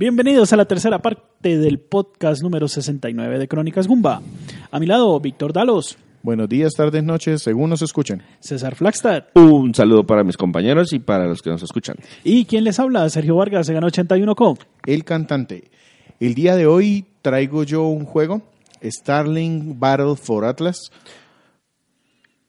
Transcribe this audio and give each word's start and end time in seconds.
Bienvenidos 0.00 0.50
a 0.54 0.56
la 0.56 0.64
tercera 0.64 1.02
parte 1.02 1.58
del 1.58 1.78
podcast 1.78 2.42
número 2.42 2.68
69 2.68 3.38
de 3.38 3.46
Crónicas 3.46 3.86
Gumba. 3.86 4.22
A 4.70 4.80
mi 4.80 4.86
lado, 4.86 5.20
Víctor 5.20 5.52
Dalos, 5.52 5.98
Buenos 6.22 6.48
días, 6.48 6.72
tardes, 6.72 7.04
noches, 7.04 7.42
según 7.42 7.68
nos 7.68 7.82
escuchen. 7.82 8.22
César 8.40 8.76
Flagstad 8.76 9.24
Un 9.34 9.74
saludo 9.74 10.06
para 10.06 10.24
mis 10.24 10.38
compañeros 10.38 10.94
y 10.94 11.00
para 11.00 11.26
los 11.26 11.42
que 11.42 11.50
nos 11.50 11.62
escuchan. 11.62 11.96
y 12.24 12.46
quien 12.46 12.64
les 12.64 12.80
habla, 12.80 13.10
Sergio 13.10 13.36
Vargas, 13.36 13.66
se 13.66 13.74
ganó 13.74 13.88
81 13.88 14.34
co. 14.34 14.56
El 14.86 15.04
cantante. 15.04 15.70
El 16.18 16.34
día 16.34 16.56
de 16.56 16.66
hoy 16.66 17.04
traigo 17.20 17.64
yo 17.64 17.82
un 17.82 18.06
juego, 18.06 18.40
Starling 18.82 19.78
Battle 19.78 20.16
for 20.16 20.46
Atlas, 20.46 20.78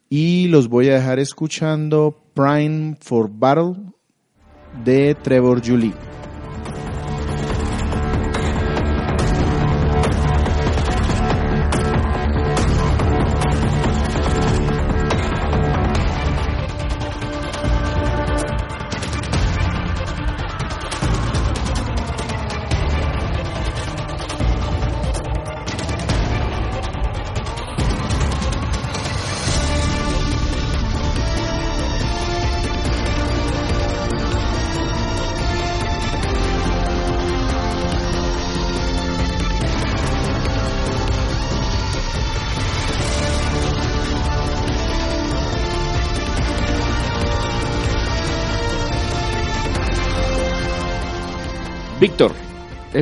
y 0.10 0.48
los 0.48 0.70
voy 0.70 0.88
a 0.88 0.94
dejar 0.94 1.20
escuchando 1.20 2.18
Prime 2.34 2.96
for 3.02 3.30
Battle 3.30 3.76
de 4.86 5.16
Trevor 5.16 5.62
Julie. 5.62 5.92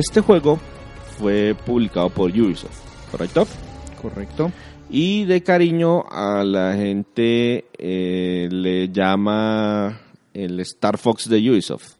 Este 0.00 0.20
juego 0.20 0.58
fue 1.18 1.54
publicado 1.66 2.08
por 2.08 2.30
Ubisoft, 2.30 2.80
¿correcto? 3.10 3.46
¿Correcto? 4.00 4.50
Y 4.88 5.24
de 5.26 5.42
cariño 5.42 6.04
a 6.10 6.42
la 6.42 6.74
gente 6.74 7.66
eh, 7.78 8.48
le 8.50 8.88
llama 8.88 10.00
el 10.32 10.58
Star 10.60 10.98
Fox 10.98 11.28
de 11.28 11.50
Ubisoft. 11.50 11.96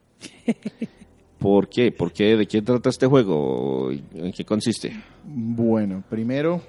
¿Por 1.38 1.68
qué? 1.68 1.92
¿Por 1.92 2.12
qué? 2.12 2.36
¿De 2.36 2.46
qué 2.46 2.62
trata 2.62 2.88
este 2.88 3.06
juego? 3.06 3.90
¿En 3.90 4.32
qué 4.32 4.44
consiste? 4.44 4.92
Bueno, 5.24 6.02
primero... 6.08 6.62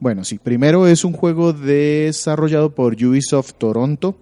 Bueno, 0.00 0.24
sí, 0.24 0.38
primero 0.38 0.86
es 0.86 1.04
un 1.04 1.12
juego 1.12 1.52
desarrollado 1.52 2.74
por 2.74 2.94
Ubisoft 2.94 3.54
Toronto. 3.54 4.16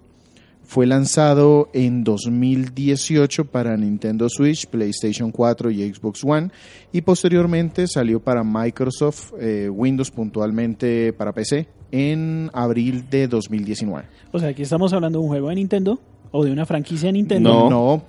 Fue 0.65 0.87
lanzado 0.87 1.69
en 1.73 2.03
2018 2.03 3.45
para 3.45 3.75
Nintendo 3.77 4.27
Switch, 4.29 4.65
PlayStation 4.67 5.31
4 5.31 5.71
y 5.71 5.93
Xbox 5.93 6.23
One 6.23 6.49
y 6.91 7.01
posteriormente 7.01 7.87
salió 7.87 8.19
para 8.19 8.43
Microsoft 8.43 9.33
eh, 9.39 9.69
Windows 9.69 10.09
puntualmente 10.09 11.13
para 11.13 11.33
PC 11.33 11.67
en 11.91 12.49
abril 12.53 13.07
de 13.09 13.27
2019. 13.27 14.07
O 14.31 14.39
sea, 14.39 14.49
aquí 14.49 14.63
estamos 14.63 14.93
hablando 14.93 15.19
de 15.19 15.23
un 15.23 15.29
juego 15.29 15.49
de 15.49 15.55
Nintendo 15.55 15.99
o 16.31 16.43
de 16.43 16.51
una 16.51 16.65
franquicia 16.65 17.07
de 17.07 17.13
Nintendo. 17.13 17.49
No. 17.49 17.69
No. 17.69 18.03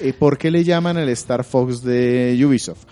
Eh, 0.00 0.12
¿Por 0.12 0.38
qué 0.38 0.50
le 0.50 0.62
llaman 0.62 0.98
el 0.98 1.08
Star 1.08 1.42
Fox 1.44 1.82
de 1.82 2.38
Ubisoft? 2.46 2.84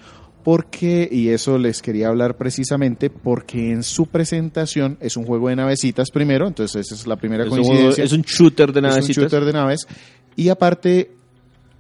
Porque, 0.45 1.09
y 1.11 1.31
eso 1.31 1.57
les 1.59 1.81
quería 1.81 2.09
hablar 2.09 2.37
precisamente, 2.37 3.09
porque 3.11 3.73
en 3.73 3.83
su 3.83 4.07
presentación 4.07 4.99
es 5.01 5.17
un 5.17 5.25
juego 5.25 5.49
de 5.49 5.57
navecitas 5.57 6.11
primero, 6.11 6.47
entonces 6.47 6.87
esa 6.87 6.95
es 6.95 7.07
la 7.07 7.17
primera 7.17 7.45
Es 7.45 7.51
un, 7.51 7.57
coincidencia. 7.63 8.05
es 8.05 8.13
un 8.13 8.21
shooter 8.23 8.71
de 8.73 8.81
Es 8.81 8.85
un 8.85 8.91
navecitas. 8.91 9.17
shooter 9.25 9.45
de 9.47 9.53
naves. 9.55 9.87
Y 10.37 10.51
aparte, 10.51 11.13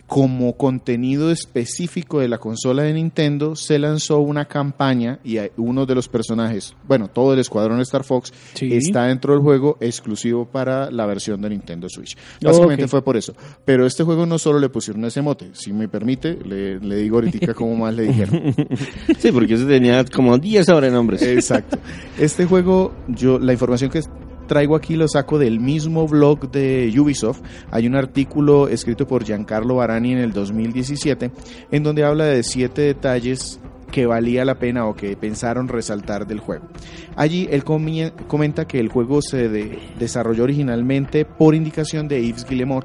como 0.06 0.56
contenido 0.56 1.30
específico 1.30 2.20
de 2.20 2.28
la 2.28 2.38
consola 2.38 2.82
de 2.82 2.92
Nintendo, 2.92 3.56
se 3.56 3.78
lanzó 3.78 4.18
una 4.20 4.44
campaña 4.44 5.18
y 5.24 5.38
uno 5.56 5.86
de 5.86 5.94
los 5.94 6.08
personajes, 6.08 6.76
bueno, 6.86 7.08
todo 7.08 7.32
el 7.32 7.38
escuadrón 7.40 7.80
Star 7.80 8.04
Fox 8.04 8.32
Sí. 8.54 8.72
está 8.72 9.04
dentro 9.06 9.32
del 9.32 9.42
juego 9.42 9.78
exclusivo 9.80 10.44
para 10.44 10.90
la 10.90 11.06
versión 11.06 11.40
de 11.40 11.50
Nintendo 11.50 11.88
Switch. 11.88 12.16
Básicamente 12.42 12.86
fue 12.86 13.02
por 13.02 13.16
eso. 13.16 13.34
Pero 13.64 13.86
este 13.86 14.04
juego 14.04 14.26
no 14.26 14.38
solo 14.38 14.58
le 14.60 14.68
pusieron 14.68 15.04
ese 15.06 15.22
mote, 15.22 15.50
si 15.54 15.72
me 15.72 15.88
permite, 15.88 16.38
le, 16.44 16.78
le 16.80 16.96
digo 16.96 17.16
ahorita 17.16 17.54
cómo 17.54 17.74
más 17.76 17.94
le 17.94 18.02
dijeron. 18.04 18.54
Sí, 19.18 19.32
porque 19.32 19.54
ese 19.54 19.64
tenía 19.64 20.04
como 20.04 20.36
10 20.38 20.66
sobrenombres. 20.66 21.22
Exacto. 21.22 21.78
Este 22.18 22.44
juego, 22.44 22.92
yo 23.08 23.38
la 23.38 23.52
información 23.52 23.90
que 23.90 24.00
traigo 24.46 24.76
aquí 24.76 24.96
lo 24.96 25.06
saco 25.08 25.38
del 25.38 25.60
mismo 25.60 26.06
blog 26.06 26.50
de 26.50 26.92
Ubisoft. 26.98 27.40
Hay 27.70 27.86
un 27.86 27.94
artículo 27.96 28.68
escrito 28.68 29.06
por 29.06 29.24
Giancarlo 29.24 29.76
Barani 29.76 30.12
en 30.12 30.18
el 30.18 30.32
2017 30.32 31.30
en 31.70 31.82
donde 31.82 32.04
habla 32.04 32.24
de 32.26 32.42
siete 32.42 32.82
detalles 32.82 33.60
que 33.90 34.06
valía 34.06 34.44
la 34.44 34.56
pena 34.56 34.86
o 34.86 34.96
que 34.96 35.16
pensaron 35.16 35.68
resaltar 35.68 36.26
del 36.26 36.40
juego. 36.40 36.66
Allí 37.14 37.46
él 37.50 37.62
comenta 37.64 38.66
que 38.66 38.80
el 38.80 38.88
juego 38.88 39.22
se 39.22 39.48
de- 39.48 39.78
desarrolló 40.00 40.42
originalmente 40.44 41.24
por 41.24 41.54
indicación 41.54 42.08
de 42.08 42.26
Yves 42.26 42.44
Guillemot. 42.44 42.84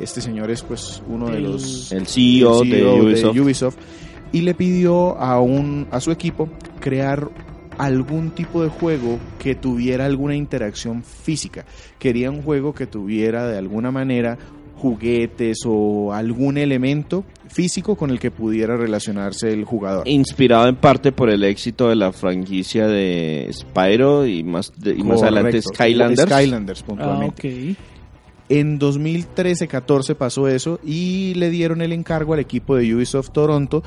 Este 0.00 0.20
señor 0.20 0.50
es 0.50 0.62
pues 0.62 1.00
uno 1.08 1.28
de 1.30 1.40
los 1.40 1.92
El 1.92 2.06
CEO, 2.06 2.62
el 2.62 2.70
de. 3.34 3.40
Ubisoft, 3.40 3.76
y 4.32 4.40
le 4.40 4.54
pidió 4.54 5.16
a, 5.18 5.40
un, 5.40 5.86
a 5.92 6.00
su 6.00 6.10
equipo 6.10 6.48
crear 6.80 7.28
algún 7.78 8.30
tipo 8.32 8.62
de 8.62 8.68
juego 8.68 9.18
que 9.38 9.54
tuviera 9.54 10.04
alguna 10.06 10.34
interacción 10.36 11.02
física. 11.02 11.64
Quería 11.98 12.30
un 12.30 12.42
juego 12.42 12.74
que 12.74 12.86
tuviera 12.86 13.46
de 13.46 13.56
alguna 13.58 13.90
manera 13.90 14.36
juguetes 14.76 15.58
o 15.66 16.12
algún 16.12 16.56
elemento 16.56 17.24
físico 17.48 17.96
con 17.96 18.10
el 18.10 18.20
que 18.20 18.30
pudiera 18.30 18.76
relacionarse 18.76 19.52
el 19.52 19.64
jugador. 19.64 20.06
Inspirado 20.06 20.68
en 20.68 20.76
parte 20.76 21.10
por 21.10 21.30
el 21.30 21.42
éxito 21.42 21.88
de 21.88 21.96
la 21.96 22.12
franquicia 22.12 22.86
de 22.86 23.48
Spyro 23.52 24.24
y 24.26 24.44
más, 24.44 24.72
de- 24.76 24.92
y 24.92 25.02
más 25.02 25.22
adelante. 25.22 25.62
Skylanders. 25.62 26.30
Skylanders 26.30 26.82
Ah, 26.82 26.86
puntualmente. 26.86 27.72
ok. 27.72 27.76
En 28.50 28.78
2013-14 28.78 30.14
pasó 30.14 30.48
eso 30.48 30.80
y 30.84 31.34
le 31.34 31.50
dieron 31.50 31.82
el 31.82 31.92
encargo 31.92 32.32
al 32.34 32.40
equipo 32.40 32.76
de 32.76 32.94
Ubisoft 32.94 33.30
Toronto. 33.30 33.82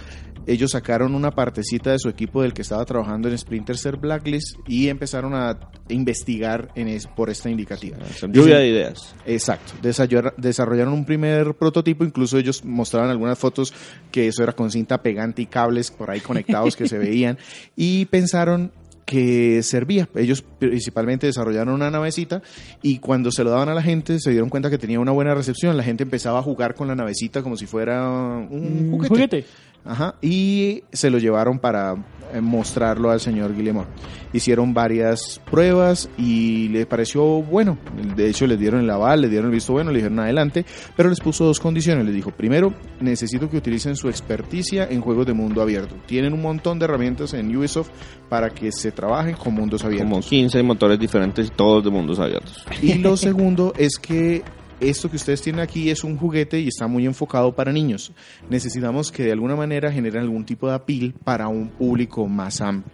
Ellos 0.48 0.72
sacaron 0.72 1.14
una 1.16 1.32
partecita 1.32 1.92
de 1.92 2.00
su 2.00 2.10
equipo 2.10 2.42
del 2.42 2.54
que 2.54 2.62
estaba 2.62 2.84
trabajando 2.86 3.30
en 3.30 3.38
Splinter 3.38 3.78
Cell 3.78 3.96
Blacklist 3.96 4.58
y 4.68 4.88
empezaron 4.90 5.34
a 5.36 5.58
investigar 5.90 6.70
en 6.76 6.88
es- 6.88 7.08
por 7.08 7.30
esta 7.30 7.50
indicativa. 7.50 7.98
Son 8.20 8.34
lluvia 8.34 8.58
de 8.58 8.68
ideas. 8.70 9.16
Exacto. 9.26 9.74
Desarroll- 9.82 10.34
Desarrollaron 10.38 10.94
un 10.94 11.06
primer 11.06 11.54
prototipo, 11.56 12.04
incluso 12.04 12.38
ellos 12.38 12.64
mostraban 12.66 13.10
algunas 13.10 13.38
fotos 13.38 13.74
que 14.12 14.28
eso 14.28 14.44
era 14.44 14.54
con 14.54 14.72
cinta 14.72 15.02
pegante 15.02 15.42
y 15.42 15.46
cables 15.46 15.92
por 15.92 16.10
ahí 16.10 16.20
conectados 16.22 16.76
que 16.76 16.88
se 16.88 16.98
veían 16.98 17.38
y 17.76 18.06
pensaron 18.06 18.72
que 19.06 19.62
servía. 19.62 20.08
Ellos 20.16 20.42
principalmente 20.58 21.28
desarrollaron 21.28 21.74
una 21.74 21.92
navecita 21.92 22.42
y 22.82 23.00
cuando 23.00 23.30
se 23.32 23.44
lo 23.44 23.50
daban 23.50 23.68
a 23.68 23.74
la 23.74 23.82
gente 23.82 24.20
se 24.22 24.32
dieron 24.32 24.48
cuenta 24.50 24.70
que 24.70 24.78
tenía 24.78 25.02
una 25.02 25.12
buena 25.12 25.36
recepción. 25.36 25.76
La 25.76 25.84
gente 25.84 26.04
empezaba 26.04 26.40
a 26.40 26.42
jugar 26.42 26.76
con 26.76 26.88
la 26.88 26.96
navecita 26.96 27.44
como 27.44 27.58
si 27.58 27.66
fuera 27.66 28.08
un 28.10 28.48
Un 28.50 28.92
juguete. 28.92 29.08
juguete. 29.10 29.46
Ajá, 29.84 30.16
y 30.22 30.84
se 30.92 31.10
lo 31.10 31.18
llevaron 31.18 31.60
para 31.60 31.96
eh, 32.34 32.40
mostrarlo 32.40 33.10
al 33.10 33.20
señor 33.20 33.56
Guillemot. 33.56 33.88
Hicieron 34.34 34.74
varias 34.74 35.42
pruebas 35.50 36.10
y 36.18 36.70
le 36.70 36.86
pareció 36.86 37.24
bueno. 37.42 37.78
De 38.16 38.30
hecho, 38.30 38.48
les 38.48 38.58
dieron 38.58 38.82
el 38.82 38.90
aval, 38.90 39.22
le 39.22 39.30
dieron 39.30 39.48
el 39.48 39.54
visto 39.54 39.74
bueno, 39.74 39.92
le 39.92 39.98
dijeron 39.98 40.20
adelante, 40.20 40.66
pero 40.96 41.10
les 41.10 41.20
puso 41.20 41.44
dos 41.46 41.60
condiciones. 41.60 42.06
Les 42.06 42.14
dijo, 42.14 42.32
primero, 42.32 42.74
necesito 43.02 43.50
que 43.50 43.58
utilicen 43.58 43.96
su 43.96 44.08
experticia 44.08 44.88
en 44.90 45.02
juegos 45.02 45.26
de 45.26 45.34
mundo 45.34 45.62
abierto. 45.62 45.96
Tienen 46.06 46.34
un 46.34 46.42
montón 46.42 46.80
de 46.80 46.86
herramientas 46.86 47.34
en 47.34 47.56
Ubisoft 47.56 47.90
para 48.30 48.50
que 48.52 48.72
se 48.72 48.92
trabajen 48.92 49.36
con 49.36 49.54
mundos 49.54 49.84
abiertos. 49.84 50.10
Como 50.10 50.22
15 50.22 50.64
motores 50.64 51.00
diferentes, 51.00 51.52
todos 51.52 51.84
de 51.84 51.90
mundos 51.90 52.20
abiertos. 52.20 52.66
Y 52.82 52.94
lo 52.96 53.18
segundo 53.18 53.74
es 53.78 53.98
que 54.00 54.44
esto 54.82 55.10
que 55.10 55.16
ustedes 55.16 55.42
tienen 55.42 55.62
aquí 55.62 55.90
es 55.90 56.04
un 56.04 56.18
juguete 56.18 56.60
y 56.60 56.68
está 56.68 56.88
muy 56.88 57.06
enfocado 57.06 57.54
para 57.56 57.72
niños. 57.72 58.12
Necesitamos 58.50 59.12
que 59.12 59.24
de 59.24 59.32
alguna 59.32 59.56
manera 59.56 59.92
generen 59.92 60.24
algún 60.24 60.46
tipo 60.46 60.68
de 60.68 60.76
apil 60.76 61.14
para 61.24 61.48
un 61.48 61.70
público 61.70 62.28
más 62.28 62.62
amplio. 62.62 62.92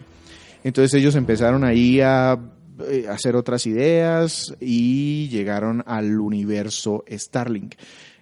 Entonces 0.63 0.93
ellos 0.95 1.15
empezaron 1.15 1.63
ahí 1.63 2.01
a 2.01 2.37
eh, 2.87 3.05
hacer 3.09 3.35
otras 3.35 3.65
ideas 3.65 4.53
y 4.59 5.29
llegaron 5.29 5.83
al 5.87 6.19
universo 6.19 7.03
Starlink. 7.09 7.75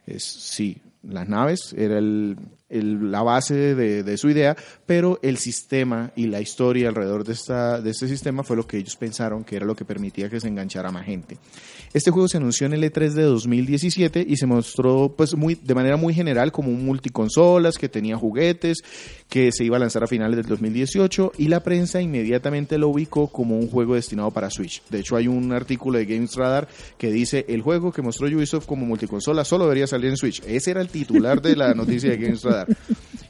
Es, 0.05 0.23
sí, 0.23 0.77
las 1.01 1.27
naves, 1.27 1.73
era 1.77 1.97
el, 1.97 2.37
el- 2.69 3.11
la 3.11 3.21
base 3.23 3.75
de, 3.75 4.03
de 4.03 4.17
su 4.17 4.29
idea, 4.29 4.55
pero 4.85 5.19
el 5.21 5.37
sistema 5.37 6.11
y 6.15 6.27
la 6.27 6.41
historia 6.41 6.89
alrededor 6.89 7.23
de, 7.23 7.33
esta, 7.33 7.79
de 7.81 7.91
este 7.91 8.07
sistema 8.07 8.43
fue 8.43 8.55
lo 8.55 8.65
que 8.67 8.77
ellos 8.77 8.95
pensaron 8.95 9.43
que 9.43 9.55
era 9.55 9.65
lo 9.65 9.75
que 9.75 9.85
permitía 9.85 10.29
que 10.29 10.39
se 10.39 10.47
enganchara 10.47 10.91
más 10.91 11.05
gente. 11.05 11.37
Este 11.93 12.11
juego 12.11 12.27
se 12.27 12.37
anunció 12.37 12.65
en 12.67 12.73
el 12.73 12.83
E3 12.83 13.11
de 13.11 13.23
2017 13.23 14.25
y 14.27 14.35
se 14.37 14.45
mostró 14.47 15.13
pues 15.15 15.35
muy 15.35 15.55
de 15.55 15.75
manera 15.75 15.95
muy 15.97 16.13
general 16.13 16.51
como 16.51 16.69
un 16.69 16.85
multiconsolas 16.85 17.77
que 17.77 17.87
tenía 17.89 18.17
juguetes, 18.17 18.79
que 19.29 19.51
se 19.51 19.63
iba 19.63 19.77
a 19.77 19.79
lanzar 19.79 20.03
a 20.03 20.07
finales 20.07 20.35
del 20.37 20.45
2018 20.47 21.33
y 21.37 21.47
la 21.47 21.61
prensa 21.63 22.01
inmediatamente 22.01 22.77
lo 22.77 22.89
ubicó 22.89 23.27
como 23.27 23.57
un 23.57 23.69
juego 23.69 23.95
destinado 23.95 24.31
para 24.31 24.49
Switch. 24.49 24.81
De 24.89 24.99
hecho 24.99 25.15
hay 25.15 25.27
un 25.27 25.53
artículo 25.53 25.97
de 25.97 26.05
Games 26.05 26.35
Radar 26.35 26.67
que 26.97 27.11
dice 27.11 27.45
el 27.47 27.61
juego 27.61 27.91
que 27.91 28.01
mostró 28.01 28.27
Ubisoft 28.27 28.65
como 28.65 28.85
multiconsola 28.85 29.45
solo 29.45 29.65
debería 29.65 29.87
salir 29.87 30.09
en 30.09 30.17
Switch. 30.17 30.41
Ese 30.47 30.71
era 30.71 30.81
el 30.81 30.89
titular 30.89 31.41
de 31.41 31.55
la 31.55 31.73
noticia 31.73 32.09
de 32.09 32.17
Games 32.17 32.43
Radar. 32.43 32.54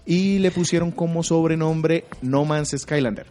Y 0.05 0.39
le 0.39 0.51
pusieron 0.51 0.91
como 0.91 1.23
sobrenombre 1.23 2.05
No 2.21 2.45
Man's 2.45 2.75
Skylander. 2.77 3.27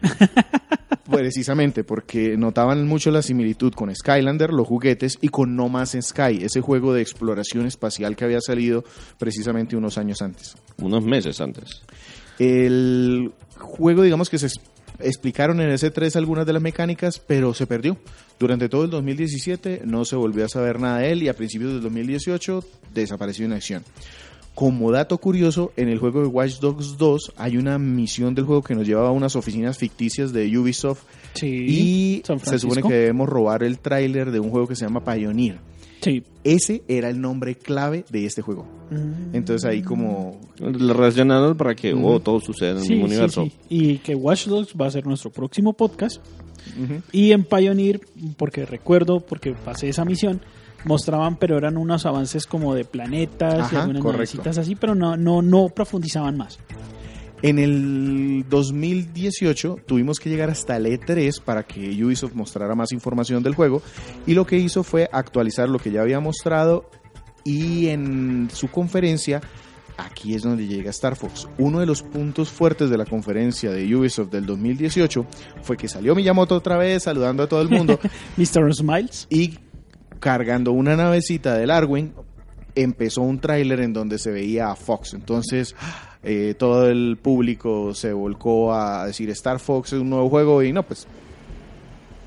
Precisamente 1.10 1.84
porque 1.84 2.36
notaban 2.36 2.86
mucho 2.86 3.10
la 3.10 3.22
similitud 3.22 3.72
con 3.72 3.94
Skylander, 3.94 4.52
los 4.52 4.66
juguetes, 4.66 5.18
y 5.20 5.28
con 5.28 5.56
No 5.56 5.68
Man's 5.68 5.96
Sky, 6.00 6.40
ese 6.42 6.60
juego 6.60 6.92
de 6.92 7.02
exploración 7.02 7.66
espacial 7.66 8.14
que 8.14 8.24
había 8.24 8.40
salido 8.40 8.84
precisamente 9.18 9.76
unos 9.76 9.98
años 9.98 10.22
antes. 10.22 10.54
Unos 10.76 11.04
meses 11.04 11.40
antes. 11.40 11.82
El 12.38 13.32
juego, 13.56 14.02
digamos 14.02 14.28
que 14.28 14.38
se 14.38 14.48
explicaron 15.00 15.60
en 15.60 15.70
ese 15.70 15.90
3 15.90 16.16
algunas 16.16 16.46
de 16.46 16.52
las 16.52 16.62
mecánicas, 16.62 17.18
pero 17.18 17.54
se 17.54 17.66
perdió. 17.66 17.96
Durante 18.38 18.68
todo 18.68 18.84
el 18.84 18.90
2017 18.90 19.82
no 19.84 20.04
se 20.04 20.16
volvió 20.16 20.44
a 20.44 20.48
saber 20.48 20.80
nada 20.80 20.98
de 20.98 21.12
él 21.12 21.22
y 21.22 21.28
a 21.28 21.34
principios 21.34 21.72
del 21.72 21.82
2018 21.82 22.64
desapareció 22.94 23.46
en 23.46 23.52
acción. 23.52 23.84
Como 24.58 24.90
dato 24.90 25.18
curioso, 25.18 25.70
en 25.76 25.88
el 25.88 26.00
juego 26.00 26.20
de 26.20 26.26
Watch 26.26 26.58
Dogs 26.58 26.98
2 26.98 27.34
hay 27.36 27.56
una 27.58 27.78
misión 27.78 28.34
del 28.34 28.44
juego 28.44 28.60
que 28.60 28.74
nos 28.74 28.88
lleva 28.88 29.06
a 29.06 29.12
unas 29.12 29.36
oficinas 29.36 29.78
ficticias 29.78 30.32
de 30.32 30.58
Ubisoft 30.58 31.02
Sí. 31.34 31.46
y 31.46 32.22
se 32.42 32.58
supone 32.58 32.82
que 32.82 32.92
debemos 32.92 33.28
robar 33.28 33.62
el 33.62 33.78
tráiler 33.78 34.32
de 34.32 34.40
un 34.40 34.50
juego 34.50 34.66
que 34.66 34.74
se 34.74 34.84
llama 34.84 35.04
Pioneer. 35.04 35.60
Sí. 36.00 36.24
Ese 36.42 36.82
era 36.88 37.08
el 37.08 37.20
nombre 37.20 37.54
clave 37.54 38.04
de 38.10 38.26
este 38.26 38.42
juego. 38.42 38.66
Entonces 39.32 39.64
ahí 39.64 39.80
como 39.82 40.40
Lo 40.58 40.92
relacionaron 40.92 41.56
para 41.56 41.76
que 41.76 41.94
oh, 41.94 42.18
todo 42.18 42.40
suceda 42.40 42.70
en 42.70 42.76
el 42.78 42.82
mismo 42.82 42.96
sí, 43.06 43.12
universo. 43.12 43.44
sí. 43.44 43.52
Y 43.68 43.98
que 43.98 44.16
Watch 44.16 44.48
Dogs 44.48 44.74
va 44.74 44.86
a 44.86 44.90
ser 44.90 45.06
nuestro 45.06 45.30
próximo 45.30 45.72
podcast. 45.74 46.20
Y 47.12 47.30
en 47.30 47.44
Pioneer, 47.44 48.00
porque 48.36 48.66
recuerdo, 48.66 49.20
porque 49.20 49.52
pasé 49.52 49.88
esa 49.88 50.04
misión, 50.04 50.40
mostraban, 50.88 51.36
pero 51.36 51.56
eran 51.56 51.76
unos 51.76 52.06
avances 52.06 52.46
como 52.46 52.74
de 52.74 52.84
planetas 52.84 53.72
y 53.72 53.76
Ajá, 53.76 53.82
algunas 53.82 54.02
navecitas 54.02 54.58
así, 54.58 54.74
pero 54.74 54.94
no, 54.96 55.16
no, 55.16 55.42
no 55.42 55.68
profundizaban 55.68 56.36
más. 56.36 56.58
En 57.40 57.60
el 57.60 58.44
2018 58.48 59.76
tuvimos 59.86 60.18
que 60.18 60.28
llegar 60.28 60.50
hasta 60.50 60.76
el 60.76 60.86
E3 60.86 61.40
para 61.40 61.62
que 61.62 61.90
Ubisoft 62.04 62.34
mostrara 62.34 62.74
más 62.74 62.90
información 62.90 63.44
del 63.44 63.54
juego 63.54 63.80
y 64.26 64.34
lo 64.34 64.44
que 64.44 64.56
hizo 64.56 64.82
fue 64.82 65.08
actualizar 65.12 65.68
lo 65.68 65.78
que 65.78 65.92
ya 65.92 66.00
había 66.00 66.18
mostrado 66.18 66.90
y 67.44 67.88
en 67.88 68.48
su 68.52 68.68
conferencia 68.68 69.40
aquí 69.96 70.34
es 70.34 70.42
donde 70.42 70.66
llega 70.66 70.90
Star 70.90 71.14
Fox. 71.14 71.48
Uno 71.58 71.78
de 71.78 71.86
los 71.86 72.02
puntos 72.02 72.50
fuertes 72.50 72.90
de 72.90 72.98
la 72.98 73.04
conferencia 73.04 73.70
de 73.70 73.94
Ubisoft 73.94 74.30
del 74.30 74.44
2018 74.44 75.26
fue 75.62 75.76
que 75.76 75.86
salió 75.88 76.16
Miyamoto 76.16 76.56
otra 76.56 76.76
vez 76.76 77.04
saludando 77.04 77.44
a 77.44 77.48
todo 77.48 77.62
el 77.62 77.68
mundo 77.68 78.00
Mr. 78.36 78.74
Smiles. 78.74 79.28
y 79.30 79.58
cargando 80.20 80.72
una 80.72 80.96
navecita 80.96 81.56
del 81.56 81.70
Arwing 81.70 82.12
empezó 82.74 83.22
un 83.22 83.40
tráiler 83.40 83.80
en 83.80 83.92
donde 83.92 84.18
se 84.18 84.30
veía 84.30 84.70
a 84.70 84.76
Fox. 84.76 85.14
Entonces 85.14 85.74
eh, 86.22 86.54
todo 86.58 86.88
el 86.88 87.16
público 87.20 87.94
se 87.94 88.12
volcó 88.12 88.74
a 88.74 89.06
decir 89.06 89.30
Star 89.30 89.58
Fox 89.58 89.92
es 89.92 90.00
un 90.00 90.10
nuevo 90.10 90.28
juego 90.28 90.62
y 90.62 90.72
no, 90.72 90.82
pues 90.82 91.06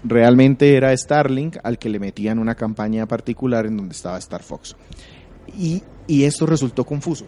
realmente 0.03 0.75
era 0.75 0.95
Starlink 0.95 1.57
al 1.63 1.77
que 1.77 1.89
le 1.89 1.99
metían 1.99 2.39
una 2.39 2.55
campaña 2.55 3.05
particular 3.05 3.65
en 3.65 3.77
donde 3.77 3.93
estaba 3.93 4.17
Star 4.17 4.43
Fox. 4.43 4.75
Y, 5.57 5.83
y 6.07 6.23
esto 6.23 6.45
resultó 6.45 6.85
confuso. 6.85 7.25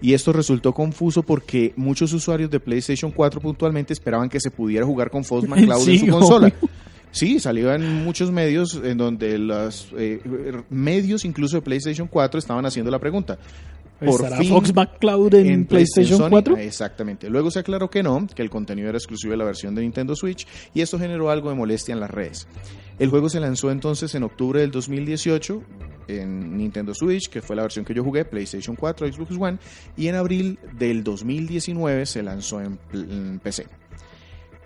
Y 0.00 0.14
esto 0.14 0.32
resultó 0.32 0.74
confuso 0.74 1.22
porque 1.22 1.72
muchos 1.76 2.12
usuarios 2.12 2.50
de 2.50 2.58
PlayStation 2.58 3.12
4 3.12 3.40
puntualmente 3.40 3.92
esperaban 3.92 4.28
que 4.28 4.40
se 4.40 4.50
pudiera 4.50 4.84
jugar 4.84 5.10
con 5.10 5.24
Fox 5.24 5.48
McCloud 5.48 5.88
en 5.88 5.98
su 6.00 6.06
consola. 6.08 6.52
Sí, 7.12 7.38
salió 7.38 7.72
en 7.72 8.04
muchos 8.04 8.32
medios 8.32 8.80
en 8.82 8.96
donde 8.98 9.38
los 9.38 9.88
eh, 9.96 10.20
medios 10.70 11.24
incluso 11.24 11.56
de 11.56 11.62
PlayStation 11.62 12.08
4 12.08 12.38
estaban 12.38 12.66
haciendo 12.66 12.90
la 12.90 12.98
pregunta. 12.98 13.38
Por 14.00 14.08
¿Estará 14.08 14.38
fin 14.38 14.48
Fox 14.48 14.74
McCloud 14.74 15.34
en, 15.34 15.64
PlayStation 15.64 16.18
Sony? 16.18 16.30
4? 16.30 16.56
Exactamente. 16.56 17.30
Luego 17.30 17.50
se 17.50 17.60
aclaró 17.60 17.88
que 17.88 18.02
no, 18.02 18.26
que 18.26 18.42
el 18.42 18.50
contenido 18.50 18.88
era 18.88 18.98
exclusivo 18.98 19.30
de 19.30 19.36
la 19.36 19.44
versión 19.44 19.74
de 19.74 19.82
Nintendo 19.82 20.16
Switch 20.16 20.46
y 20.74 20.80
esto 20.80 20.98
generó 20.98 21.30
algo 21.30 21.50
de 21.50 21.54
molestia 21.54 21.92
en 21.92 22.00
las 22.00 22.10
redes. 22.10 22.48
El 22.98 23.10
juego 23.10 23.28
se 23.28 23.40
lanzó 23.40 23.70
entonces 23.70 24.14
en 24.14 24.24
octubre 24.24 24.60
del 24.60 24.70
2018 24.70 25.62
en 26.08 26.56
Nintendo 26.56 26.94
Switch, 26.94 27.28
que 27.28 27.42
fue 27.42 27.54
la 27.54 27.62
versión 27.62 27.84
que 27.84 27.94
yo 27.94 28.02
jugué, 28.02 28.24
PlayStation 28.24 28.74
4, 28.74 29.12
Xbox 29.12 29.36
One, 29.38 29.58
y 29.96 30.08
en 30.08 30.16
abril 30.16 30.58
del 30.78 31.04
2019 31.04 32.06
se 32.06 32.22
lanzó 32.22 32.60
en, 32.60 32.78
en 32.92 33.38
PC. 33.38 33.66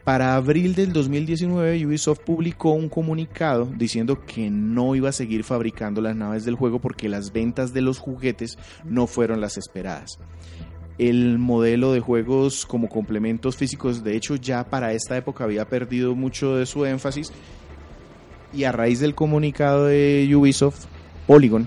Para 0.07 0.37
abril 0.37 0.77
del 0.77 0.93
2019, 0.93 1.85
Ubisoft 1.85 2.21
publicó 2.21 2.71
un 2.71 2.89
comunicado 2.89 3.69
diciendo 3.77 4.25
que 4.25 4.51
no 4.51 4.95
iba 4.95 5.09
a 5.09 5.13
seguir 5.13 5.43
fabricando 5.43 6.01
las 6.01 6.15
naves 6.15 6.45
del 6.45 6.55
juego 6.55 6.79
porque 6.79 7.09
las 7.09 7.33
ventas 7.33 7.73
de 7.73 7.81
los 7.81 7.99
juguetes 7.99 8.57
no 8.85 9.09
fueron 9.09 9.41
las 9.41 9.59
esperadas. 9.59 10.21
El 10.97 11.41
modelo 11.41 11.91
de 11.91 11.99
juegos 11.99 12.67
como 12.67 12.89
complementos 12.89 13.57
físicos, 13.57 14.05
de 14.05 14.15
hecho, 14.15 14.37
ya 14.37 14.63
para 14.71 14.93
esta 14.93 15.17
época 15.17 15.43
había 15.43 15.69
perdido 15.69 16.15
mucho 16.15 16.55
de 16.55 16.67
su 16.67 16.85
énfasis. 16.85 17.33
Y 18.55 18.63
a 18.63 18.71
raíz 18.71 19.01
del 19.01 19.17
comunicado 19.17 19.87
de 19.87 20.31
Ubisoft, 20.37 20.85
Polygon 21.27 21.67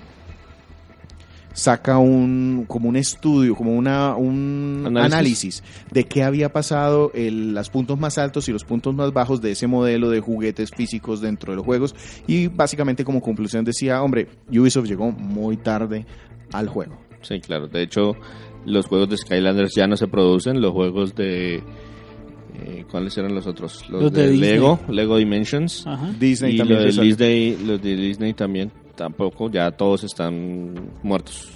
saca 1.53 1.97
un 1.97 2.65
como 2.67 2.87
un 2.89 2.95
estudio, 2.95 3.55
como 3.55 3.75
una, 3.75 4.15
un 4.15 4.83
Análisis. 4.85 5.13
análisis, 5.13 5.63
de 5.91 6.03
qué 6.05 6.23
había 6.23 6.53
pasado, 6.53 7.11
el, 7.13 7.53
los 7.53 7.69
puntos 7.69 7.99
más 7.99 8.17
altos 8.17 8.47
y 8.47 8.51
los 8.53 8.63
puntos 8.63 8.93
más 8.95 9.11
bajos 9.13 9.41
de 9.41 9.51
ese 9.51 9.67
modelo 9.67 10.09
de 10.09 10.19
juguetes 10.21 10.71
físicos 10.71 11.21
dentro 11.21 11.51
de 11.51 11.57
los 11.57 11.65
juegos. 11.65 11.95
Y 12.27 12.47
básicamente 12.47 13.03
como 13.03 13.21
conclusión 13.21 13.65
decía, 13.65 14.01
hombre, 14.03 14.27
Ubisoft 14.49 14.87
llegó 14.87 15.11
muy 15.11 15.57
tarde 15.57 16.05
al 16.53 16.67
juego. 16.69 16.97
Sí, 17.21 17.39
claro. 17.41 17.67
De 17.67 17.81
hecho, 17.83 18.15
los 18.65 18.85
juegos 18.85 19.09
de 19.09 19.17
Skylanders 19.17 19.73
ya 19.75 19.87
no 19.87 19.97
se 19.97 20.07
producen. 20.07 20.61
Los 20.61 20.71
juegos 20.71 21.15
de... 21.15 21.55
eh, 22.55 22.85
¿Cuáles 22.89 23.17
eran 23.17 23.35
los 23.35 23.45
otros? 23.47 23.89
Los, 23.89 24.03
Los 24.03 24.13
de. 24.13 24.37
Lego, 24.37 24.79
Lego 24.87 25.17
Dimensions. 25.17 25.85
Ajá. 25.85 26.13
Disney 26.17 26.55
y 26.55 26.57
también 26.57 26.79
de. 26.79 26.85
Disney, 27.01 27.57
los 27.65 27.81
de 27.81 27.95
Disney 27.95 28.33
también 28.33 28.71
tampoco. 28.99 29.49
Ya 29.49 29.71
todos 29.71 30.03
están 30.03 30.91
muertos. 31.01 31.49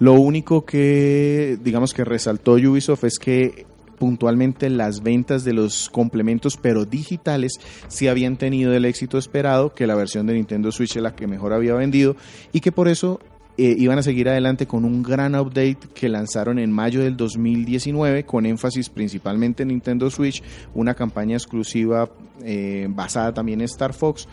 Lo 0.00 0.14
único 0.14 0.64
que, 0.64 1.56
digamos 1.62 1.94
que 1.94 2.04
resaltó 2.04 2.54
Ubisoft 2.54 3.04
es 3.04 3.18
que 3.20 3.66
puntualmente 3.98 4.68
las 4.68 5.00
ventas 5.00 5.44
de 5.44 5.52
los 5.52 5.88
complementos, 5.88 6.58
pero 6.60 6.84
digitales, 6.84 7.52
sí 7.86 8.08
habían 8.08 8.36
tenido 8.36 8.74
el 8.74 8.84
éxito 8.84 9.16
esperado, 9.16 9.72
que 9.74 9.86
la 9.86 9.94
versión 9.94 10.26
de 10.26 10.34
Nintendo 10.34 10.72
Switch 10.72 10.96
es 10.96 11.02
la 11.02 11.14
que 11.14 11.28
mejor 11.28 11.52
había 11.52 11.74
vendido 11.74 12.16
y 12.52 12.58
que 12.58 12.72
por 12.72 12.88
eso 12.88 13.20
eh, 13.56 13.76
iban 13.78 14.00
a 14.00 14.02
seguir 14.02 14.28
adelante 14.28 14.66
con 14.66 14.84
un 14.84 15.04
gran 15.04 15.36
update 15.36 15.78
que 15.94 16.08
lanzaron 16.08 16.58
en 16.58 16.72
mayo 16.72 17.00
del 17.00 17.16
2019 17.16 18.24
con 18.24 18.44
énfasis 18.44 18.88
principalmente 18.88 19.62
en 19.62 19.68
Nintendo 19.68 20.10
Switch, 20.10 20.42
una 20.74 20.94
campaña 20.94 21.36
exclusiva 21.36 22.10
eh, 22.42 22.88
basada 22.90 23.32
también 23.32 23.60
en 23.60 23.66
Star 23.66 23.92
Fox 23.92 24.26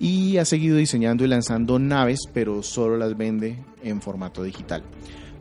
y 0.00 0.38
ha 0.38 0.44
seguido 0.44 0.78
diseñando 0.78 1.24
y 1.24 1.28
lanzando 1.28 1.78
naves, 1.78 2.20
pero 2.32 2.62
solo 2.62 2.96
las 2.96 3.16
vende 3.16 3.58
en 3.84 4.00
formato 4.00 4.42
digital. 4.42 4.82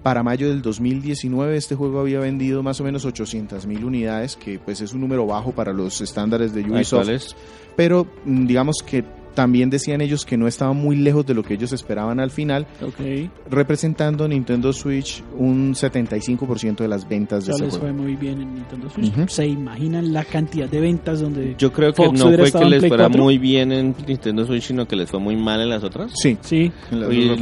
Para 0.03 0.23
mayo 0.23 0.49
del 0.49 0.61
2019 0.61 1.57
este 1.57 1.75
juego 1.75 1.99
había 1.99 2.19
vendido 2.19 2.61
más 2.61 2.79
o 2.79 2.83
menos 2.83 3.05
800 3.05 3.65
mil 3.65 3.83
unidades, 3.83 4.35
que 4.35 4.59
pues 4.59 4.81
es 4.81 4.93
un 4.93 5.01
número 5.01 5.25
bajo 5.25 5.51
para 5.51 5.73
los 5.73 5.99
estándares 6.01 6.53
de 6.53 6.61
Ubisoft, 6.61 7.33
pero 7.75 8.05
mm, 8.25 8.45
digamos 8.45 8.77
que 8.85 9.03
también 9.33 9.69
decían 9.69 10.01
ellos 10.01 10.25
que 10.25 10.37
no 10.37 10.47
estaban 10.47 10.75
muy 10.77 10.95
lejos 10.95 11.25
de 11.25 11.33
lo 11.33 11.43
que 11.43 11.53
ellos 11.53 11.71
esperaban 11.71 12.19
al 12.19 12.31
final, 12.31 12.67
Ok. 12.81 13.29
representando 13.49 14.27
Nintendo 14.27 14.73
Switch 14.73 15.23
un 15.37 15.73
75% 15.75 16.77
de 16.77 16.87
las 16.87 17.07
ventas 17.07 17.45
de 17.45 17.51
Ya 17.51 17.55
ese 17.55 17.65
les 17.65 17.77
juego. 17.77 17.93
fue 17.95 18.03
muy 18.05 18.15
bien 18.15 18.41
en 18.41 18.55
Nintendo 18.55 18.89
Switch. 18.89 19.27
¿Se 19.29 19.47
imaginan 19.47 20.11
la 20.13 20.23
cantidad 20.23 20.67
de 20.69 20.79
ventas 20.79 21.19
donde... 21.21 21.55
Yo 21.57 21.71
creo 21.71 21.93
que 21.93 22.03
Fox 22.03 22.19
no 22.19 22.25
fue 22.25 22.51
que 22.51 22.65
les 22.65 22.87
fuera 22.87 23.05
4. 23.05 23.23
muy 23.23 23.37
bien 23.37 23.71
en 23.71 23.95
Nintendo 24.07 24.45
Switch, 24.45 24.63
sino 24.63 24.87
que 24.87 24.95
les 24.95 25.09
fue 25.09 25.19
muy 25.19 25.35
mal 25.35 25.61
en 25.61 25.69
las 25.69 25.83
otras. 25.83 26.11
Sí, 26.15 26.37
Sí, 26.41 26.71
en 26.91 26.99
las 27.01 27.09
Oye, 27.09 27.37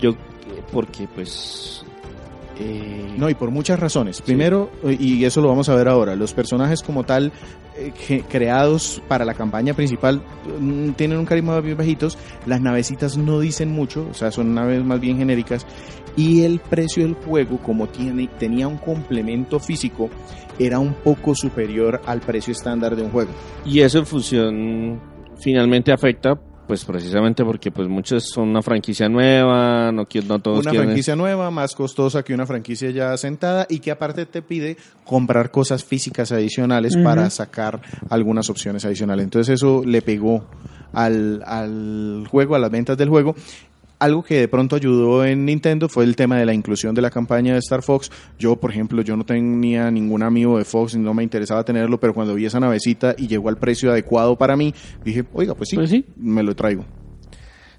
yo, 0.00 0.14
porque 0.72 1.06
pues... 1.14 1.84
eh, 2.58 3.14
No, 3.16 3.28
y 3.28 3.34
por 3.34 3.50
muchas 3.50 3.78
razones. 3.78 4.20
Primero, 4.22 4.70
y 4.84 5.24
eso 5.24 5.40
lo 5.40 5.48
vamos 5.48 5.68
a 5.68 5.74
ver 5.74 5.88
ahora, 5.88 6.16
los 6.16 6.32
personajes 6.32 6.82
como 6.82 7.04
tal, 7.04 7.32
eh, 7.76 8.22
creados 8.28 9.02
para 9.08 9.24
la 9.24 9.34
campaña 9.34 9.74
principal, 9.74 10.22
mm, 10.60 10.90
tienen 10.90 11.18
un 11.18 11.24
carisma 11.24 11.60
bien 11.60 11.76
bajitos, 11.76 12.18
las 12.46 12.60
navecitas 12.60 13.16
no 13.16 13.40
dicen 13.40 13.70
mucho, 13.70 14.06
o 14.10 14.14
sea, 14.14 14.30
son 14.30 14.54
naves 14.54 14.84
más 14.84 15.00
bien 15.00 15.18
genéricas, 15.18 15.66
y 16.16 16.42
el 16.42 16.60
precio 16.60 17.04
del 17.04 17.14
juego, 17.14 17.58
como 17.58 17.88
tiene, 17.88 18.28
tenía 18.38 18.68
un 18.68 18.76
complemento 18.76 19.58
físico, 19.58 20.10
era 20.58 20.78
un 20.78 20.94
poco 20.94 21.34
superior 21.34 22.00
al 22.06 22.20
precio 22.20 22.52
estándar 22.52 22.94
de 22.96 23.02
un 23.02 23.10
juego. 23.10 23.30
Y 23.64 23.80
eso 23.80 23.98
en 23.98 24.06
función 24.06 25.00
finalmente 25.38 25.92
afecta 25.92 26.38
pues 26.72 26.86
precisamente 26.86 27.44
porque 27.44 27.70
pues 27.70 27.86
muchos 27.86 28.30
son 28.30 28.48
una 28.48 28.62
franquicia 28.62 29.06
nueva, 29.06 29.92
no, 29.92 30.06
no 30.26 30.38
todos 30.38 30.64
una 30.64 30.72
franquicia 30.72 31.14
nueva, 31.14 31.50
más 31.50 31.74
costosa 31.74 32.22
que 32.22 32.32
una 32.32 32.46
franquicia 32.46 32.90
ya 32.90 33.12
asentada 33.12 33.66
y 33.68 33.80
que 33.80 33.90
aparte 33.90 34.24
te 34.24 34.40
pide 34.40 34.78
comprar 35.04 35.50
cosas 35.50 35.84
físicas 35.84 36.32
adicionales 36.32 36.96
para 36.96 37.28
sacar 37.28 37.82
algunas 38.08 38.48
opciones 38.48 38.86
adicionales. 38.86 39.24
Entonces 39.24 39.56
eso 39.56 39.82
le 39.84 40.00
pegó 40.00 40.46
al, 40.94 41.42
al 41.44 42.26
juego, 42.30 42.54
a 42.54 42.58
las 42.58 42.70
ventas 42.70 42.96
del 42.96 43.10
juego 43.10 43.34
algo 44.02 44.24
que 44.24 44.40
de 44.40 44.48
pronto 44.48 44.74
ayudó 44.74 45.24
en 45.24 45.44
Nintendo 45.44 45.88
fue 45.88 46.02
el 46.02 46.16
tema 46.16 46.36
de 46.36 46.44
la 46.44 46.52
inclusión 46.52 46.92
de 46.92 47.00
la 47.00 47.10
campaña 47.10 47.52
de 47.52 47.60
Star 47.60 47.82
Fox. 47.82 48.10
Yo, 48.36 48.56
por 48.56 48.72
ejemplo, 48.72 49.00
yo 49.02 49.16
no 49.16 49.24
tenía 49.24 49.92
ningún 49.92 50.24
amigo 50.24 50.58
de 50.58 50.64
Fox 50.64 50.94
y 50.94 50.98
no 50.98 51.14
me 51.14 51.22
interesaba 51.22 51.64
tenerlo, 51.64 52.00
pero 52.00 52.12
cuando 52.12 52.34
vi 52.34 52.44
esa 52.44 52.58
navecita 52.58 53.14
y 53.16 53.28
llegó 53.28 53.48
al 53.48 53.58
precio 53.58 53.92
adecuado 53.92 54.36
para 54.36 54.56
mí, 54.56 54.74
dije, 55.04 55.24
oiga, 55.32 55.54
pues 55.54 55.68
sí, 55.68 55.76
pues 55.76 55.90
sí. 55.90 56.04
me 56.16 56.42
lo 56.42 56.56
traigo. 56.56 56.84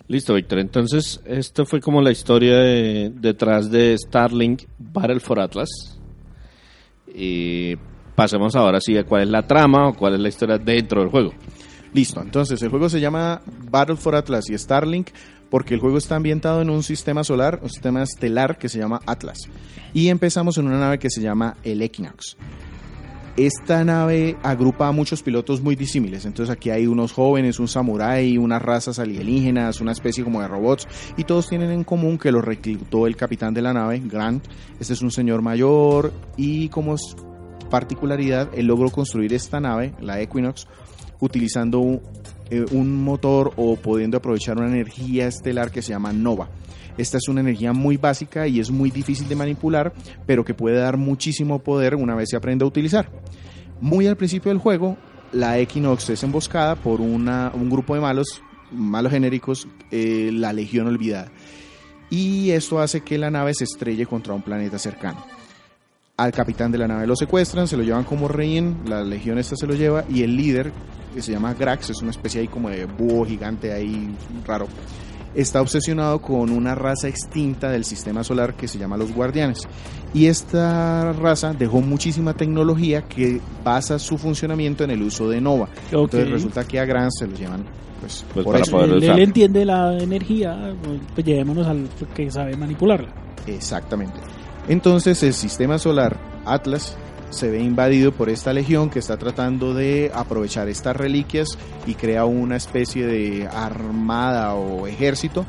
Listo, 0.08 0.34
Víctor. 0.34 0.60
Entonces, 0.60 1.22
esto 1.26 1.66
fue 1.66 1.82
como 1.82 2.02
la 2.02 2.12
historia 2.12 2.58
detrás 2.58 3.70
de 3.70 3.98
Starlink 3.98 4.64
Battle 4.78 5.20
for 5.20 5.42
Atlas. 5.42 6.00
Y 7.14 7.76
pasemos 8.16 8.56
ahora 8.56 8.80
sí 8.80 8.98
a 8.98 9.04
cuál 9.04 9.24
es 9.24 9.30
la 9.30 9.46
trama 9.46 9.90
o 9.90 9.94
cuál 9.94 10.14
es 10.14 10.22
la 10.22 10.30
historia 10.30 10.58
dentro 10.58 11.02
del 11.02 11.10
juego. 11.10 11.34
Listo, 11.94 12.22
entonces 12.22 12.60
el 12.62 12.70
juego 12.70 12.90
se 12.90 13.00
llama 13.00 13.42
Battle 13.70 13.98
for 13.98 14.16
Atlas 14.16 14.50
y 14.50 14.58
Starlink 14.58 15.10
porque 15.54 15.76
el 15.76 15.80
juego 15.80 16.00
está 16.00 16.16
ambientado 16.16 16.64
en 16.64 16.72
un 16.72 16.82
sistema 16.82 17.24
solar, 17.24 17.60
un 17.62 17.70
sistema 17.70 18.02
estelar 18.02 18.58
que 18.58 18.70
se 18.70 18.80
llama 18.80 19.02
Atlas. 19.06 19.38
Y 19.94 20.08
empezamos 20.08 20.58
en 20.58 20.66
una 20.66 20.80
nave 20.80 20.98
que 20.98 21.12
se 21.12 21.22
llama 21.22 21.58
el 21.62 21.84
Equinox. 21.84 22.38
Esta 23.38 23.84
nave 23.84 24.36
agrupa 24.42 24.88
a 24.88 24.92
muchos 24.92 25.22
pilotos 25.22 25.62
muy 25.62 25.76
disímiles. 25.76 26.26
Entonces 26.26 26.52
aquí 26.52 26.72
hay 26.72 26.88
unos 26.88 27.12
jóvenes, 27.12 27.60
un 27.60 27.68
samurái, 27.68 28.40
unas 28.40 28.64
razas 28.64 28.98
alienígenas, 28.98 29.80
una 29.80 29.92
especie 29.92 30.24
como 30.24 30.42
de 30.42 30.48
robots. 30.48 30.88
Y 31.18 31.24
todos 31.24 31.48
tienen 31.48 31.70
en 31.70 31.84
común 31.84 32.18
que 32.18 32.32
lo 32.32 32.42
reclutó 32.42 33.06
el 33.06 33.16
capitán 33.16 33.54
de 33.54 33.62
la 33.62 33.74
nave, 33.74 34.02
Grant. 34.04 34.48
Este 34.80 34.94
es 34.94 35.04
un 35.04 35.12
señor 35.12 35.44
mayor 35.44 36.14
y 36.36 36.70
como 36.70 36.96
particularidad, 37.70 38.50
él 38.56 38.66
logró 38.66 38.90
construir 38.90 39.32
esta 39.36 39.60
nave, 39.60 39.94
la 40.02 40.20
Equinox, 40.20 40.66
utilizando 41.20 42.02
eh, 42.54 42.66
un 42.72 43.04
motor 43.04 43.52
o 43.56 43.76
pudiendo 43.78 44.18
aprovechar 44.18 44.58
una 44.58 44.68
energía 44.68 45.26
estelar 45.26 45.72
que 45.72 45.82
se 45.82 45.90
llama 45.90 46.14
nova. 46.14 46.50
Esta 47.00 47.18
es 47.18 47.28
una 47.28 47.42
energía 47.42 47.74
muy 47.74 47.98
básica 47.98 48.48
y 48.48 48.60
es 48.60 48.70
muy 48.70 48.92
difícil 48.92 49.28
de 49.28 49.36
manipular, 49.36 49.92
pero 50.28 50.46
que 50.46 50.54
puede 50.54 50.78
dar 50.78 50.98
muchísimo 50.98 51.58
poder 51.64 51.96
una 51.96 52.14
vez 52.14 52.30
se 52.30 52.38
aprende 52.38 52.64
a 52.64 52.68
utilizar. 52.68 53.10
Muy 53.82 54.06
al 54.06 54.18
principio 54.18 54.50
del 54.52 54.60
juego, 54.60 54.98
la 55.32 55.58
Equinox 55.58 56.12
es 56.12 56.22
emboscada 56.22 56.76
por 56.76 57.02
una, 57.02 57.52
un 57.56 57.72
grupo 57.72 57.96
de 57.96 58.02
malos, 58.02 58.44
malos 58.72 59.12
genéricos, 59.12 59.68
eh, 59.90 60.30
la 60.32 60.54
Legión 60.54 60.86
Olvidada. 60.86 61.32
Y 62.12 62.52
esto 62.52 62.80
hace 62.80 63.02
que 63.02 63.18
la 63.18 63.32
nave 63.32 63.56
se 63.56 63.64
estrelle 63.64 64.06
contra 64.06 64.36
un 64.36 64.44
planeta 64.44 64.78
cercano 64.78 65.26
al 66.18 66.32
capitán 66.32 66.72
de 66.72 66.78
la 66.78 66.88
nave 66.88 67.08
lo 67.08 67.16
secuestran, 67.16 67.68
se 67.68 67.76
lo 67.76 67.84
llevan 67.84 68.04
como 68.04 68.28
rehén, 68.28 68.84
la 68.86 69.04
legión 69.04 69.38
esta 69.40 69.56
se 69.56 69.66
lo 69.66 69.74
lleva 69.74 70.06
y 70.10 70.24
el 70.24 70.36
líder, 70.36 70.72
que 71.14 71.22
se 71.22 71.32
llama 71.32 71.54
Grax, 71.54 71.90
es 71.90 72.02
una 72.02 72.12
especie 72.12 72.42
ahí 72.42 72.48
como 72.48 72.70
de 72.70 72.86
búho 72.86 73.26
gigante 73.26 73.74
ahí 73.74 74.16
raro, 74.46 74.68
está 75.34 75.62
obsesionado 75.62 76.22
con 76.22 76.52
una 76.52 76.76
raza 76.76 77.08
extinta 77.08 77.72
del 77.72 77.84
sistema 77.84 78.24
solar 78.24 78.56
que 78.56 78.68
se 78.68 78.78
llama 78.78 78.98
los 78.98 79.12
guardianes. 79.12 79.68
Y 80.14 80.28
esta 80.28 81.12
raza 81.14 81.54
dejó 81.54 81.82
muchísima 81.82 82.36
tecnología 82.36 83.02
que 83.08 83.42
basa 83.64 83.98
su 83.98 84.20
funcionamiento 84.20 84.84
en 84.84 84.92
el 84.92 85.02
uso 85.02 85.28
de 85.28 85.42
Nova. 85.42 85.70
Entonces 85.86 86.30
resulta 86.30 86.64
que 86.66 86.80
a 86.80 86.86
Gran 86.86 87.12
se 87.12 87.26
lo 87.26 87.36
llevan 87.36 87.66
pues, 88.00 88.24
pues 88.32 88.46
por 88.46 88.58
eso. 88.58 88.84
Él, 88.84 89.04
él, 89.04 89.20
entiende 89.20 89.66
la 89.66 89.98
energía, 89.98 90.76
pues 91.16 91.26
llevémonos 91.26 91.66
al 91.66 91.90
que 92.14 92.30
sabe 92.30 92.56
manipularla. 92.56 93.12
Exactamente. 93.48 94.20
Entonces 94.68 95.22
el 95.24 95.34
sistema 95.34 95.78
solar 95.78 96.18
Atlas 96.46 96.96
se 97.30 97.50
ve 97.50 97.60
invadido 97.60 98.12
por 98.12 98.30
esta 98.30 98.54
legión 98.54 98.90
que 98.90 99.00
está 99.00 99.18
tratando 99.18 99.74
de 99.74 100.12
aprovechar 100.14 100.70
estas 100.70 100.96
reliquias 100.96 101.58
y 101.88 101.96
crea 101.96 102.26
una 102.26 102.56
especie 102.56 103.08
de 103.08 103.48
armada 103.48 104.54
o 104.54 104.88
ejército 104.88 105.46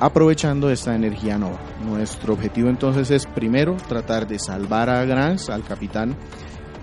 aprovechando 0.00 0.70
esta 0.70 0.94
energía 0.94 1.38
nova. 1.38 1.58
Nuestro 1.84 2.34
objetivo 2.34 2.68
entonces 2.68 3.10
es 3.10 3.26
primero 3.26 3.76
tratar 3.88 4.26
de 4.26 4.38
salvar 4.38 4.90
a 4.90 5.04
Grans, 5.04 5.48
al 5.48 5.64
capitán, 5.64 6.16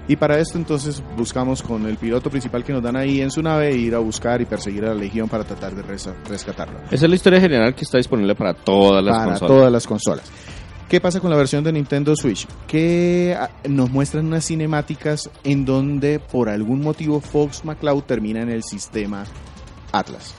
y 0.08 0.16
para 0.16 0.40
esto 0.40 0.58
entonces 0.58 1.04
buscamos 1.16 1.62
con 1.62 1.86
el 1.86 1.98
piloto 1.98 2.30
principal 2.30 2.64
que 2.64 2.74
nos 2.74 2.82
dan 2.82 2.96
ahí 2.96 3.22
en 3.22 3.30
su 3.30 3.42
nave 3.42 3.74
ir 3.74 3.94
a 3.96 4.00
buscar 4.00 4.42
y 4.42 4.46
perseguir 4.46 4.84
a 4.86 4.90
la 4.90 4.96
legión 4.96 5.30
para 5.30 5.44
tratar 5.44 5.76
de 5.76 5.84
rescatarlo. 5.84 6.80
Esa 6.90 7.06
es 7.06 7.10
la 7.10 7.16
historia 7.16 7.40
general 7.40 7.76
que 7.76 7.84
está 7.84 7.98
disponible 7.98 8.34
para 8.36 8.54
todas 8.54 9.04
las 9.04 9.16
consolas. 9.16 9.40
Para 9.40 9.54
todas 9.54 9.72
las 9.72 9.88
consolas. 9.88 10.32
¿Qué 10.92 11.00
pasa 11.00 11.22
con 11.22 11.30
la 11.30 11.38
versión 11.38 11.64
de 11.64 11.72
Nintendo 11.72 12.14
Switch? 12.18 12.46
Que 12.68 13.34
ah, 13.40 13.50
nos 13.70 13.90
muestran 13.90 14.26
unas 14.26 14.46
cinemáticas 14.46 15.30
en 15.46 15.64
donde 15.64 16.20
por 16.20 16.50
algún 16.50 16.82
motivo 16.82 17.22
Fox 17.22 17.64
McCloud 17.64 18.04
termina 18.04 18.42
en 18.42 18.50
el 18.50 18.62
sistema 18.62 19.24
Atlas. 19.94 20.34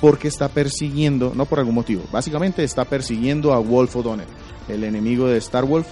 Porque 0.00 0.26
está 0.26 0.48
persiguiendo, 0.48 1.32
no 1.36 1.46
por 1.46 1.60
algún 1.60 1.76
motivo, 1.76 2.02
básicamente 2.10 2.64
está 2.64 2.84
persiguiendo 2.84 3.52
a 3.52 3.60
Wolf 3.60 3.94
O'Donnell, 3.94 4.26
el 4.66 4.82
enemigo 4.82 5.28
de 5.28 5.38
Star 5.38 5.64
Wolf. 5.64 5.86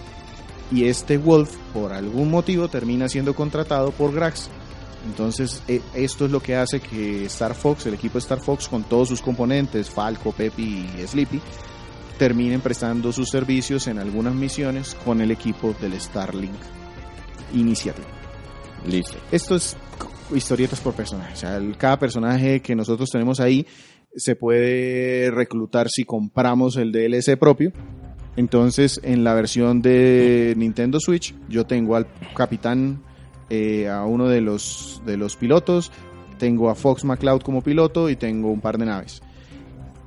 Y 0.73 0.87
este 0.87 1.17
Wolf, 1.17 1.55
por 1.73 1.93
algún 1.93 2.29
motivo, 2.29 2.67
termina 2.67 3.09
siendo 3.09 3.37
contratado 3.37 3.93
por 3.93 4.13
Grax. 4.13 4.51
Entonces, 5.07 5.63
e, 5.69 5.81
esto 5.95 6.25
es 6.25 6.33
lo 6.33 6.41
que 6.41 6.57
hace 6.57 6.81
que 6.81 7.27
Star 7.27 7.55
Fox, 7.55 7.87
el 7.87 7.95
equipo 7.95 8.19
Star 8.19 8.41
Fox, 8.41 8.67
con 8.67 8.83
todos 8.83 9.11
sus 9.11 9.23
componentes, 9.23 9.89
Falco, 9.89 10.33
Peppy 10.33 10.91
y 10.99 11.07
Sleepy, 11.07 11.41
terminen 12.19 12.61
prestando 12.61 13.13
sus 13.13 13.29
servicios 13.29 13.87
en 13.87 13.99
algunas 13.99 14.35
misiones 14.35 14.95
con 15.05 15.21
el 15.21 15.31
equipo 15.31 15.75
del 15.81 16.01
Starlink 16.01 16.55
Initiative. 17.55 18.07
Listo. 18.87 19.17
Esto 19.31 19.57
es 19.57 19.77
historietas 20.35 20.81
por 20.81 20.95
personaje. 20.95 21.35
O 21.35 21.37
sea, 21.37 21.61
cada 21.79 21.99
personaje 21.99 22.61
que 22.61 22.75
nosotros 22.75 23.11
tenemos 23.11 23.41
ahí 23.41 23.67
se 24.15 24.37
puede 24.37 25.31
reclutar 25.31 25.89
si 25.89 26.05
compramos 26.05 26.77
el 26.77 26.93
DLC 26.93 27.37
propio. 27.39 27.73
Entonces, 28.37 29.01
en 29.05 29.25
la 29.25 29.35
versión 29.35 29.83
de 29.83 30.55
Nintendo 30.57 30.99
Switch, 31.01 31.35
yo 31.49 31.67
tengo 31.67 31.97
al 31.97 32.07
capitán, 32.35 33.03
eh, 33.51 33.89
a 33.89 34.05
uno 34.05 34.29
de 34.29 34.41
los, 34.41 35.03
de 35.05 35.19
los 35.19 35.37
pilotos, 35.37 35.93
tengo 36.39 36.71
a 36.71 36.75
Fox 36.75 37.05
McCloud 37.05 37.43
como 37.43 37.63
piloto 37.63 38.09
y 38.09 38.17
tengo 38.17 38.51
un 38.51 38.61
par 38.61 38.79
de 38.79 38.87
naves. 38.87 39.23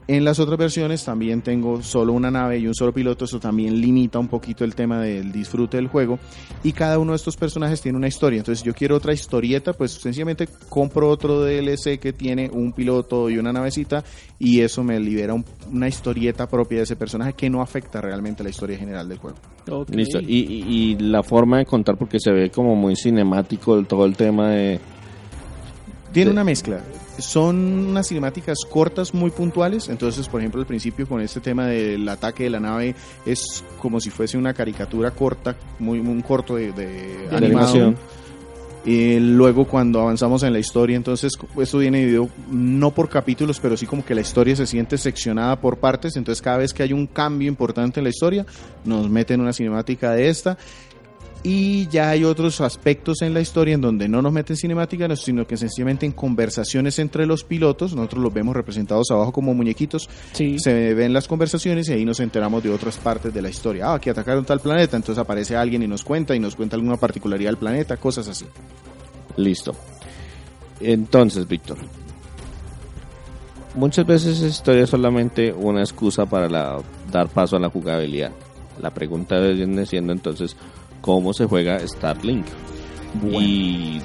En 0.08 0.24
las 0.24 0.40
otras 0.40 0.60
versiones 0.60 1.04
también 1.04 1.42
tengo 1.42 1.82
solo 1.82 2.14
una 2.14 2.30
nave 2.30 2.60
y 2.60 2.68
un 2.68 2.76
solo 2.76 2.94
piloto, 2.94 3.26
eso 3.26 3.40
también 3.40 3.82
limita 3.82 4.20
un 4.20 4.28
poquito 4.28 4.64
el 4.64 4.76
tema 4.76 5.02
del 5.02 5.32
disfrute 5.32 5.78
del 5.78 5.88
juego. 5.88 6.20
Y 6.64 6.74
cada 6.74 7.00
uno 7.00 7.14
de 7.14 7.16
estos 7.16 7.36
personajes 7.36 7.82
tiene 7.82 7.98
una 7.98 8.08
historia. 8.08 8.38
Entonces, 8.38 8.64
yo 8.64 8.74
quiero 8.74 8.98
otra 8.98 9.14
historieta, 9.14 9.74
pues 9.74 9.94
sencillamente 9.94 10.48
compro 10.70 11.10
otro 11.10 11.42
DLC 11.42 12.00
que 12.00 12.14
tiene 12.14 12.52
un 12.54 12.72
piloto 12.72 13.32
y 13.32 13.40
una 13.40 13.52
navecita, 13.52 14.04
y 14.38 14.62
eso 14.62 14.84
me 14.84 15.00
libera 15.00 15.34
una 15.72 15.88
historieta 15.88 16.48
propia 16.48 16.80
de 16.80 16.84
ese 16.84 16.96
personaje 16.96 17.34
que 17.34 17.50
no 17.50 17.62
afecta 17.64 18.00
realmente 18.00 18.44
a 18.44 18.46
la 18.46 18.52
historia 18.52 18.78
general 18.78 19.10
del 19.10 19.18
juego. 19.18 19.38
Listo. 19.90 20.20
Y, 20.20 20.64
y 20.68 20.98
la 21.00 21.24
forma 21.24 21.58
de 21.58 21.66
contar, 21.66 21.98
porque 21.98 22.20
se 22.20 22.32
ve 22.32 22.52
como 22.52 22.76
muy 22.76 22.96
cinemático 22.96 23.82
todo 23.84 24.06
el 24.06 24.16
tema 24.16 24.52
de. 24.52 24.80
Tiene 26.14 26.30
una 26.30 26.44
mezcla 26.44 26.80
son 27.20 27.88
unas 27.90 28.08
cinemáticas 28.08 28.60
cortas 28.70 29.14
muy 29.14 29.32
puntuales, 29.32 29.90
entonces 29.90 30.28
por 30.28 30.42
ejemplo 30.42 30.62
al 30.62 30.68
principio 30.68 31.08
con 31.08 31.22
este 31.22 31.40
tema 31.40 31.68
del 31.68 32.08
ataque 32.08 32.44
de 32.44 32.50
la 32.50 32.60
nave 32.60 32.96
es 33.26 33.64
como 33.80 34.00
si 34.00 34.10
fuese 34.10 34.38
una 34.38 34.54
caricatura 34.54 35.12
corta, 35.12 35.56
muy, 35.80 36.02
muy 36.02 36.22
corto 36.22 36.56
de, 36.56 37.28
animación. 37.32 37.96
Y 38.86 39.20
luego 39.20 39.66
cuando 39.66 40.00
avanzamos 40.00 40.44
en 40.44 40.54
la 40.54 40.60
historia, 40.60 40.96
entonces 40.96 41.34
esto 41.60 41.78
viene 41.80 41.98
dividido 42.00 42.30
no 42.52 42.92
por 42.92 43.10
capítulos, 43.10 43.60
pero 43.60 43.76
sí 43.76 43.88
como 43.88 44.06
que 44.06 44.14
la 44.14 44.22
historia 44.22 44.56
se 44.56 44.68
siente 44.68 45.00
seccionada 45.00 45.60
por 45.60 45.78
partes, 45.78 46.16
entonces 46.16 46.40
cada 46.40 46.58
vez 46.58 46.72
que 46.72 46.84
hay 46.84 46.94
un 46.94 47.08
cambio 47.08 47.48
importante 47.48 48.00
en 48.00 48.04
la 48.04 48.12
historia, 48.12 48.46
nos 48.84 49.10
meten 49.10 49.42
una 49.42 49.54
cinemática 49.54 50.12
de 50.12 50.30
esta 50.30 50.60
y 51.48 51.86
ya 51.90 52.10
hay 52.10 52.24
otros 52.24 52.60
aspectos 52.60 53.22
en 53.22 53.36
la 53.36 53.40
historia 53.40 53.76
en 53.76 53.82
donde 53.82 54.10
no 54.10 54.20
nos 54.20 54.34
meten 54.34 54.58
cinemática, 54.58 55.16
sino 55.16 55.46
que 55.46 55.58
sencillamente 55.58 56.08
en 56.08 56.12
conversaciones 56.12 56.98
entre 56.98 57.28
los 57.28 57.44
pilotos, 57.44 57.94
nosotros 57.96 58.24
los 58.24 58.34
vemos 58.34 58.56
representados 58.56 59.12
abajo 59.12 59.32
como 59.32 59.54
muñequitos, 59.54 60.10
se 60.34 60.94
ven 60.96 61.14
las 61.14 61.28
conversaciones 61.28 61.88
y 61.88 61.94
ahí 61.94 62.04
nos 62.04 62.20
enteramos 62.20 62.64
de 62.64 62.72
otras 62.72 62.98
partes 62.98 63.32
de 63.32 63.44
la 63.44 63.50
historia. 63.50 63.94
Ah, 63.94 64.00
que 64.00 64.10
atacaron 64.10 64.44
tal 64.44 64.60
planeta, 64.60 64.98
entonces 64.98 65.22
aparece 65.22 65.56
alguien 65.56 65.84
y 65.84 65.88
nos 65.88 66.04
cuenta 66.04 66.36
y 66.36 66.40
nos 66.40 66.56
cuenta 66.56 66.78
alguna 66.78 66.98
particularidad 66.98 67.50
del 67.52 67.58
planeta, 67.58 67.98
cosas 67.98 68.28
así. 68.28 68.46
Listo. 69.38 69.76
Entonces, 70.80 71.48
Víctor, 71.48 71.78
muchas 73.76 74.06
veces 74.06 74.38
esa 74.40 74.48
historia 74.48 74.84
es 74.84 74.90
solamente 74.90 75.54
una 75.54 75.82
excusa 75.82 76.26
para 76.26 76.50
la- 76.50 76.80
dar 77.12 77.28
paso 77.28 77.56
a 77.56 77.60
la 77.60 77.70
jugabilidad. 77.70 78.32
La 78.82 78.90
pregunta 78.94 79.40
viene 79.40 79.86
siendo 79.86 80.12
entonces, 80.12 80.56
¿cómo 81.06 81.34
se 81.34 81.46
juega 81.46 81.80
Starlink? 81.88 82.48
Y 83.32 84.02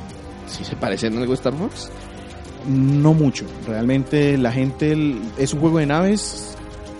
si 0.46 0.64
se 0.64 0.76
parece 0.76 1.06
en 1.06 1.16
algo 1.16 1.32
a 1.32 1.34
Star 1.34 1.54
Fox. 1.54 1.90
No 2.68 3.14
mucho. 3.14 3.46
Realmente 3.66 4.36
la 4.36 4.52
gente 4.52 4.92
el- 4.92 5.18
es 5.38 5.54
un 5.54 5.60
juego 5.60 5.78
de 5.78 5.86
naves. 5.86 6.54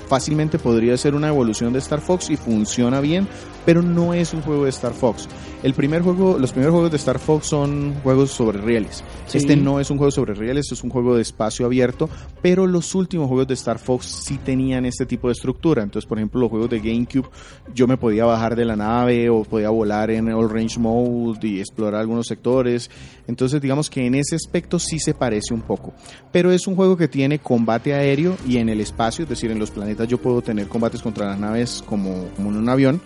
Fácilmente 0.08 0.58
podría 0.58 0.96
ser 0.96 1.14
una 1.14 1.28
evolución 1.28 1.72
de 1.74 1.78
Star 1.80 2.00
Fox 2.00 2.30
y 2.30 2.36
funciona 2.36 3.00
bien, 3.00 3.28
pero 3.66 3.82
no 3.82 4.14
es 4.14 4.32
un 4.32 4.40
juego 4.40 4.64
de 4.64 4.70
Star 4.70 4.92
Fox. 4.94 5.28
El 5.62 5.74
primer 5.74 6.00
juego, 6.00 6.38
los 6.38 6.52
primeros 6.52 6.72
juegos 6.72 6.90
de 6.90 6.96
Star 6.96 7.18
Fox 7.18 7.48
son 7.48 7.94
juegos 8.02 8.30
sobre 8.30 8.58
rieles. 8.62 9.04
Sí. 9.26 9.38
Este 9.38 9.56
no 9.56 9.78
es 9.78 9.90
un 9.90 9.98
juego 9.98 10.10
sobre 10.10 10.32
rieles, 10.32 10.72
es 10.72 10.82
un 10.82 10.88
juego 10.88 11.16
de 11.16 11.22
espacio 11.22 11.66
abierto, 11.66 12.08
pero 12.40 12.66
los 12.66 12.94
últimos 12.94 13.28
juegos 13.28 13.46
de 13.46 13.54
Star 13.54 13.78
Fox 13.78 14.06
sí 14.06 14.38
tenían 14.38 14.86
este 14.86 15.04
tipo 15.04 15.28
de 15.28 15.32
estructura. 15.32 15.82
Entonces, 15.82 16.08
por 16.08 16.16
ejemplo, 16.16 16.40
los 16.40 16.48
juegos 16.48 16.70
de 16.70 16.80
GameCube, 16.80 17.28
yo 17.74 17.86
me 17.86 17.98
podía 17.98 18.24
bajar 18.24 18.56
de 18.56 18.64
la 18.64 18.74
nave 18.74 19.28
o 19.28 19.44
podía 19.44 19.68
volar 19.68 20.10
en 20.10 20.32
all 20.32 20.48
range 20.48 20.78
mode 20.78 21.46
y 21.46 21.60
explorar 21.60 22.00
algunos 22.00 22.26
sectores. 22.26 22.90
Entonces, 23.26 23.60
digamos 23.60 23.90
que 23.90 24.06
en 24.06 24.14
ese 24.14 24.36
aspecto 24.36 24.78
sí 24.78 24.98
se 24.98 25.12
parece 25.12 25.52
un 25.52 25.60
poco. 25.60 25.92
Pero 26.32 26.52
es 26.52 26.66
un 26.66 26.74
juego 26.74 26.96
que 26.96 27.06
tiene 27.06 27.38
combate 27.38 27.92
aéreo 27.92 28.36
y 28.48 28.56
en 28.56 28.70
el 28.70 28.80
espacio, 28.80 29.24
es 29.24 29.28
decir, 29.28 29.50
en 29.50 29.58
los 29.58 29.70
planetas 29.70 30.08
yo 30.08 30.16
puedo 30.16 30.40
tener 30.40 30.68
combates 30.68 31.02
contra 31.02 31.26
las 31.26 31.38
naves 31.38 31.84
como, 31.86 32.28
como 32.34 32.48
en 32.48 32.56
un 32.56 32.68
avión. 32.70 33.00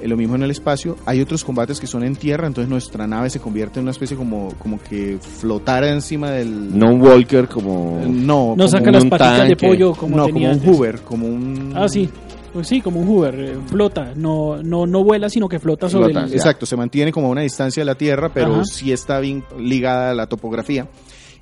Eh, 0.00 0.08
Lo 0.08 0.16
mismo 0.16 0.36
en 0.36 0.42
el 0.42 0.50
espacio. 0.50 0.96
Hay 1.06 1.20
otros 1.20 1.44
combates 1.44 1.80
que 1.80 1.86
son 1.86 2.02
en 2.04 2.16
tierra, 2.16 2.46
entonces 2.46 2.68
nuestra 2.68 3.06
nave 3.06 3.30
se 3.30 3.40
convierte 3.40 3.78
en 3.80 3.84
una 3.84 3.92
especie 3.92 4.16
como, 4.16 4.52
como 4.58 4.78
que 4.80 5.18
flotara 5.20 5.90
encima 5.90 6.30
del... 6.30 6.78
No 6.78 6.92
un 6.92 7.00
Walker 7.02 7.48
como... 7.48 8.00
Eh, 8.02 8.06
no, 8.08 8.54
No 8.56 8.56
como 8.56 8.68
saca 8.68 8.86
un 8.86 8.92
las 8.92 9.04
patitas 9.06 9.48
de 9.48 9.56
pollo 9.56 9.92
como 9.94 10.16
no, 10.16 10.26
tenía 10.26 10.32
como 10.34 10.46
un 10.48 10.52
antes. 10.60 10.70
Hoover, 10.76 11.00
como 11.00 11.26
un... 11.26 11.72
Ah, 11.74 11.88
sí. 11.88 12.08
Pues 12.52 12.68
sí, 12.68 12.80
como 12.80 13.00
un 13.00 13.06
Hoover. 13.08 13.34
eh, 13.40 13.56
flota. 13.66 14.12
No, 14.16 14.62
no, 14.62 14.86
no 14.86 15.04
vuela, 15.04 15.28
sino 15.28 15.48
que 15.48 15.58
flota 15.58 15.88
sobre 15.88 16.12
Flota, 16.12 16.26
el... 16.26 16.32
Exacto, 16.34 16.64
se 16.66 16.76
mantiene 16.76 17.12
como 17.12 17.26
a 17.26 17.30
una 17.30 17.42
distancia 17.42 17.80
de 17.82 17.84
la 17.84 17.96
Tierra, 17.96 18.30
pero 18.32 18.54
Ajá. 18.54 18.64
sí 18.64 18.92
está 18.92 19.20
bien 19.20 19.44
ligada 19.58 20.10
a 20.10 20.14
la 20.14 20.26
topografía. 20.26 20.86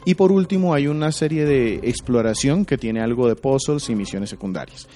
Y 0.06 0.14
por 0.16 0.32
último 0.32 0.74
hay 0.74 0.86
una 0.86 1.12
serie 1.12 1.44
de 1.46 1.76
exploración 1.84 2.64
que 2.64 2.76
tiene 2.76 3.00
algo 3.00 3.26
de 3.26 3.36
puzzles 3.36 3.88
y 3.88 3.94
misiones 3.94 4.28
secundarias. 4.30 4.86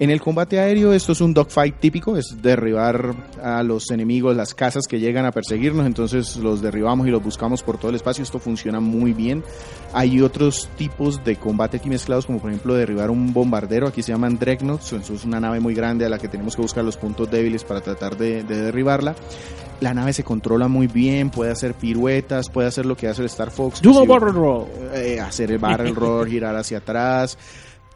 En 0.00 0.10
el 0.10 0.20
combate 0.20 0.58
aéreo 0.58 0.92
esto 0.92 1.12
es 1.12 1.20
un 1.20 1.32
dogfight 1.32 1.78
típico, 1.78 2.16
es 2.16 2.42
derribar 2.42 3.14
a 3.40 3.62
los 3.62 3.92
enemigos, 3.92 4.34
las 4.36 4.52
casas 4.52 4.88
que 4.88 4.98
llegan 4.98 5.24
a 5.24 5.30
perseguirnos, 5.30 5.86
entonces 5.86 6.36
los 6.36 6.60
derribamos 6.60 7.06
y 7.06 7.10
los 7.10 7.22
buscamos 7.22 7.62
por 7.62 7.78
todo 7.78 7.90
el 7.90 7.94
espacio, 7.94 8.24
esto 8.24 8.40
funciona 8.40 8.80
muy 8.80 9.12
bien. 9.12 9.44
Hay 9.92 10.20
otros 10.20 10.68
tipos 10.76 11.22
de 11.24 11.36
combate 11.36 11.76
aquí 11.76 11.88
mezclados, 11.88 12.26
como 12.26 12.40
por 12.40 12.50
ejemplo 12.50 12.74
derribar 12.74 13.08
un 13.08 13.32
bombardero, 13.32 13.86
aquí 13.86 14.02
se 14.02 14.10
llaman 14.10 14.36
dreadnoughts, 14.36 14.92
eso 14.94 15.14
es 15.14 15.24
una 15.24 15.38
nave 15.38 15.60
muy 15.60 15.74
grande 15.74 16.04
a 16.04 16.08
la 16.08 16.18
que 16.18 16.26
tenemos 16.26 16.56
que 16.56 16.62
buscar 16.62 16.82
los 16.84 16.96
puntos 16.96 17.30
débiles 17.30 17.62
para 17.62 17.80
tratar 17.80 18.16
de, 18.16 18.42
de 18.42 18.62
derribarla. 18.62 19.14
La 19.80 19.94
nave 19.94 20.12
se 20.12 20.24
controla 20.24 20.66
muy 20.66 20.88
bien, 20.88 21.30
puede 21.30 21.52
hacer 21.52 21.74
piruetas, 21.74 22.48
puede 22.50 22.66
hacer 22.66 22.84
lo 22.84 22.96
que 22.96 23.06
hace 23.06 23.22
el 23.22 23.26
Star 23.26 23.52
Fox. 23.52 23.80
si- 24.02 24.08
barrel 24.08 24.34
roll. 24.34 24.66
eh, 24.92 25.20
hacer 25.20 25.52
el 25.52 25.58
barrel 25.58 25.94
roll, 25.94 26.28
girar 26.28 26.56
hacia 26.56 26.78
atrás. 26.78 27.38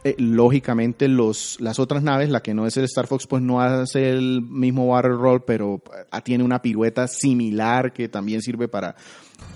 Eh, 0.05 0.15
lógicamente 0.17 1.09
los, 1.09 1.59
las 1.59 1.77
otras 1.77 2.01
naves, 2.01 2.29
la 2.29 2.41
que 2.41 2.53
no 2.53 2.65
es 2.65 2.77
el 2.77 2.85
Star 2.85 3.07
Fox, 3.07 3.27
pues 3.27 3.43
no 3.43 3.59
hace 3.59 4.09
el 4.09 4.41
mismo 4.41 4.87
barrel 4.87 5.17
roll, 5.17 5.43
pero 5.43 5.81
eh, 5.93 6.21
tiene 6.23 6.45
una 6.45 6.61
pirueta 6.61 7.07
similar 7.09 7.91
que 7.91 8.07
también 8.07 8.41
sirve 8.41 8.69
para 8.69 8.95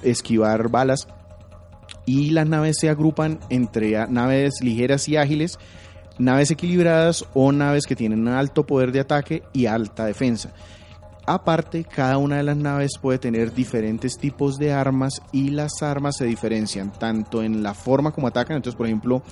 esquivar 0.02 0.70
balas. 0.70 1.08
Y 2.06 2.32
las 2.32 2.48
naves 2.48 2.78
se 2.78 2.90
agrupan 2.90 3.40
entre 3.50 4.06
naves 4.08 4.56
ligeras 4.62 5.08
y 5.08 5.16
ágiles, 5.16 5.58
naves 6.18 6.52
equilibradas 6.52 7.26
o 7.34 7.54
naves 7.54 7.86
que 7.86 7.96
tienen 7.96 8.28
alto 8.28 8.66
poder 8.66 8.92
de 8.92 9.00
ataque 9.00 9.44
y 9.54 9.68
alta 9.68 10.06
defensa. 10.06 10.54
Aparte, 11.26 11.86
cada 11.86 12.18
una 12.18 12.36
de 12.36 12.44
las 12.44 12.58
naves 12.58 12.98
puede 13.02 13.18
tener 13.18 13.54
diferentes 13.54 14.18
tipos 14.18 14.58
de 14.58 14.74
armas 14.74 15.22
y 15.32 15.52
las 15.52 15.82
armas 15.82 16.18
se 16.18 16.26
diferencian 16.26 16.92
tanto 16.92 17.42
en 17.42 17.64
la 17.64 17.74
forma 17.74 18.12
como 18.12 18.28
atacan. 18.28 18.58
Entonces, 18.58 18.76
por 18.76 18.88
ejemplo, 18.88 19.24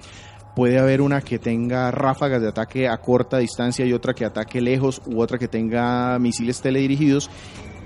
puede 0.56 0.80
haber 0.80 1.02
una 1.02 1.22
que 1.22 1.40
tenga 1.40 1.92
ráfagas 1.92 2.42
de 2.42 2.50
ataque 2.50 2.88
a 2.88 2.98
corta 2.98 3.38
distancia 3.38 3.86
y 3.86 3.94
otra 3.94 4.14
que 4.14 4.26
ataque 4.26 4.62
lejos 4.62 5.02
u 5.06 5.22
otra 5.22 5.38
que 5.38 5.48
tenga 5.48 6.18
misiles 6.20 6.62
teledirigidos. 6.62 7.30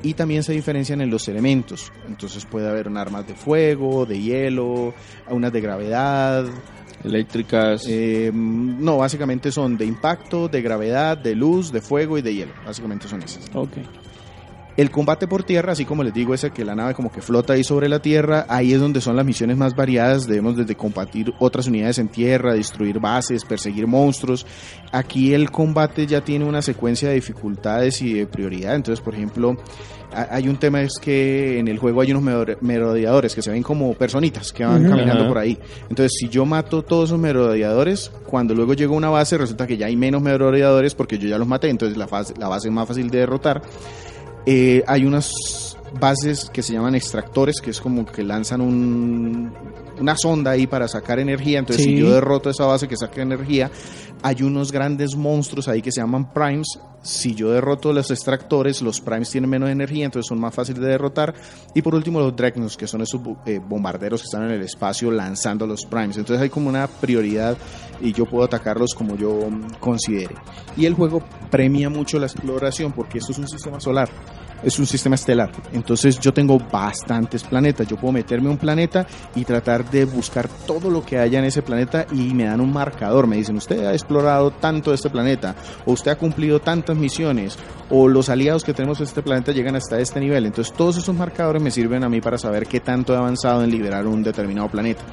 Y 0.04 0.14
también 0.14 0.44
se 0.44 0.54
diferencian 0.54 1.02
en 1.02 1.10
los 1.10 1.28
elementos. 1.28 1.92
Entonces 2.08 2.46
puede 2.46 2.70
haber 2.70 2.88
un 2.88 2.98
armas 2.98 3.28
de 3.28 3.34
fuego, 3.34 4.06
de 4.06 4.22
hielo, 4.22 4.94
unas 5.30 5.52
de 5.52 5.62
gravedad, 5.62 6.46
Eléctricas. 7.04 7.86
eh, 7.88 8.32
no, 8.34 8.98
básicamente 8.98 9.52
son 9.52 9.78
de 9.78 9.86
impacto, 9.86 10.48
de 10.48 10.62
gravedad, 10.62 11.18
de 11.18 11.36
luz, 11.36 11.72
de 11.72 11.82
fuego 11.82 12.18
y 12.18 12.22
de 12.22 12.34
hielo. 12.34 12.54
Básicamente 12.66 13.08
son 13.08 13.22
esas. 13.24 13.50
Ok. 13.54 13.78
El 14.78 14.92
combate 14.92 15.26
por 15.28 15.44
tierra, 15.44 15.72
así 15.72 15.86
como 15.86 16.04
les 16.04 16.14
digo, 16.14 16.34
ese 16.34 16.52
que 16.52 16.66
la 16.66 16.76
nave 16.76 16.94
como 16.94 17.10
que 17.10 17.22
flota 17.22 17.54
ahí 17.54 17.64
sobre 17.64 17.88
la 17.88 18.00
tierra, 18.02 18.46
ahí 18.50 18.74
es 18.74 18.80
donde 18.82 19.00
son 19.00 19.16
las 19.16 19.26
misiones 19.26 19.56
más 19.56 19.74
variadas. 19.74 20.28
Debemos 20.28 20.58
desde 20.58 20.76
combatir 20.76 21.32
otras 21.40 21.68
unidades 21.68 21.98
en 22.00 22.10
tierra, 22.10 22.54
destruir 22.54 23.00
bases, 23.00 23.46
perseguir 23.46 23.88
monstruos. 23.88 24.46
Aquí 24.92 25.34
el 25.34 25.50
combate 25.50 26.06
ya 26.08 26.22
tiene 26.22 26.44
una 26.44 26.62
secuencia 26.62 27.08
de 27.08 27.16
dificultades 27.16 28.02
y 28.02 28.14
de 28.16 28.28
prioridad. 28.28 28.76
Entonces, 28.76 29.02
por 29.02 29.14
ejemplo, 29.16 29.56
ha- 30.14 30.28
hay 30.36 30.50
un 30.50 30.58
tema 30.58 30.82
es 30.82 30.94
que 31.02 31.58
en 31.58 31.70
el 31.70 31.78
juego 31.80 32.02
hay 32.02 32.12
unos 32.12 32.24
merodeadores 32.62 33.34
que 33.34 33.42
se 33.42 33.52
ven 33.52 33.64
como 33.64 33.94
personitas 33.94 34.52
que 34.52 34.66
van 34.66 34.90
caminando 34.90 35.26
por 35.30 35.38
ahí. 35.38 35.58
Entonces, 35.90 36.12
si 36.20 36.28
yo 36.28 36.46
mato 36.46 36.82
todos 36.84 37.10
esos 37.12 37.20
merodeadores, 37.20 38.12
cuando 38.28 38.54
luego 38.54 38.74
llego 38.74 38.96
a 38.96 38.98
una 38.98 39.10
base, 39.10 39.38
resulta 39.38 39.68
que 39.68 39.78
ya 39.78 39.86
hay 39.86 39.96
menos 39.96 40.22
merodeadores 40.22 40.96
porque 40.96 41.18
yo 41.18 41.30
ya 41.30 41.38
los 41.38 41.48
maté. 41.48 41.70
Entonces, 41.70 41.98
la, 41.98 42.08
fase- 42.10 42.34
la 42.38 42.50
base 42.50 42.68
es 42.68 42.74
más 42.74 42.86
fácil 42.90 43.10
de 43.10 43.20
derrotar. 43.20 43.62
Eh, 44.46 44.84
hay 44.88 45.06
unas 45.06 45.75
bases 46.00 46.50
que 46.52 46.62
se 46.62 46.74
llaman 46.74 46.96
extractores, 46.96 47.62
que 47.62 47.72
es 47.72 47.80
como 47.82 48.06
que 48.06 48.24
lanzan 48.24 48.62
un, 48.62 49.54
una 50.00 50.16
sonda 50.18 50.52
ahí 50.52 50.68
para 50.68 50.88
sacar 50.88 51.20
energía. 51.20 51.60
Entonces, 51.60 51.86
Sí. 51.86 51.92
si 51.96 52.00
yo 52.02 52.12
derroto 52.14 52.50
esa 52.50 52.66
base 52.66 52.88
que 52.88 52.98
saca 52.98 53.22
energía, 53.22 53.72
hay 54.22 54.42
unos 54.44 54.72
grandes 54.72 55.16
monstruos 55.16 55.68
ahí 55.68 55.82
que 55.82 55.92
se 55.92 56.02
llaman 56.02 56.32
primes. 56.34 56.68
Si 57.02 57.36
yo 57.36 57.52
derroto 57.52 57.94
los 57.94 58.10
extractores, 58.10 58.82
los 58.82 59.00
primes 59.00 59.30
tienen 59.30 59.48
menos 59.50 59.70
energía, 59.70 60.06
entonces 60.06 60.28
son 60.28 60.40
más 60.40 60.56
fáciles 60.56 60.82
de 60.82 60.88
derrotar. 60.88 61.36
Y 61.76 61.84
por 61.84 61.94
último, 61.94 62.20
los 62.20 62.36
dreadnoughts, 62.36 62.78
que 62.78 62.88
son 62.88 63.02
esos 63.02 63.22
eh, 63.46 63.60
bombarderos 63.64 64.22
que 64.22 64.26
están 64.26 64.46
en 64.46 64.52
el 64.52 64.62
espacio 64.64 65.12
lanzando 65.12 65.68
los 65.68 65.86
primes. 65.86 66.18
Entonces 66.18 66.42
hay 66.42 66.50
como 66.50 66.68
una 66.68 66.88
prioridad 66.88 67.58
y 68.02 68.12
yo 68.12 68.26
puedo 68.26 68.44
atacarlos 68.46 68.96
como 68.96 69.16
yo 69.16 69.40
considere. 69.80 70.36
Y 70.76 70.88
el 70.88 70.96
juego 70.96 71.22
premia 71.52 71.90
mucho 71.92 72.18
la 72.18 72.26
exploración 72.26 72.92
porque 72.92 73.20
esto 73.20 73.34
es 73.34 73.38
un 73.38 73.48
sistema 73.48 73.80
solar 73.80 74.10
es 74.66 74.80
un 74.80 74.88
sistema 74.88 75.16
estelar. 75.16 75.52
Entonces 75.72 76.20
yo 76.20 76.34
tengo 76.34 76.58
bastantes 76.60 77.44
planetas. 77.44 77.88
Yo 77.88 77.98
puedo 77.98 78.12
meterme 78.12 78.48
a 78.48 78.52
un 78.52 78.58
planeta 78.58 79.06
y 79.36 79.46
tratar 79.46 79.90
de 79.90 80.06
buscar 80.06 80.50
todo 80.66 80.90
lo 80.90 81.06
que 81.06 81.20
haya 81.20 81.40
en 81.40 81.46
ese 81.46 81.62
planeta 81.62 82.08
y 82.12 82.34
me 82.34 82.46
dan 82.46 82.60
un 82.60 82.74
marcador. 82.74 83.28
Me 83.28 83.38
dicen, 83.38 83.56
usted 83.58 83.86
ha 83.86 83.94
explorado 83.94 84.52
tanto 84.52 84.94
este 84.94 85.10
planeta 85.10 85.56
o 85.86 85.94
usted 85.94 86.12
ha 86.12 86.18
cumplido 86.18 86.60
tantas 86.60 86.98
misiones 86.98 87.58
o 87.90 88.08
los 88.08 88.30
aliados 88.30 88.64
que 88.64 88.74
tenemos 88.74 89.00
en 89.00 89.06
este 89.06 89.22
planeta 89.22 89.52
llegan 89.52 89.76
hasta 89.76 90.00
este 90.00 90.20
nivel. 90.20 90.46
Entonces 90.48 90.74
todos 90.76 90.98
esos 90.98 91.16
marcadores 91.16 91.62
me 91.62 91.70
sirven 91.70 92.04
a 92.04 92.10
mí 92.10 92.20
para 92.20 92.38
saber 92.38 92.66
qué 92.66 92.80
tanto 92.80 93.14
he 93.14 93.18
avanzado 93.18 93.64
en 93.64 93.70
liberar 93.70 94.08
un 94.08 94.24
determinado 94.24 94.68
planeta. 94.70 95.04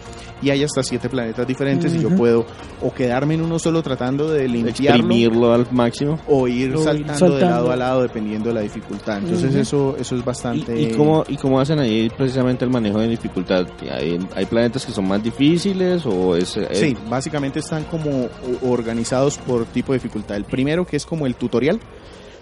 Y 0.40 0.50
hay 0.50 0.64
hasta 0.64 0.82
siete 0.82 1.08
planetas 1.08 1.46
diferentes 1.46 1.94
y 1.94 2.00
yo 2.00 2.10
puedo 2.10 2.46
o 2.80 2.92
quedarme 2.92 3.34
en 3.34 3.42
uno 3.42 3.58
solo 3.58 3.82
tratando 3.82 4.28
de 4.30 4.48
limpiarlo 4.48 5.02
exprimirlo 5.02 5.52
al 5.52 5.66
máximo. 5.70 6.18
o 6.26 6.48
ir 6.48 6.74
O 6.74 6.78
ir 6.78 6.84
saltando, 6.84 7.12
de 7.12 7.18
saltando. 7.18 7.46
lado 7.46 7.70
a 7.70 7.76
lado 7.76 8.02
dependiendo 8.02 8.48
de 8.48 8.54
la 8.54 8.60
dificultad. 8.62 9.18
Entonces 9.18 9.41
Ujú. 9.50 9.58
eso 9.58 9.96
eso 9.98 10.14
es 10.16 10.20
¿Y, 10.20 10.24
bastante 10.24 10.80
y 10.80 10.90
cómo, 10.92 11.24
¿Y 11.28 11.36
cómo 11.36 11.60
hacen 11.60 11.78
ahí 11.78 12.08
precisamente 12.16 12.64
el 12.64 12.70
manejo 12.70 12.98
de 13.00 13.08
dificultad? 13.08 13.66
¿Hay, 13.90 14.18
hay 14.34 14.46
planetas 14.46 14.84
que 14.86 14.92
son 14.92 15.06
más 15.08 15.22
difíciles 15.22 16.04
o 16.06 16.36
es... 16.36 16.56
es- 16.56 16.78
Sí, 16.78 16.96
básicamente 17.08 17.58
están 17.58 17.84
como 17.84 18.28
organizados 18.62 19.38
por 19.38 19.64
tipo 19.66 19.92
de 19.92 19.98
dificultad. 19.98 20.36
El 20.36 20.44
primero 20.44 20.86
que 20.86 20.96
es 20.96 21.06
como 21.06 21.26
el 21.26 21.34
tutorial. 21.36 21.80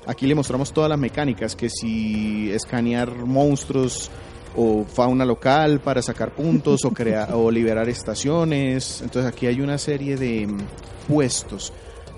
Aquí 0.06 0.26
le 0.26 0.34
mostramos 0.34 0.72
todas 0.72 0.88
las 0.88 0.98
mecánicas, 0.98 1.54
que 1.54 1.68
si 1.68 2.50
escanear 2.50 3.14
monstruos 3.14 4.10
o 4.56 4.84
fauna 4.84 5.24
local 5.24 5.80
para 5.80 6.02
sacar 6.02 6.34
puntos 6.34 6.84
o 6.84 6.90
crear 6.94 7.30
o 7.34 7.50
liberar 7.50 7.88
estaciones. 7.88 9.00
Entonces 9.02 9.30
aquí 9.30 9.46
hay 9.46 9.60
una 9.60 9.78
serie 9.78 10.16
de 10.16 10.46
mm, 10.46 10.58
puestos. 11.06 11.72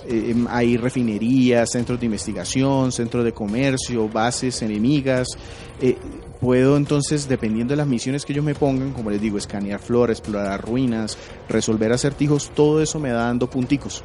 Em, 0.08 0.46
hay 0.48 0.76
refinerías, 0.76 1.70
centros 1.70 2.00
de 2.00 2.06
investigación, 2.06 2.90
centros 2.92 3.24
de 3.24 3.32
comercio, 3.32 4.08
bases 4.08 4.62
enemigas. 4.62 5.28
Eh, 5.80 5.96
puedo 6.40 6.76
entonces, 6.76 7.28
dependiendo 7.28 7.72
de 7.72 7.76
las 7.76 7.86
misiones 7.86 8.24
que 8.24 8.32
ellos 8.32 8.44
me 8.44 8.54
pongan, 8.54 8.92
como 8.92 9.10
les 9.10 9.20
digo, 9.20 9.38
escanear 9.38 9.80
flores, 9.80 10.18
explorar 10.18 10.60
ruinas, 10.60 11.16
resolver 11.48 11.92
acertijos, 11.92 12.50
todo 12.54 12.82
eso 12.82 12.98
me 12.98 13.10
da 13.10 13.26
dando 13.26 13.48
punticos. 13.48 14.02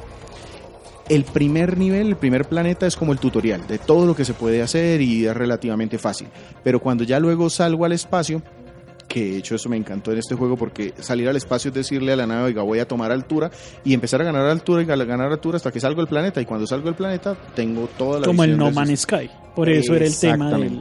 El 1.08 1.24
primer 1.24 1.78
nivel, 1.78 2.08
el 2.08 2.16
primer 2.16 2.46
planeta 2.46 2.86
es 2.86 2.94
como 2.94 3.12
el 3.12 3.18
tutorial 3.18 3.66
de 3.66 3.78
todo 3.78 4.04
lo 4.04 4.14
que 4.14 4.26
se 4.26 4.34
puede 4.34 4.60
hacer 4.60 5.00
y 5.00 5.26
es 5.26 5.34
relativamente 5.34 5.96
fácil. 5.96 6.28
Pero 6.62 6.80
cuando 6.80 7.02
ya 7.02 7.18
luego 7.18 7.48
salgo 7.48 7.86
al 7.86 7.92
espacio, 7.92 8.42
que 9.08 9.24
de 9.24 9.36
hecho 9.38 9.54
eso 9.54 9.68
me 9.68 9.76
encantó 9.76 10.12
en 10.12 10.18
este 10.18 10.34
juego 10.34 10.56
porque 10.56 10.92
salir 11.00 11.28
al 11.28 11.36
espacio 11.36 11.70
es 11.70 11.74
decirle 11.74 12.12
a 12.12 12.16
la 12.16 12.26
nave, 12.26 12.44
oiga, 12.44 12.62
voy 12.62 12.78
a 12.78 12.86
tomar 12.86 13.10
altura 13.10 13.50
y 13.82 13.94
empezar 13.94 14.20
a 14.20 14.24
ganar 14.24 14.46
altura 14.46 14.82
y 14.82 14.84
ganar 14.84 15.32
altura 15.32 15.56
hasta 15.56 15.72
que 15.72 15.80
salgo 15.80 16.02
del 16.02 16.08
planeta 16.08 16.40
y 16.40 16.44
cuando 16.44 16.66
salgo 16.66 16.86
del 16.86 16.94
planeta 16.94 17.34
tengo 17.54 17.88
toda 17.96 18.20
la 18.20 18.26
Como 18.26 18.44
el 18.44 18.56
No 18.56 18.70
Man's 18.70 19.00
Sky. 19.00 19.30
Por 19.54 19.68
eso 19.68 19.94
era 19.94 20.06
el 20.06 20.16
tema 20.16 20.50
del... 20.52 20.78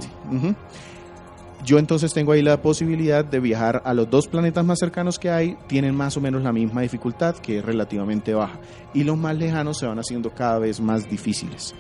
Yo 1.66 1.80
entonces 1.80 2.14
tengo 2.14 2.32
ahí 2.32 2.42
la 2.42 2.62
posibilidad 2.62 3.26
de 3.26 3.42
viajar 3.42 3.82
a 3.84 3.94
los 3.94 4.10
dos 4.10 4.28
planetas 4.28 4.64
más 4.64 4.80
cercanos 4.80 5.20
que 5.20 5.30
hay, 5.30 5.58
tienen 5.68 5.96
más 5.96 6.16
o 6.16 6.22
menos 6.22 6.42
la 6.42 6.54
misma 6.54 6.82
dificultad, 6.82 7.36
que 7.36 7.58
es 7.58 7.66
relativamente 7.66 8.34
baja, 8.34 8.60
y 8.94 9.04
los 9.04 9.18
más 9.18 9.36
lejanos 9.36 9.78
se 9.78 9.86
van 9.86 10.00
haciendo 10.00 10.30
cada 10.30 10.60
vez 10.60 10.80
más 10.80 11.10
difíciles. 11.10 11.76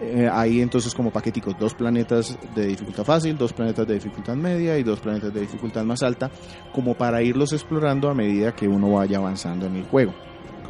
Eh, 0.00 0.28
hay 0.32 0.62
entonces 0.62 0.94
como 0.94 1.10
paqueticos 1.10 1.58
dos 1.58 1.74
planetas 1.74 2.38
de 2.54 2.66
dificultad 2.66 3.04
fácil, 3.04 3.36
dos 3.36 3.52
planetas 3.52 3.86
de 3.86 3.94
dificultad 3.94 4.34
media 4.34 4.78
y 4.78 4.82
dos 4.82 5.00
planetas 5.00 5.32
de 5.32 5.40
dificultad 5.40 5.84
más 5.84 6.02
alta, 6.02 6.30
como 6.72 6.94
para 6.94 7.22
irlos 7.22 7.52
explorando 7.52 8.08
a 8.08 8.14
medida 8.14 8.52
que 8.52 8.66
uno 8.66 8.92
vaya 8.92 9.18
avanzando 9.18 9.66
en 9.66 9.76
el 9.76 9.84
juego. 9.84 10.14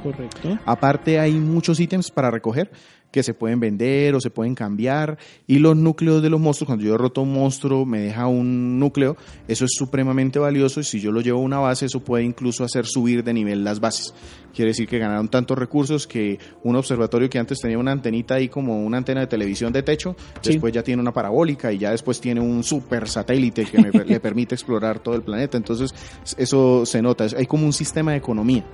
Correcto. 0.03 0.59
Aparte 0.65 1.21
hay 1.21 1.35
muchos 1.35 1.79
ítems 1.79 2.11
para 2.11 2.31
recoger 2.31 2.71
que 3.11 3.23
se 3.23 3.35
pueden 3.35 3.59
vender 3.61 4.15
o 4.15 4.21
se 4.21 4.31
pueden 4.31 4.55
cambiar 4.55 5.19
y 5.47 5.59
los 5.59 5.77
núcleos 5.77 6.23
de 6.23 6.31
los 6.31 6.41
monstruos, 6.41 6.67
cuando 6.69 6.85
yo 6.85 6.93
derroto 6.93 7.23
un 7.23 7.33
monstruo 7.33 7.85
me 7.85 8.01
deja 8.01 8.27
un 8.27 8.79
núcleo, 8.79 9.17
eso 9.49 9.65
es 9.65 9.73
supremamente 9.75 10.39
valioso 10.39 10.81
y 10.81 10.85
si 10.85 11.01
yo 11.01 11.11
lo 11.11 11.21
llevo 11.21 11.41
a 11.41 11.43
una 11.43 11.59
base 11.59 11.87
eso 11.87 12.01
puede 12.01 12.25
incluso 12.25 12.63
hacer 12.65 12.87
subir 12.87 13.25
de 13.25 13.33
nivel 13.35 13.65
las 13.65 13.81
bases. 13.81 14.15
Quiere 14.55 14.71
decir 14.71 14.89
que 14.89 14.99
ganaron 14.99 15.29
tantos 15.29 15.57
recursos 15.59 16.07
que 16.07 16.39
un 16.65 16.75
observatorio 16.77 17.31
que 17.31 17.39
antes 17.39 17.59
tenía 17.61 17.79
una 17.79 17.93
antenita 17.93 18.35
ahí 18.35 18.49
como 18.49 18.85
una 18.85 18.99
antena 18.99 19.21
de 19.21 19.27
televisión 19.29 19.73
de 19.73 19.83
techo, 19.83 20.17
Sí. 20.41 20.53
después 20.53 20.73
ya 20.73 20.83
tiene 20.83 21.01
una 21.03 21.13
parabólica 21.13 21.73
y 21.73 21.79
ya 21.79 21.91
después 21.93 22.21
tiene 22.21 22.41
un 22.41 22.63
super 22.65 23.09
satélite 23.09 23.65
que 23.65 23.79
me- 23.79 23.91
le 24.05 24.21
permite 24.21 24.55
explorar 24.55 24.99
todo 25.01 25.15
el 25.15 25.23
planeta. 25.23 25.57
Entonces 25.57 25.95
eso 26.37 26.85
se 26.87 27.01
nota, 27.03 27.27
hay 27.37 27.47
como 27.47 27.65
un 27.67 27.73
sistema 27.73 28.13
de 28.13 28.19
economía. 28.19 28.65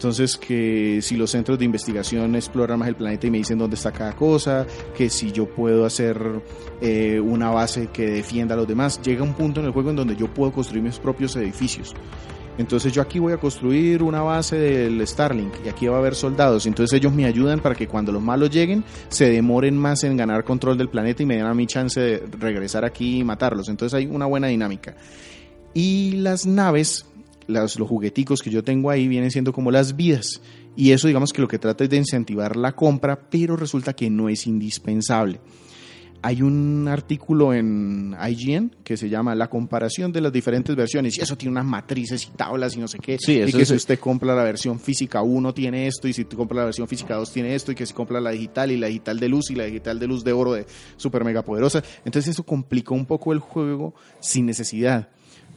Entonces, 0.00 0.38
que 0.38 1.00
si 1.02 1.14
los 1.14 1.30
centros 1.30 1.58
de 1.58 1.66
investigación 1.66 2.34
exploran 2.34 2.78
más 2.78 2.88
el 2.88 2.96
planeta 2.96 3.26
y 3.26 3.30
me 3.30 3.36
dicen 3.36 3.58
dónde 3.58 3.76
está 3.76 3.92
cada 3.92 4.16
cosa, 4.16 4.66
que 4.96 5.10
si 5.10 5.30
yo 5.30 5.44
puedo 5.44 5.84
hacer 5.84 6.40
eh, 6.80 7.20
una 7.20 7.50
base 7.50 7.88
que 7.88 8.06
defienda 8.06 8.54
a 8.54 8.56
los 8.56 8.66
demás, 8.66 9.02
llega 9.02 9.22
un 9.22 9.34
punto 9.34 9.60
en 9.60 9.66
el 9.66 9.72
juego 9.72 9.90
en 9.90 9.96
donde 9.96 10.16
yo 10.16 10.32
puedo 10.32 10.52
construir 10.52 10.82
mis 10.82 10.98
propios 10.98 11.36
edificios. 11.36 11.94
Entonces 12.56 12.94
yo 12.94 13.02
aquí 13.02 13.18
voy 13.18 13.34
a 13.34 13.36
construir 13.36 14.02
una 14.02 14.22
base 14.22 14.56
del 14.56 15.06
Starlink 15.06 15.52
y 15.66 15.68
aquí 15.68 15.86
va 15.86 15.96
a 15.96 15.98
haber 15.98 16.14
soldados. 16.14 16.64
Entonces 16.64 16.96
ellos 16.96 17.12
me 17.12 17.26
ayudan 17.26 17.60
para 17.60 17.74
que 17.74 17.86
cuando 17.86 18.10
los 18.10 18.22
malos 18.22 18.48
lleguen 18.48 18.82
se 19.10 19.28
demoren 19.28 19.76
más 19.76 20.02
en 20.04 20.16
ganar 20.16 20.44
control 20.44 20.78
del 20.78 20.88
planeta 20.88 21.22
y 21.22 21.26
me 21.26 21.36
den 21.36 21.44
a 21.44 21.52
mi 21.52 21.66
chance 21.66 22.00
de 22.00 22.22
regresar 22.38 22.86
aquí 22.86 23.18
y 23.18 23.24
matarlos. 23.24 23.68
Entonces 23.68 23.94
hay 23.98 24.06
una 24.06 24.24
buena 24.24 24.46
dinámica. 24.46 24.96
Y 25.74 26.12
las 26.12 26.46
naves, 26.46 27.06
las- 27.50 27.78
los 27.78 27.88
jugueticos 27.88 28.40
que 28.42 28.50
yo 28.50 28.62
tengo 28.64 28.90
ahí 28.90 29.08
vienen 29.08 29.30
siendo 29.30 29.52
como 29.52 29.70
las 29.70 29.96
vidas. 29.96 30.40
Y 30.76 30.92
eso 30.92 31.06
digamos 31.08 31.32
que 31.32 31.42
lo 31.42 31.48
que 31.48 31.58
trata 31.58 31.84
es 31.84 31.90
de 31.90 31.96
incentivar 31.96 32.56
la 32.56 32.72
compra, 32.72 33.18
pero 33.28 33.56
resulta 33.56 33.92
que 33.94 34.08
no 34.08 34.28
es 34.28 34.46
indispensable. 34.46 35.40
Hay 36.22 36.42
un 36.42 36.86
artículo 36.86 37.54
en 37.54 38.14
IGN 38.14 38.72
que 38.84 38.98
se 38.98 39.08
llama 39.08 39.34
La 39.34 39.48
comparación 39.48 40.12
de 40.12 40.20
las 40.20 40.30
diferentes 40.30 40.76
versiones 40.76 41.16
y 41.16 41.22
eso 41.22 41.34
tiene 41.34 41.52
unas 41.52 41.64
matrices 41.64 42.26
y 42.26 42.36
tablas 42.36 42.76
y 42.76 42.78
no 42.78 42.88
sé 42.88 42.98
qué. 42.98 43.16
Sí, 43.18 43.40
y 43.40 43.50
que 43.50 43.62
es- 43.62 43.68
si 43.68 43.74
usted 43.74 43.98
compra 43.98 44.34
la 44.34 44.44
versión 44.44 44.78
física 44.78 45.22
1 45.22 45.54
tiene 45.54 45.86
esto 45.86 46.08
y 46.08 46.12
si 46.12 46.26
tú 46.26 46.36
compras 46.36 46.58
la 46.58 46.64
versión 46.66 46.86
física 46.88 47.14
2 47.16 47.32
tiene 47.32 47.54
esto 47.54 47.72
y 47.72 47.74
que 47.74 47.86
si 47.86 47.94
compra 47.94 48.20
la 48.20 48.32
digital 48.32 48.70
y 48.70 48.76
la 48.76 48.88
digital 48.88 49.18
de 49.18 49.28
luz 49.30 49.50
y 49.50 49.54
la 49.54 49.64
digital 49.64 49.98
de 49.98 50.06
luz 50.08 50.22
de 50.22 50.32
oro 50.34 50.52
de 50.52 50.66
super 50.98 51.24
mega 51.24 51.40
poderosa. 51.42 51.82
Entonces 52.04 52.28
eso 52.28 52.42
complicó 52.42 52.94
un 52.94 53.06
poco 53.06 53.32
el 53.32 53.38
juego 53.38 53.94
sin 54.20 54.44
necesidad. 54.44 55.08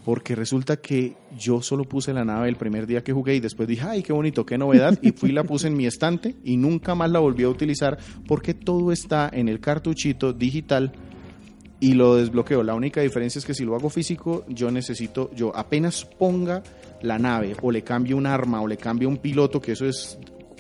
Porque 0.04 0.36
resulta 0.36 0.78
que 0.78 1.16
yo 1.38 1.62
solo 1.62 1.86
puse 1.86 2.14
la 2.14 2.26
nave 2.26 2.50
el 2.50 2.58
primer 2.58 2.86
día 2.88 3.04
que 3.04 3.14
jugué 3.14 3.36
y 3.36 3.40
después 3.40 3.68
dije, 3.68 3.84
ay, 3.88 4.04
qué 4.04 4.12
bonito, 4.12 4.46
qué 4.46 4.58
novedad. 4.58 5.00
Y 5.02 5.12
fui 5.12 5.32
la 5.32 5.44
puse 5.44 5.68
en 5.68 5.78
mi 5.78 5.86
estante 5.86 6.36
y 6.44 6.58
nunca 6.58 6.94
más 6.94 7.10
la 7.10 7.20
volví 7.20 7.44
a 7.44 7.50
utilizar 7.50 7.98
porque 8.28 8.54
todo 8.54 8.92
está 8.92 9.30
en 9.32 9.48
el 9.48 9.60
cartuchito 9.60 10.34
digital 10.34 10.92
y 11.80 11.94
lo 11.94 12.16
desbloqueo. 12.16 12.64
La 12.64 12.76
única 12.76 13.02
diferencia 13.02 13.40
es 13.40 13.46
que 13.46 13.54
si 13.54 13.66
lo 13.66 13.76
hago 13.76 13.90
físico, 13.90 14.46
yo 14.48 14.72
necesito, 14.72 15.30
yo 15.36 15.56
apenas 15.56 16.06
ponga 16.06 16.64
la 17.02 17.20
nave 17.20 17.56
o 17.62 17.72
le 17.72 17.82
cambio 17.82 18.16
un 18.16 18.26
arma 18.26 18.62
o 18.62 18.68
le 18.68 18.78
cambio 18.78 19.10
un 19.10 19.18
piloto, 19.18 19.60
que 19.60 19.74
eso 19.74 19.86
es 19.86 20.18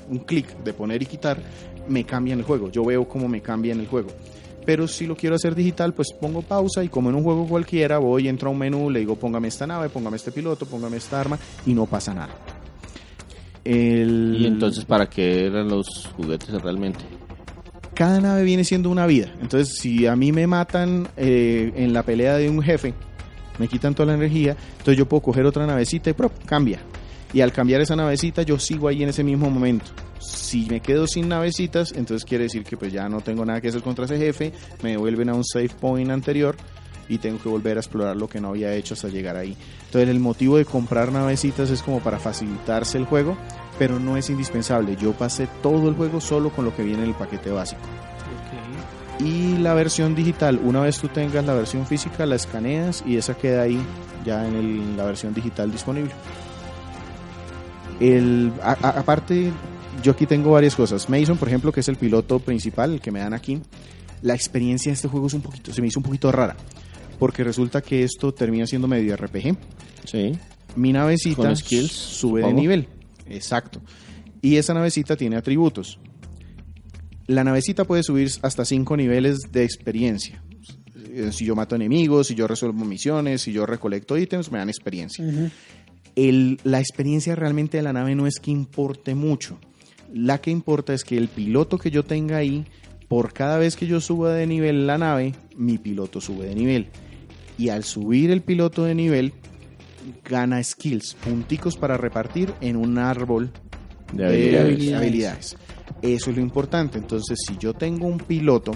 un 0.10 0.20
clic 0.20 0.48
de 0.64 0.74
poner 0.74 1.02
y 1.02 1.06
quitar, 1.06 1.42
me 1.88 2.04
cambia 2.06 2.34
en 2.34 2.40
el 2.40 2.46
juego. 2.46 2.70
Yo 2.70 2.84
veo 2.84 3.08
cómo 3.08 3.28
me 3.28 3.42
cambia 3.42 3.72
en 3.72 3.80
el 3.80 3.88
juego. 3.88 4.10
Pero 4.65 4.88
si 4.88 5.06
lo 5.08 5.15
quiero 5.15 5.36
hacer 5.36 5.56
digital, 5.56 5.93
pues 5.93 6.10
pongo 6.19 6.41
pausa 6.41 6.84
y 6.84 6.89
como 6.89 7.10
en 7.10 7.15
un 7.15 7.23
juego 7.23 7.47
cualquiera, 7.47 7.97
voy, 7.97 8.28
entro 8.28 8.49
a 8.49 8.52
un 8.54 8.60
menú, 8.60 8.89
le 8.89 8.99
digo 8.99 9.15
póngame 9.15 9.47
esta 9.49 9.67
nave, 9.67 9.89
póngame 9.89 10.15
este 10.17 10.32
piloto, 10.32 10.65
póngame 10.65 10.97
esta 10.97 11.19
arma 11.19 11.38
y 11.65 11.73
no 11.73 11.86
pasa 11.86 12.13
nada. 12.13 12.34
El- 13.63 14.38
Y 14.41 14.45
entonces, 14.47 14.84
¿para 14.86 15.08
qué 15.10 15.45
eran 15.47 15.69
los 15.69 16.10
juguetes 16.15 16.49
realmente? 16.62 16.99
cada 17.93 18.19
nave 18.19 18.41
viene 18.43 18.63
siendo 18.63 18.89
una 18.89 19.06
vida. 19.06 19.32
Entonces, 19.39 19.76
si 19.80 20.08
a 20.08 20.15
mí 20.15 20.32
me 20.32 20.47
matan 20.47 21.08
eh, 21.15 21.71
en 21.76 21.93
la 21.93 22.02
pelea 22.02 22.38
de 22.38 22.49
un 22.49 22.60
jefe, 22.63 22.91
me 23.60 23.67
quitan 23.67 23.93
toda 23.93 24.08
la 24.08 24.13
energía, 24.15 24.58
entonces 24.71 24.97
yo 24.97 25.06
puedo 25.08 25.21
coger 25.21 25.45
otra 25.45 25.67
navecita 25.67 26.10
y 26.10 26.13
¡prop! 26.13 26.32
cambia. 26.43 26.80
Y 27.34 27.41
al 27.41 27.52
cambiar 27.52 27.82
esa 27.82 27.96
navecita, 27.96 28.43
yo 28.43 28.60
sigo 28.60 28.88
ahí 28.88 29.02
en 29.04 29.10
ese 29.10 29.24
mismo 29.24 29.50
momento. 29.50 29.86
Si 30.19 30.67
me 30.69 30.80
quedo 30.82 31.08
sin 31.08 31.28
navecitas, 31.28 31.91
entonces 31.93 32.26
quiere 32.26 32.43
decir 32.46 32.63
que 32.63 32.78
pues 32.78 32.93
ya 32.93 33.10
no 33.10 33.22
tengo 33.22 33.43
nada 33.43 33.60
que 33.60 33.69
hacer 33.69 33.82
contra 33.82 34.06
ese 34.06 34.17
jefe, 34.17 34.54
me 34.84 34.91
devuelven 34.91 35.30
a 35.30 35.34
un 35.34 35.43
save 35.43 35.69
point 35.69 36.12
anterior 36.12 36.56
y 37.10 37.17
tengo 37.17 37.39
que 37.41 37.50
volver 37.50 37.78
a 37.78 37.80
explorar 37.82 38.15
lo 38.15 38.30
que 38.30 38.39
no 38.39 38.50
había 38.50 38.74
hecho 38.74 38.93
hasta 38.93 39.08
llegar 39.10 39.36
ahí. 39.36 39.58
Entonces 39.86 40.10
el 40.10 40.19
motivo 40.19 40.58
de 40.58 40.65
comprar 40.65 41.12
navecitas 41.12 41.69
es 41.72 41.82
como 41.82 42.00
para 42.00 42.19
facilitarse 42.19 42.98
el 43.00 43.06
juego, 43.06 43.36
pero 43.80 44.00
no 44.00 44.15
es 44.15 44.30
indispensable. 44.30 44.96
Yo 44.96 45.13
pasé 45.13 45.48
todo 45.62 45.89
el 45.89 45.96
juego 45.96 46.22
solo 46.22 46.52
con 46.52 46.65
lo 46.65 46.76
que 46.76 46.84
viene 46.84 47.02
en 47.04 47.10
el 47.10 47.15
paquete 47.15 47.50
básico. 47.50 47.82
Y 49.19 49.58
la 49.58 49.74
versión 49.74 50.15
digital, 50.15 50.60
una 50.63 50.82
vez 50.82 50.98
tú 51.00 51.08
tengas 51.08 51.46
la 51.46 51.54
versión 51.54 51.86
física, 51.86 52.26
la 52.26 52.36
escaneas 52.36 53.04
y 53.06 53.17
esa 53.17 53.36
queda 53.36 53.63
ahí 53.63 53.80
ya 54.26 54.48
en 54.48 54.56
el- 54.56 54.98
la 54.98 55.06
versión 55.06 55.34
digital 55.34 55.72
disponible. 55.72 56.12
El, 58.04 58.52
a- 58.62 58.78
a- 58.82 59.00
aparte, 59.00 59.52
yo 60.04 60.12
aquí 60.12 60.26
tengo 60.26 60.52
varias 60.52 60.76
cosas. 60.76 61.10
Mason, 61.10 61.38
por 61.38 61.48
ejemplo, 61.48 61.72
que 61.72 61.80
es 61.80 61.88
el 61.88 61.96
piloto 61.96 62.39
principal, 62.39 62.94
el 62.94 63.02
que 63.02 63.12
me 63.12 63.20
dan 63.20 63.34
aquí, 63.34 63.62
la 64.22 64.34
experiencia 64.34 64.89
de 64.92 64.96
este 64.96 65.08
juego 65.08 65.28
es 65.28 65.34
un 65.34 65.42
poquito, 65.42 65.74
se 65.74 65.82
me 65.82 65.88
hizo 65.88 66.00
un 66.00 66.04
poquito 66.04 66.32
rara. 66.32 66.56
Porque 67.20 67.44
resulta 67.44 67.82
que 67.82 68.04
esto 68.04 68.34
termina 68.34 68.66
siendo 68.68 68.88
medio 68.88 69.16
RPG. 69.16 69.56
Sí. 70.06 70.32
Mi 70.76 70.92
navecita 70.92 71.36
Con 71.44 71.56
skills, 71.56 71.92
sube 71.92 72.42
de 72.42 72.54
nivel. 72.54 72.88
Exacto. 73.30 73.82
Y 74.42 74.58
esa 74.58 74.74
navecita 74.74 75.16
tiene 75.16 75.36
atributos. 75.38 76.00
La 77.28 77.44
navecita 77.44 77.86
puede 77.86 78.04
subir 78.04 78.30
hasta 78.42 78.66
5 78.66 78.98
niveles 78.98 79.39
de 79.52 79.63
experiencia. 79.63 80.44
Eh, 81.13 81.30
Si 81.32 81.46
yo 81.46 81.56
mato 81.56 81.76
enemigos, 81.76 82.28
si 82.28 82.36
yo 82.36 82.48
resuelvo 82.48 82.84
misiones, 82.84 83.44
si 83.44 83.54
yo 83.54 83.66
recolecto 83.66 84.18
ítems, 84.18 84.52
me 84.52 84.58
dan 84.58 84.68
experiencia. 84.70 85.24
El- 86.15 86.60
la 86.63 86.80
experiencia 86.80 87.36
realmente 87.36 87.78
de 87.78 87.84
la 87.84 87.93
nave 87.93 88.15
no 88.15 88.28
es 88.28 88.39
que 88.39 88.52
importe 88.52 89.15
mucho. 89.15 89.58
La 90.13 90.39
que 90.39 90.52
importa 90.52 90.93
es 90.93 91.04
que 91.04 91.17
el 91.17 91.28
piloto 91.28 91.78
que 91.78 91.89
yo 91.91 92.04
tenga 92.04 92.38
ahí, 92.38 92.65
por 93.08 93.34
cada 93.34 93.58
vez 93.58 93.76
que 93.76 93.88
yo 93.88 93.99
suba 93.99 94.34
de 94.34 94.45
nivel 94.47 94.86
la 94.86 94.97
nave, 94.97 95.34
mi 95.58 95.78
piloto 95.78 96.21
sube 96.21 96.45
de 96.45 96.56
nivel. 96.56 96.88
Y 97.58 97.69
al 97.69 97.84
subir 97.84 98.30
el 98.32 98.41
piloto 98.41 98.84
de 98.84 98.95
nivel, 98.95 99.34
gana 100.28 100.62
skills, 100.63 101.15
punticos 101.15 101.78
para 101.78 101.97
repartir 101.97 102.54
en 102.62 102.76
un 102.76 102.97
árbol 102.97 103.52
De 104.12 104.23
de 104.26 104.60
habilidades. 104.60 104.93
habilidades. 104.93 105.58
Eso 106.02 106.30
es 106.30 106.36
lo 106.36 106.41
importante. 106.41 106.97
Entonces, 106.97 107.39
si 107.47 107.58
yo 107.58 107.73
tengo 107.73 108.08
un 108.08 108.17
piloto 108.19 108.71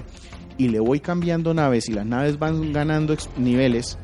y 0.58 0.70
le 0.70 0.80
voy 0.80 1.00
cambiando 1.00 1.54
naves 1.54 1.90
y 1.90 1.94
las 1.94 2.06
naves 2.06 2.40
van 2.40 2.72
ganando 2.74 3.16
niveles, 3.38 3.98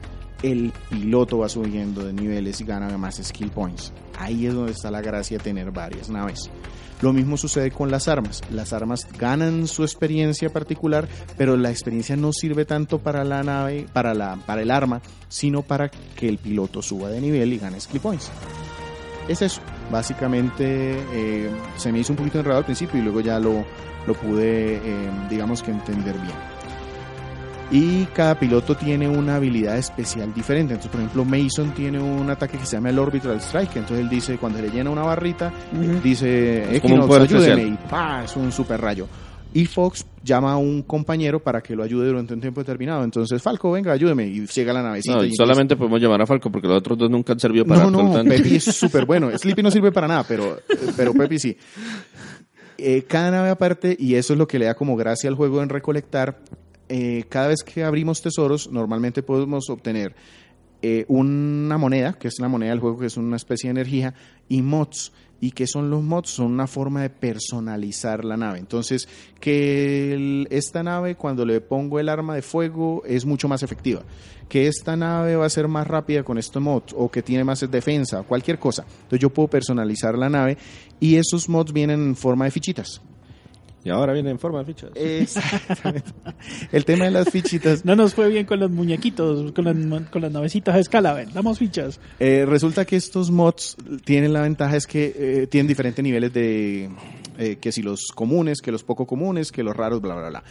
el 0.43 0.71
piloto 0.89 1.39
va 1.39 1.49
subiendo 1.49 2.03
de 2.03 2.13
niveles 2.13 2.61
y 2.61 2.65
gana 2.65 2.95
más 2.97 3.15
skill 3.23 3.49
points. 3.49 3.91
Ahí 4.19 4.45
es 4.45 4.53
donde 4.53 4.73
está 4.73 4.91
la 4.91 5.01
gracia 5.01 5.37
de 5.37 5.43
tener 5.43 5.71
varias 5.71 6.09
naves. 6.09 6.51
Lo 7.01 7.11
mismo 7.11 7.35
sucede 7.37 7.71
con 7.71 7.89
las 7.89 8.07
armas. 8.07 8.41
Las 8.51 8.71
armas 8.71 9.07
ganan 9.17 9.67
su 9.67 9.83
experiencia 9.83 10.51
particular, 10.51 11.07
pero 11.37 11.57
la 11.57 11.69
experiencia 11.69 12.15
no 12.15 12.31
sirve 12.31 12.65
tanto 12.65 12.99
para 12.99 13.23
la 13.23 13.43
nave, 13.43 13.87
para 13.91 14.13
la, 14.13 14.37
para 14.45 14.61
el 14.61 14.71
arma, 14.71 15.01
sino 15.27 15.63
para 15.63 15.89
que 15.89 16.29
el 16.29 16.37
piloto 16.37 16.81
suba 16.81 17.09
de 17.09 17.19
nivel 17.19 17.53
y 17.53 17.57
gane 17.57 17.79
skill 17.79 17.99
points. 17.99 18.31
Es 19.27 19.41
eso. 19.41 19.61
Básicamente 19.91 20.97
eh, 21.13 21.49
se 21.77 21.91
me 21.91 21.99
hizo 21.99 22.13
un 22.13 22.17
poquito 22.17 22.39
enredado 22.39 22.59
al 22.59 22.65
principio 22.65 22.99
y 22.99 23.03
luego 23.03 23.21
ya 23.21 23.39
lo, 23.39 23.65
lo 24.07 24.13
pude, 24.13 24.77
eh, 24.77 25.11
digamos 25.29 25.61
que 25.61 25.71
entender 25.71 26.15
bien. 26.15 26.52
Y 27.71 28.05
cada 28.13 28.37
piloto 28.39 28.75
tiene 28.75 29.07
una 29.09 29.37
habilidad 29.37 29.77
especial 29.77 30.31
diferente. 30.33 30.73
Entonces, 30.73 30.91
por 30.91 30.99
ejemplo, 31.01 31.25
Mason 31.25 31.73
tiene 31.73 31.99
un 31.99 32.29
ataque 32.29 32.57
que 32.57 32.65
se 32.65 32.75
llama 32.75 32.89
el 32.89 32.99
Orbital 32.99 33.37
Strike. 33.37 33.77
Entonces 33.77 33.99
él 33.99 34.09
dice, 34.09 34.37
cuando 34.37 34.59
se 34.59 34.65
le 34.67 34.71
llena 34.71 34.89
una 34.91 35.01
barrita, 35.03 35.51
dice, 36.03 36.75
Es 36.75 36.81
como 36.81 36.95
un 36.95 37.01
Equinox, 37.03 37.33
ayúdeme", 37.33 37.63
y 37.63 37.77
¡pa! 37.89 38.23
es 38.25 38.35
un 38.35 38.51
super 38.51 38.79
rayo. 38.79 39.07
y 39.55 39.65
Fox 39.65 40.05
llama 40.23 40.53
a 40.53 40.57
un 40.57 40.81
compañero 40.83 41.39
para 41.41 41.61
que 41.61 41.75
lo 41.75 41.83
ayude 41.83 42.07
durante 42.07 42.33
un 42.33 42.41
tiempo 42.41 42.61
determinado. 42.61 43.03
Entonces, 43.03 43.41
Falco, 43.41 43.71
venga, 43.71 43.91
ayúdeme. 43.91 44.25
Y 44.27 44.45
llega 44.47 44.71
a 44.71 44.75
la 44.75 44.83
navecita. 44.83 45.15
No, 45.17 45.23
y 45.23 45.35
solamente 45.35 45.75
podemos 45.75 45.99
llamar 46.01 46.21
a 46.21 46.25
Falco 46.27 46.51
porque 46.51 46.67
los 46.67 46.77
otros 46.77 46.97
dos 46.97 47.09
nunca 47.09 47.33
han 47.33 47.39
servido 47.39 47.65
para 47.65 47.83
no, 47.83 47.91
no, 47.91 47.99
absolutamente- 47.99 48.37
Pepi 48.43 48.55
es 48.55 48.63
súper 48.65 49.05
bueno. 49.05 49.35
Sleepy 49.37 49.61
no 49.63 49.69
sirve 49.71 49.91
para 49.91 50.07
nada, 50.07 50.23
pero, 50.27 50.59
pero 50.95 51.13
Pepi 51.13 51.39
sí. 51.39 51.57
Eh, 52.77 53.03
cada 53.07 53.31
nave 53.31 53.49
aparte, 53.49 53.95
y 53.99 54.15
eso 54.15 54.33
es 54.33 54.39
lo 54.39 54.47
que 54.47 54.59
le 54.59 54.65
da 54.65 54.73
como 54.75 54.95
gracia 54.95 55.29
al 55.29 55.35
juego 55.35 55.61
en 55.61 55.69
recolectar, 55.69 56.39
eh, 56.95 57.23
cada 57.27 57.47
vez 57.47 57.63
que 57.63 57.83
abrimos 57.83 58.21
tesoros, 58.21 58.69
normalmente 58.71 59.23
podemos 59.23 59.67
obtener 59.71 60.15
eh, 60.83 61.05
una 61.07 61.75
moneda, 61.79 62.13
que 62.13 62.27
es 62.27 62.35
la 62.39 62.47
moneda 62.47 62.69
del 62.69 62.81
juego, 62.81 62.99
que 62.99 63.07
es 63.07 63.17
una 63.17 63.35
especie 63.35 63.69
de 63.69 63.71
energía, 63.71 64.13
y 64.47 64.61
mods. 64.61 65.11
¿Y 65.41 65.53
qué 65.53 65.65
son 65.65 65.89
los 65.89 66.03
mods? 66.03 66.29
Son 66.29 66.51
una 66.51 66.67
forma 66.67 67.01
de 67.01 67.09
personalizar 67.09 68.23
la 68.23 68.37
nave. 68.37 68.59
Entonces, 68.59 69.09
que 69.39 70.45
esta 70.51 70.83
nave, 70.83 71.15
cuando 71.15 71.47
le 71.47 71.61
pongo 71.61 71.99
el 71.99 72.09
arma 72.09 72.35
de 72.35 72.43
fuego, 72.43 73.01
es 73.07 73.25
mucho 73.25 73.47
más 73.47 73.63
efectiva. 73.63 74.03
Que 74.47 74.67
esta 74.67 74.95
nave 74.95 75.35
va 75.35 75.47
a 75.47 75.49
ser 75.49 75.67
más 75.67 75.87
rápida 75.87 76.21
con 76.21 76.37
estos 76.37 76.61
mods, 76.61 76.93
o 76.95 77.09
que 77.09 77.23
tiene 77.23 77.43
más 77.43 77.59
defensa, 77.71 78.21
cualquier 78.21 78.59
cosa. 78.59 78.85
Entonces, 78.87 79.19
yo 79.19 79.31
puedo 79.31 79.49
personalizar 79.49 80.15
la 80.15 80.29
nave, 80.29 80.59
y 80.99 81.15
esos 81.15 81.49
mods 81.49 81.73
vienen 81.73 82.01
en 82.01 82.15
forma 82.15 82.45
de 82.45 82.51
fichitas. 82.51 83.01
Y 83.85 83.89
ahora 83.89 84.13
viene 84.13 84.29
en 84.31 84.39
forma 84.39 84.59
de 84.59 84.65
fichas. 84.65 84.91
Exactamente. 84.95 86.11
El 86.71 86.85
tema 86.85 87.05
de 87.05 87.11
las 87.11 87.29
fichitas 87.29 87.83
No 87.83 87.95
nos 87.95 88.13
fue 88.13 88.29
bien 88.29 88.45
con 88.45 88.59
los 88.59 88.71
muñequitos, 88.71 89.51
con 89.51 89.65
las, 89.65 90.09
con 90.09 90.21
las 90.21 90.31
navecitas 90.31 90.75
a 90.75 90.79
escala. 90.79 91.13
Ven, 91.13 91.33
damos 91.33 91.59
fichas. 91.59 91.99
Eh, 92.19 92.45
resulta 92.47 92.85
que 92.85 92.95
estos 92.95 93.29
mods 93.29 93.75
tienen 94.05 94.31
la 94.31 94.41
ventaja 94.41 94.77
es 94.77 94.87
que 94.87 95.13
eh, 95.15 95.47
tienen 95.47 95.67
diferentes 95.67 96.01
niveles 96.01 96.31
de 96.33 96.89
eh, 97.37 97.57
que 97.59 97.71
si 97.71 97.81
los 97.81 98.07
comunes, 98.15 98.61
que 98.61 98.71
los 98.71 98.83
poco 98.83 99.05
comunes, 99.05 99.51
que 99.51 99.63
los 99.63 99.75
raros, 99.75 100.01
bla 100.01 100.15
bla 100.15 100.29
bla. 100.29 100.43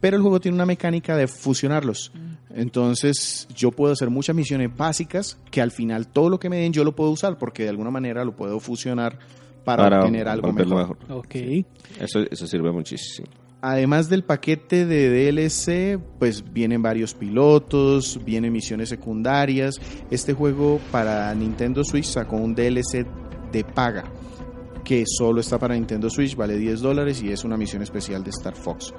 Pero 0.00 0.16
el 0.16 0.22
juego 0.22 0.40
tiene 0.40 0.54
una 0.54 0.66
mecánica 0.66 1.16
de 1.16 1.26
fusionarlos. 1.26 2.12
Entonces 2.54 3.48
yo 3.54 3.72
puedo 3.72 3.92
hacer 3.92 4.10
muchas 4.10 4.34
misiones 4.34 4.74
básicas 4.74 5.38
que 5.50 5.60
al 5.60 5.72
final 5.72 6.06
todo 6.06 6.30
lo 6.30 6.38
que 6.38 6.48
me 6.48 6.58
den 6.58 6.72
yo 6.72 6.84
lo 6.84 6.94
puedo 6.94 7.10
usar 7.10 7.36
porque 7.36 7.64
de 7.64 7.70
alguna 7.70 7.90
manera 7.90 8.24
lo 8.24 8.36
puedo 8.36 8.60
fusionar 8.60 9.18
para, 9.76 10.00
obtener 10.00 10.28
algo 10.28 10.52
mejor. 10.52 10.98
Ok. 11.10 11.34
Eso, 12.00 12.20
eso 12.30 12.46
sirve 12.46 12.72
muchísimo. 12.72 13.28
Además 13.60 14.08
del 14.08 14.22
paquete 14.22 14.86
de 14.86 15.10
DLC, 15.10 16.00
pues 16.18 16.44
vienen 16.52 16.80
varios 16.80 17.12
pilotos, 17.14 18.20
vienen 18.24 18.52
misiones 18.52 18.88
secundarias. 18.88 19.80
Este 20.10 20.32
juego 20.32 20.80
para 20.92 21.34
Nintendo 21.34 21.82
Switch 21.82 22.04
sacó 22.04 22.36
un 22.36 22.54
DLC 22.54 23.04
de 23.50 23.64
paga, 23.64 24.04
que 24.84 25.04
solo 25.06 25.40
está 25.40 25.58
para 25.58 25.74
Nintendo 25.74 26.08
Switch, 26.08 26.36
vale 26.36 26.56
10 26.56 26.80
dólares 26.80 27.20
y 27.20 27.32
es 27.32 27.42
una 27.42 27.56
misión 27.56 27.82
especial 27.82 28.22
de 28.22 28.30
Star 28.30 28.54
Fox. 28.54 28.94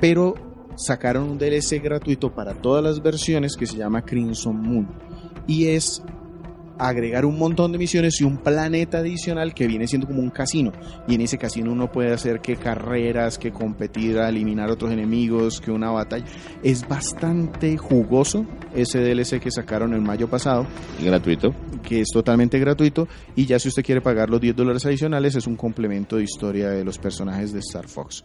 Pero 0.00 0.34
sacaron 0.76 1.24
un 1.24 1.38
DLC 1.38 1.82
gratuito 1.82 2.34
para 2.34 2.54
todas 2.54 2.82
las 2.82 3.02
versiones 3.02 3.56
que 3.56 3.66
se 3.66 3.76
llama 3.76 4.02
Crimson 4.02 4.56
Moon. 4.56 4.88
Y 5.46 5.66
es 5.66 6.02
agregar 6.78 7.24
un 7.24 7.38
montón 7.38 7.72
de 7.72 7.78
misiones 7.78 8.20
y 8.20 8.24
un 8.24 8.38
planeta 8.38 8.98
adicional 8.98 9.54
que 9.54 9.66
viene 9.66 9.86
siendo 9.86 10.06
como 10.06 10.20
un 10.20 10.30
casino. 10.30 10.72
Y 11.06 11.14
en 11.14 11.20
ese 11.22 11.38
casino 11.38 11.72
uno 11.72 11.90
puede 11.90 12.12
hacer 12.12 12.40
que 12.40 12.56
carreras, 12.56 13.38
que 13.38 13.52
competir 13.52 14.18
a 14.18 14.28
eliminar 14.28 14.70
otros 14.70 14.92
enemigos, 14.92 15.60
que 15.60 15.70
una 15.70 15.90
batalla. 15.90 16.24
Es 16.62 16.86
bastante 16.86 17.76
jugoso 17.76 18.46
ese 18.74 19.00
DLC 19.00 19.40
que 19.40 19.50
sacaron 19.50 19.94
en 19.94 20.02
mayo 20.02 20.28
pasado, 20.28 20.66
gratuito. 21.02 21.54
que 21.82 22.00
es 22.00 22.08
totalmente 22.12 22.58
gratuito. 22.58 23.08
Y 23.36 23.46
ya 23.46 23.58
si 23.58 23.68
usted 23.68 23.84
quiere 23.84 24.00
pagar 24.00 24.30
los 24.30 24.40
10 24.40 24.56
dólares 24.56 24.84
adicionales, 24.86 25.36
es 25.36 25.46
un 25.46 25.56
complemento 25.56 26.16
de 26.16 26.24
historia 26.24 26.70
de 26.70 26.84
los 26.84 26.98
personajes 26.98 27.52
de 27.52 27.60
Star 27.60 27.88
Fox. 27.88 28.24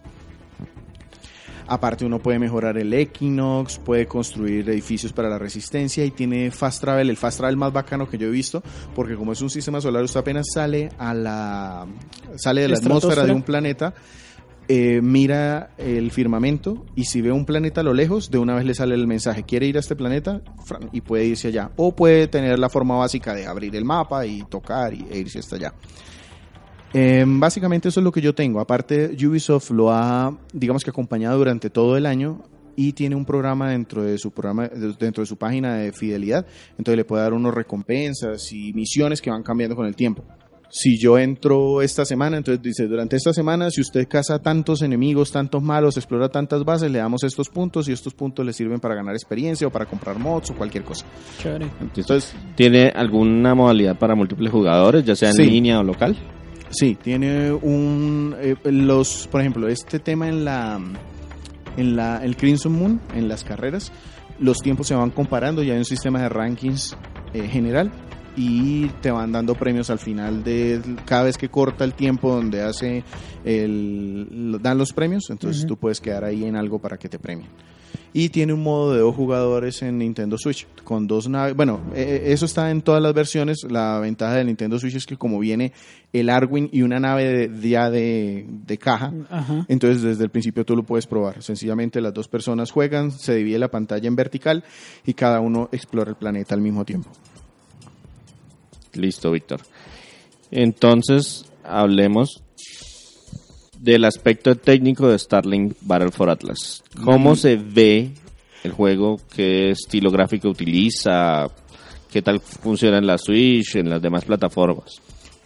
Aparte 1.69 2.03
uno 2.03 2.19
puede 2.19 2.39
mejorar 2.39 2.77
el 2.79 2.91
Equinox, 2.93 3.77
puede 3.77 4.07
construir 4.07 4.67
edificios 4.69 5.13
para 5.13 5.29
la 5.29 5.37
resistencia 5.37 6.03
y 6.03 6.11
tiene 6.11 6.49
Fast 6.49 6.81
Travel, 6.81 7.09
el 7.09 7.17
Fast 7.17 7.37
Travel 7.37 7.57
más 7.57 7.71
bacano 7.71 8.09
que 8.09 8.17
yo 8.17 8.27
he 8.27 8.31
visto, 8.31 8.63
porque 8.95 9.15
como 9.15 9.33
es 9.33 9.41
un 9.41 9.51
sistema 9.51 9.79
solar, 9.79 10.03
usted 10.03 10.19
apenas 10.19 10.47
sale 10.51 10.89
a 10.97 11.13
la 11.13 11.85
sale 12.37 12.61
de 12.61 12.69
la 12.69 12.77
atmósfera 12.77 13.23
de 13.23 13.33
un 13.33 13.43
planeta, 13.43 13.93
eh, 14.67 14.99
mira 15.01 15.71
el 15.79 16.11
firmamento 16.11 16.85
y 16.95 17.05
si 17.05 17.21
ve 17.21 17.31
un 17.31 17.45
planeta 17.45 17.81
a 17.81 17.83
lo 17.83 17.93
lejos, 17.93 18.29
de 18.29 18.37
una 18.37 18.55
vez 18.55 18.65
le 18.65 18.75
sale 18.75 18.93
el 18.95 19.07
mensaje, 19.07 19.43
quiere 19.43 19.65
ir 19.65 19.77
a 19.77 19.79
este 19.79 19.95
planeta 19.95 20.41
y 20.91 21.01
puede 21.01 21.25
irse 21.25 21.47
allá. 21.49 21.71
O 21.75 21.95
puede 21.95 22.27
tener 22.27 22.59
la 22.59 22.69
forma 22.69 22.95
básica 22.95 23.33
de 23.33 23.47
abrir 23.47 23.75
el 23.75 23.85
mapa 23.85 24.25
y 24.25 24.43
tocar 24.43 24.93
y, 24.93 25.07
e 25.09 25.17
irse 25.17 25.39
hasta 25.39 25.55
allá. 25.55 25.73
Eh, 26.93 27.23
básicamente 27.27 27.89
eso 27.89 27.99
es 27.99 28.03
lo 28.03 28.11
que 28.11 28.21
yo 28.21 28.33
tengo. 28.33 28.59
Aparte, 28.59 29.15
Ubisoft 29.25 29.71
lo 29.71 29.91
ha, 29.91 30.35
digamos 30.53 30.83
que 30.83 30.89
acompañado 30.89 31.37
durante 31.37 31.69
todo 31.69 31.97
el 31.97 32.05
año 32.05 32.41
y 32.75 32.93
tiene 32.93 33.15
un 33.15 33.25
programa 33.25 33.69
dentro 33.71 34.03
de 34.03 34.17
su 34.17 34.31
programa, 34.31 34.67
de- 34.67 34.93
dentro 34.99 35.21
de 35.21 35.27
su 35.27 35.37
página 35.37 35.75
de 35.75 35.91
fidelidad. 35.91 36.45
Entonces 36.77 36.95
le 36.97 37.05
puede 37.05 37.23
dar 37.23 37.33
unos 37.33 37.53
recompensas 37.53 38.51
y 38.53 38.73
misiones 38.73 39.21
que 39.21 39.29
van 39.29 39.43
cambiando 39.43 39.75
con 39.75 39.85
el 39.85 39.95
tiempo. 39.95 40.23
Si 40.71 40.99
yo 40.99 41.17
entro 41.17 41.81
esta 41.81 42.05
semana, 42.05 42.37
entonces 42.37 42.61
dice, 42.61 42.85
durante 42.85 43.15
esta 43.15 43.33
semana, 43.33 43.71
si 43.71 43.81
usted 43.81 44.07
caza 44.07 44.37
tantos 44.39 44.83
enemigos, 44.83 45.31
tantos 45.31 45.63
malos, 45.63 45.97
explora 45.97 46.29
tantas 46.29 46.63
bases, 46.63 46.91
le 46.91 46.99
damos 46.99 47.23
estos 47.23 47.49
puntos 47.49 47.89
y 47.89 47.91
estos 47.91 48.13
puntos 48.13 48.45
le 48.45 48.53
sirven 48.53 48.79
para 48.79 48.93
ganar 48.93 49.15
experiencia 49.15 49.65
o 49.65 49.71
para 49.71 49.87
comprar 49.87 50.19
mods 50.19 50.51
o 50.51 50.53
cualquier 50.55 50.83
cosa. 50.83 51.05
Chévere. 51.41 51.65
Entonces, 51.81 52.35
¿Tiene 52.55 52.89
alguna 52.95 53.55
modalidad 53.55 53.97
para 53.97 54.13
múltiples 54.13 54.51
jugadores, 54.51 55.03
ya 55.03 55.15
sea 55.15 55.29
en 55.29 55.35
Sí. 55.37 55.45
línea 55.45 55.79
o 55.79 55.83
local? 55.83 56.15
Sí, 56.71 56.95
tiene 56.95 57.51
un 57.51 58.35
eh, 58.39 58.55
los, 58.65 59.27
por 59.31 59.41
ejemplo, 59.41 59.67
este 59.67 59.99
tema 59.99 60.29
en 60.29 60.45
la 60.45 60.79
en 61.77 61.95
la 61.95 62.23
el 62.23 62.35
Crimson 62.35 62.73
Moon 62.73 63.01
en 63.15 63.27
las 63.27 63.43
carreras, 63.43 63.91
los 64.39 64.59
tiempos 64.59 64.87
se 64.87 64.95
van 64.95 65.09
comparando 65.09 65.63
y 65.63 65.71
hay 65.71 65.77
un 65.77 65.85
sistema 65.85 66.21
de 66.21 66.29
rankings 66.29 66.95
eh, 67.33 67.47
general 67.47 67.91
y 68.35 68.87
te 69.01 69.11
van 69.11 69.31
dando 69.31 69.55
premios 69.55 69.89
al 69.89 69.99
final 69.99 70.43
de 70.43 70.81
cada 71.05 71.23
vez 71.23 71.37
que 71.37 71.49
corta 71.49 71.83
el 71.83 71.93
tiempo 71.93 72.33
donde 72.33 72.61
hace 72.61 73.03
el 73.43 74.57
dan 74.61 74.77
los 74.77 74.93
premios, 74.93 75.29
entonces 75.29 75.65
tú 75.65 75.75
puedes 75.75 75.99
quedar 75.99 76.23
ahí 76.23 76.45
en 76.45 76.55
algo 76.55 76.79
para 76.79 76.97
que 76.97 77.09
te 77.09 77.19
premien. 77.19 77.49
Y 78.11 78.29
tiene 78.29 78.53
un 78.53 78.63
modo 78.63 78.93
de 78.93 78.99
dos 78.99 79.15
jugadores 79.15 79.81
en 79.83 79.99
Nintendo 79.99 80.37
Switch 80.37 80.67
con 80.83 81.05
dos 81.05 81.29
naves. 81.29 81.55
Bueno, 81.55 81.79
eh, 81.93 82.23
eso 82.27 82.45
está 82.45 82.71
en 82.71 82.81
todas 82.81 83.01
las 83.01 83.13
versiones. 83.13 83.59
La 83.69 83.99
ventaja 83.99 84.35
del 84.35 84.47
Nintendo 84.47 84.79
Switch 84.79 84.95
es 84.95 85.05
que 85.05 85.15
como 85.15 85.37
viene 85.37 85.73
el 86.11 86.29
Arwin 86.29 86.69
y 86.71 86.81
una 86.81 86.99
nave 86.99 87.47
de, 87.47 87.69
ya 87.69 87.91
de, 87.91 88.45
de 88.47 88.77
caja, 88.79 89.13
Ajá. 89.29 89.65
entonces 89.67 90.01
desde 90.01 90.23
el 90.23 90.31
principio 90.31 90.65
tú 90.65 90.75
lo 90.75 90.83
puedes 90.83 91.05
probar. 91.05 91.43
Sencillamente 91.43 92.01
las 92.01 92.13
dos 92.13 92.27
personas 92.27 92.71
juegan, 92.71 93.11
se 93.11 93.35
divide 93.35 93.59
la 93.59 93.69
pantalla 93.69 94.07
en 94.07 94.15
vertical 94.15 94.63
y 95.05 95.13
cada 95.13 95.39
uno 95.39 95.69
explora 95.71 96.09
el 96.09 96.15
planeta 96.15 96.55
al 96.55 96.61
mismo 96.61 96.83
tiempo. 96.85 97.11
Listo, 98.93 99.31
Víctor. 99.31 99.61
Entonces, 100.51 101.45
hablemos 101.63 102.43
del 103.79 104.05
aspecto 104.05 104.55
técnico 104.55 105.07
de 105.07 105.17
Starlink 105.17 105.73
Battle 105.81 106.11
for 106.11 106.29
Atlas. 106.29 106.83
¿Cómo 107.03 107.31
Mm. 107.33 107.35
se 107.37 107.55
ve 107.55 108.11
el 108.63 108.71
juego? 108.71 109.19
¿Qué 109.35 109.69
estilo 109.71 110.11
gráfico 110.11 110.49
utiliza? 110.49 111.47
¿Qué 112.11 112.21
tal 112.21 112.39
funciona 112.39 112.97
en 112.97 113.07
la 113.07 113.17
Switch, 113.17 113.75
en 113.75 113.89
las 113.89 114.01
demás 114.01 114.25
plataformas? 114.25 115.01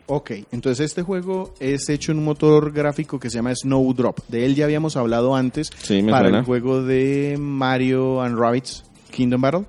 Ok, 0.08 0.32
entonces 0.52 0.86
este 0.86 1.02
juego 1.02 1.54
es 1.60 1.88
hecho 1.89 2.12
en 2.12 2.17
un 2.19 2.26
motor 2.26 2.72
gráfico 2.74 3.19
que 3.19 3.30
se 3.30 3.36
llama 3.38 3.54
Snowdrop. 3.56 4.19
De 4.28 4.46
él 4.46 4.56
ya 4.56 4.65
habíamos 4.65 4.98
hablado 4.98 5.36
antes 5.36 5.69
Sí, 5.82 6.02
me 6.02 6.12
para 6.12 6.26
suena. 6.26 6.39
el 6.39 6.46
juego 6.46 6.84
de 6.84 7.38
Mario 7.39 8.22
and 8.22 8.38
Rabbids 8.38 8.84
Kingdom 9.12 9.41
Battle. 9.41 9.65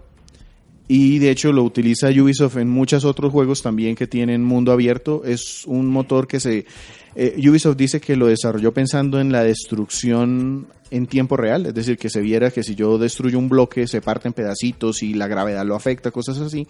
Y 0.89 1.19
de 1.19 1.31
hecho 1.31 1.53
lo 1.53 1.63
utiliza 1.63 2.09
Ubisoft 2.09 2.57
en 2.59 2.69
muchos 2.69 3.05
otros 3.05 3.33
juegos 3.33 3.63
también 3.63 3.95
que 3.95 4.07
tienen 4.07 4.43
mundo 4.45 4.71
abierto. 4.73 5.23
Es 5.25 5.65
un 5.67 5.87
motor 5.89 6.27
que 6.27 6.41
se... 6.41 6.67
eh, 7.17 7.35
Ubisoft 7.49 7.77
dice 7.77 8.01
que 8.01 8.17
lo 8.17 8.27
desarrolló 8.27 8.73
pensando 8.73 9.21
en 9.21 9.31
la 9.31 9.45
destrucción 9.45 10.67
en 10.91 11.07
tiempo 11.07 11.37
real, 11.37 11.67
es 11.67 11.75
decir, 11.75 11.99
que 11.99 12.11
se 12.11 12.21
viera 12.21 12.51
que 12.51 12.63
si 12.63 12.75
yo 12.75 12.99
destruyo 12.99 13.39
un 13.39 13.49
bloque 13.49 13.87
se 13.87 14.01
parte 14.01 14.29
en 14.29 14.35
pedacitos 14.35 15.03
y 15.03 15.15
la 15.15 15.27
gravedad 15.27 15.65
lo 15.65 15.75
afecta, 15.75 16.11
cosas 16.11 16.39
así. 16.39 16.67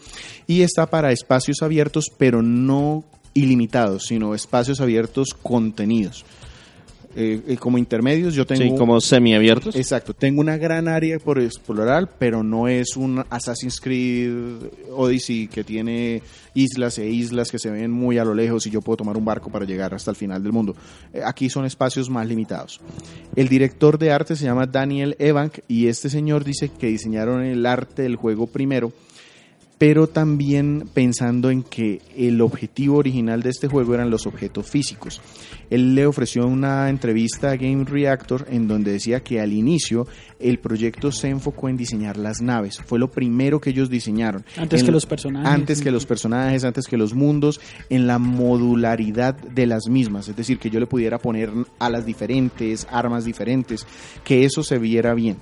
Y 0.46 0.62
está 0.62 0.86
para 0.86 1.12
espacios 1.12 1.62
abiertos, 1.62 2.10
pero 2.16 2.42
no 2.42 3.04
ilimitados, 3.34 4.04
sino 4.06 4.34
espacios 4.34 4.80
abiertos 4.80 5.34
contenidos. 5.42 6.24
Eh, 7.16 7.40
eh, 7.46 7.56
como 7.56 7.78
intermedios 7.78 8.34
yo 8.34 8.46
tengo... 8.46 8.62
Sí, 8.62 8.74
como 8.76 9.00
semiabiertos. 9.00 9.76
Exacto, 9.76 10.14
tengo 10.14 10.40
una 10.40 10.56
gran 10.56 10.88
área 10.88 11.18
por 11.18 11.38
explorar, 11.40 12.10
pero 12.18 12.42
no 12.42 12.66
es 12.66 12.96
un 12.96 13.24
Assassin's 13.30 13.80
Creed 13.80 14.32
Odyssey 14.90 15.46
que 15.46 15.62
tiene 15.62 16.22
islas 16.54 16.98
e 16.98 17.08
islas 17.08 17.50
que 17.50 17.58
se 17.58 17.70
ven 17.70 17.90
muy 17.90 18.18
a 18.18 18.24
lo 18.24 18.34
lejos 18.34 18.66
y 18.66 18.70
yo 18.70 18.80
puedo 18.80 18.98
tomar 18.98 19.16
un 19.16 19.24
barco 19.24 19.50
para 19.50 19.64
llegar 19.64 19.94
hasta 19.94 20.10
el 20.10 20.16
final 20.16 20.42
del 20.42 20.52
mundo. 20.52 20.74
Eh, 21.12 21.22
Aquí 21.24 21.48
son 21.48 21.64
espacios 21.64 22.10
más 22.10 22.26
limitados. 22.26 22.80
El 23.36 23.48
director 23.48 23.98
de 23.98 24.12
arte 24.12 24.36
se 24.36 24.44
llama 24.44 24.66
Daniel 24.66 25.16
Evank 25.18 25.58
y 25.68 25.86
este 25.86 26.10
señor 26.10 26.44
dice 26.44 26.70
que 26.78 26.88
diseñaron 26.88 27.42
el 27.42 27.64
arte 27.66 28.02
del 28.02 28.16
juego 28.16 28.46
primero 28.46 28.92
pero 29.78 30.06
también 30.06 30.88
pensando 30.94 31.50
en 31.50 31.62
que 31.62 32.00
el 32.16 32.40
objetivo 32.40 32.98
original 32.98 33.42
de 33.42 33.50
este 33.50 33.66
juego 33.68 33.94
eran 33.94 34.08
los 34.10 34.26
objetos 34.26 34.70
físicos. 34.70 35.20
Él 35.70 35.94
le 35.94 36.06
ofreció 36.06 36.46
una 36.46 36.88
entrevista 36.88 37.50
a 37.50 37.56
Game 37.56 37.84
Reactor 37.84 38.46
en 38.50 38.68
donde 38.68 38.92
decía 38.92 39.20
que 39.20 39.40
al 39.40 39.52
inicio 39.52 40.06
el 40.38 40.58
proyecto 40.58 41.10
se 41.10 41.28
enfocó 41.28 41.68
en 41.68 41.76
diseñar 41.76 42.16
las 42.18 42.40
naves. 42.40 42.80
Fue 42.86 42.98
lo 42.98 43.10
primero 43.10 43.60
que 43.60 43.70
ellos 43.70 43.90
diseñaron. 43.90 44.44
Antes 44.56 44.80
En- 44.80 44.86
que 44.86 44.92
los 44.92 45.06
personajes. 45.06 45.48
Antes 45.50 45.80
que 45.82 45.90
los 45.90 46.06
personajes, 46.06 46.64
antes 46.64 46.86
que 46.86 46.96
los 46.96 47.14
mundos, 47.14 47.60
en 47.90 48.06
la 48.06 48.18
modularidad 48.18 49.34
de 49.34 49.66
las 49.66 49.88
mismas. 49.88 50.28
Es 50.28 50.36
decir, 50.36 50.58
que 50.58 50.70
yo 50.70 50.78
le 50.80 50.86
pudiera 50.86 51.18
poner 51.18 51.50
alas 51.78 52.06
diferentes, 52.06 52.86
armas 52.90 53.24
diferentes, 53.24 53.86
que 54.22 54.44
eso 54.44 54.62
se 54.62 54.78
viera 54.78 55.14
bien. 55.14 55.36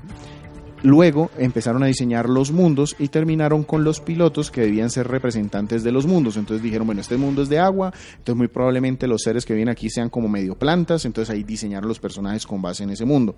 Luego 0.83 1.31
empezaron 1.39 1.83
a 1.83 1.87
diseñar 1.87 2.29
los 2.29 2.51
mundos 2.51 2.97
y 2.99 3.09
terminaron 3.09 3.63
con 3.63 3.85
los 3.85 4.01
pilotos 4.01 4.51
que 4.51 4.63
debían 4.63 4.91
ser 4.91 5.07
representantes 5.07 5.85
de 5.85 5.93
los 5.93 6.07
mundos. 6.07 6.37
Entonces 6.37 6.63
dijeron, 6.63 6.87
bueno, 6.87 7.01
este 7.01 7.17
mundo 7.17 7.43
es 7.43 7.49
de 7.49 7.61
agua, 7.61 7.93
entonces 8.11 8.37
muy 8.37 8.49
probablemente 8.49 9.07
los 9.07 9.23
seres 9.23 9.45
que 9.45 9.55
vienen 9.55 9.73
aquí 9.73 9.91
sean 9.91 10.11
como 10.11 10.29
medio 10.29 10.57
plantas, 10.57 11.05
entonces 11.05 11.33
ahí 11.33 11.45
diseñaron 11.45 11.89
los 11.89 12.01
personajes 12.01 12.47
con 12.47 12.61
base 12.61 12.83
en 12.83 12.91
ese 12.91 13.05
mundo. 13.05 13.37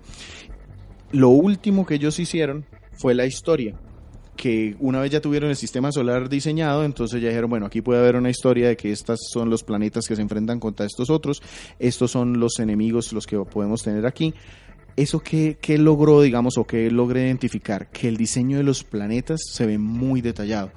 Lo 1.11 1.29
último 1.29 1.85
que 1.85 1.95
ellos 1.95 2.19
hicieron 2.19 2.65
fue 2.93 3.13
la 3.13 3.25
historia 3.25 3.75
que 4.35 4.75
una 4.79 4.99
vez 4.99 5.11
ya 5.11 5.21
tuvieron 5.21 5.49
el 5.49 5.55
sistema 5.55 5.91
solar 5.91 6.29
diseñado, 6.29 6.83
entonces 6.83 7.21
ya 7.21 7.29
dijeron, 7.29 7.49
bueno, 7.49 7.65
aquí 7.65 7.81
puede 7.81 7.99
haber 7.99 8.15
una 8.15 8.29
historia 8.29 8.67
de 8.67 8.75
que 8.75 8.91
estos 8.91 9.19
son 9.31 9.49
los 9.49 9.63
planetas 9.63 10.07
que 10.07 10.15
se 10.15 10.21
enfrentan 10.21 10.59
contra 10.59 10.85
estos 10.85 11.09
otros, 11.09 11.41
estos 11.79 12.11
son 12.11 12.39
los 12.39 12.59
enemigos 12.59 13.13
los 13.13 13.25
que 13.27 13.37
podemos 13.37 13.81
tener 13.83 14.05
aquí. 14.05 14.33
¿Eso 14.97 15.19
qué, 15.19 15.57
qué 15.59 15.77
logró, 15.77 16.21
digamos, 16.21 16.57
o 16.57 16.65
qué 16.65 16.89
logré 16.89 17.25
identificar? 17.25 17.87
Que 17.87 18.07
el 18.07 18.15
diseño 18.15 18.57
de 18.57 18.63
los 18.63 18.83
planetas 18.83 19.41
se 19.51 19.65
ve 19.65 19.77
muy 19.77 20.21
detallado. 20.21 20.71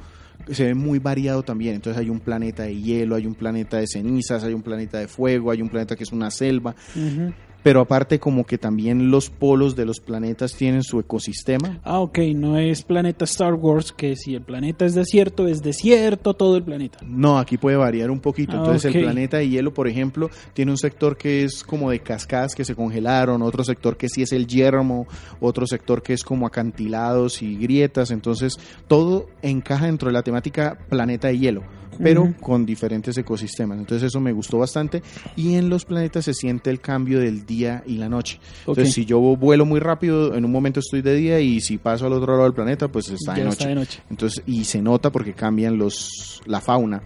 Se 0.50 0.64
ve 0.64 0.74
muy 0.74 0.98
variado 0.98 1.42
también. 1.44 1.76
Entonces 1.76 2.00
hay 2.00 2.10
un 2.10 2.20
planeta 2.20 2.64
de 2.64 2.74
hielo, 2.80 3.14
hay 3.14 3.26
un 3.26 3.34
planeta 3.34 3.76
de 3.78 3.86
cenizas, 3.86 4.42
hay 4.42 4.54
un 4.54 4.62
planeta 4.62 4.98
de 4.98 5.06
fuego, 5.06 5.50
hay 5.50 5.62
un 5.62 5.68
planeta 5.68 5.94
que 5.94 6.02
es 6.02 6.12
una 6.12 6.30
selva. 6.30 6.74
Ujú. 6.96 7.32
Pero 7.62 7.80
aparte 7.80 8.18
como 8.18 8.44
que 8.44 8.56
también 8.56 9.10
los 9.10 9.30
polos 9.30 9.76
de 9.76 9.84
los 9.84 10.00
planetas 10.00 10.54
tienen 10.54 10.82
su 10.82 11.00
ecosistema. 11.00 11.80
Ah, 11.82 12.00
ok, 12.00 12.18
no 12.34 12.56
es 12.56 12.82
planeta 12.82 13.24
Star 13.24 13.54
Wars, 13.54 13.92
que 13.92 14.16
si 14.16 14.34
el 14.34 14.42
planeta 14.42 14.86
es 14.86 14.94
desierto, 14.94 15.48
es 15.48 15.62
desierto 15.62 16.34
todo 16.34 16.56
el 16.56 16.62
planeta. 16.62 16.98
No, 17.04 17.38
aquí 17.38 17.58
puede 17.58 17.76
variar 17.76 18.10
un 18.10 18.20
poquito. 18.20 18.52
Ah, 18.52 18.60
Entonces 18.60 18.94
el 18.94 19.02
planeta 19.02 19.38
de 19.38 19.48
hielo, 19.48 19.74
por 19.74 19.88
ejemplo, 19.88 20.30
tiene 20.54 20.70
un 20.70 20.78
sector 20.78 21.16
que 21.16 21.44
es 21.44 21.64
como 21.64 21.90
de 21.90 22.00
cascadas 22.00 22.54
que 22.54 22.64
se 22.64 22.74
congelaron, 22.74 23.42
otro 23.42 23.64
sector 23.64 23.96
que 23.96 24.08
sí 24.08 24.22
es 24.22 24.32
el 24.32 24.46
yermo, 24.46 25.06
otro 25.40 25.66
sector 25.66 26.02
que 26.02 26.12
es 26.12 26.22
como 26.22 26.46
acantilados 26.46 27.42
y 27.42 27.56
grietas. 27.56 28.10
Entonces 28.10 28.54
todo 28.86 29.26
encaja 29.42 29.86
dentro 29.86 30.08
de 30.08 30.12
la 30.12 30.22
temática 30.22 30.78
planeta 30.88 31.28
de 31.28 31.38
hielo, 31.38 31.62
pero 32.02 32.34
con 32.40 32.64
diferentes 32.64 33.16
ecosistemas. 33.18 33.78
Entonces 33.78 34.08
eso 34.08 34.20
me 34.20 34.32
gustó 34.32 34.58
bastante. 34.58 35.02
Y 35.36 35.54
en 35.54 35.68
los 35.68 35.84
planetas 35.84 36.24
se 36.24 36.34
siente 36.34 36.70
el 36.70 36.80
cambio 36.80 37.20
del 37.20 37.46
día 37.46 37.82
y 37.86 37.96
la 37.96 38.08
noche. 38.08 38.40
Entonces 38.60 38.92
si 38.92 39.04
yo 39.04 39.20
vuelo 39.20 39.66
muy 39.66 39.80
rápido, 39.80 40.34
en 40.34 40.44
un 40.44 40.52
momento 40.52 40.80
estoy 40.80 41.02
de 41.02 41.14
día 41.14 41.40
y 41.40 41.60
si 41.60 41.78
paso 41.78 42.06
al 42.06 42.12
otro 42.12 42.32
lado 42.32 42.44
del 42.44 42.54
planeta, 42.54 42.88
pues 42.88 43.08
está 43.10 43.34
de 43.34 43.44
noche. 43.44 43.52
está 43.52 43.68
de 43.68 43.74
noche. 43.74 44.02
Entonces, 44.10 44.42
y 44.46 44.64
se 44.64 44.82
nota 44.82 45.10
porque 45.10 45.34
cambian 45.34 45.78
los, 45.78 46.42
la 46.46 46.60
fauna. 46.60 47.02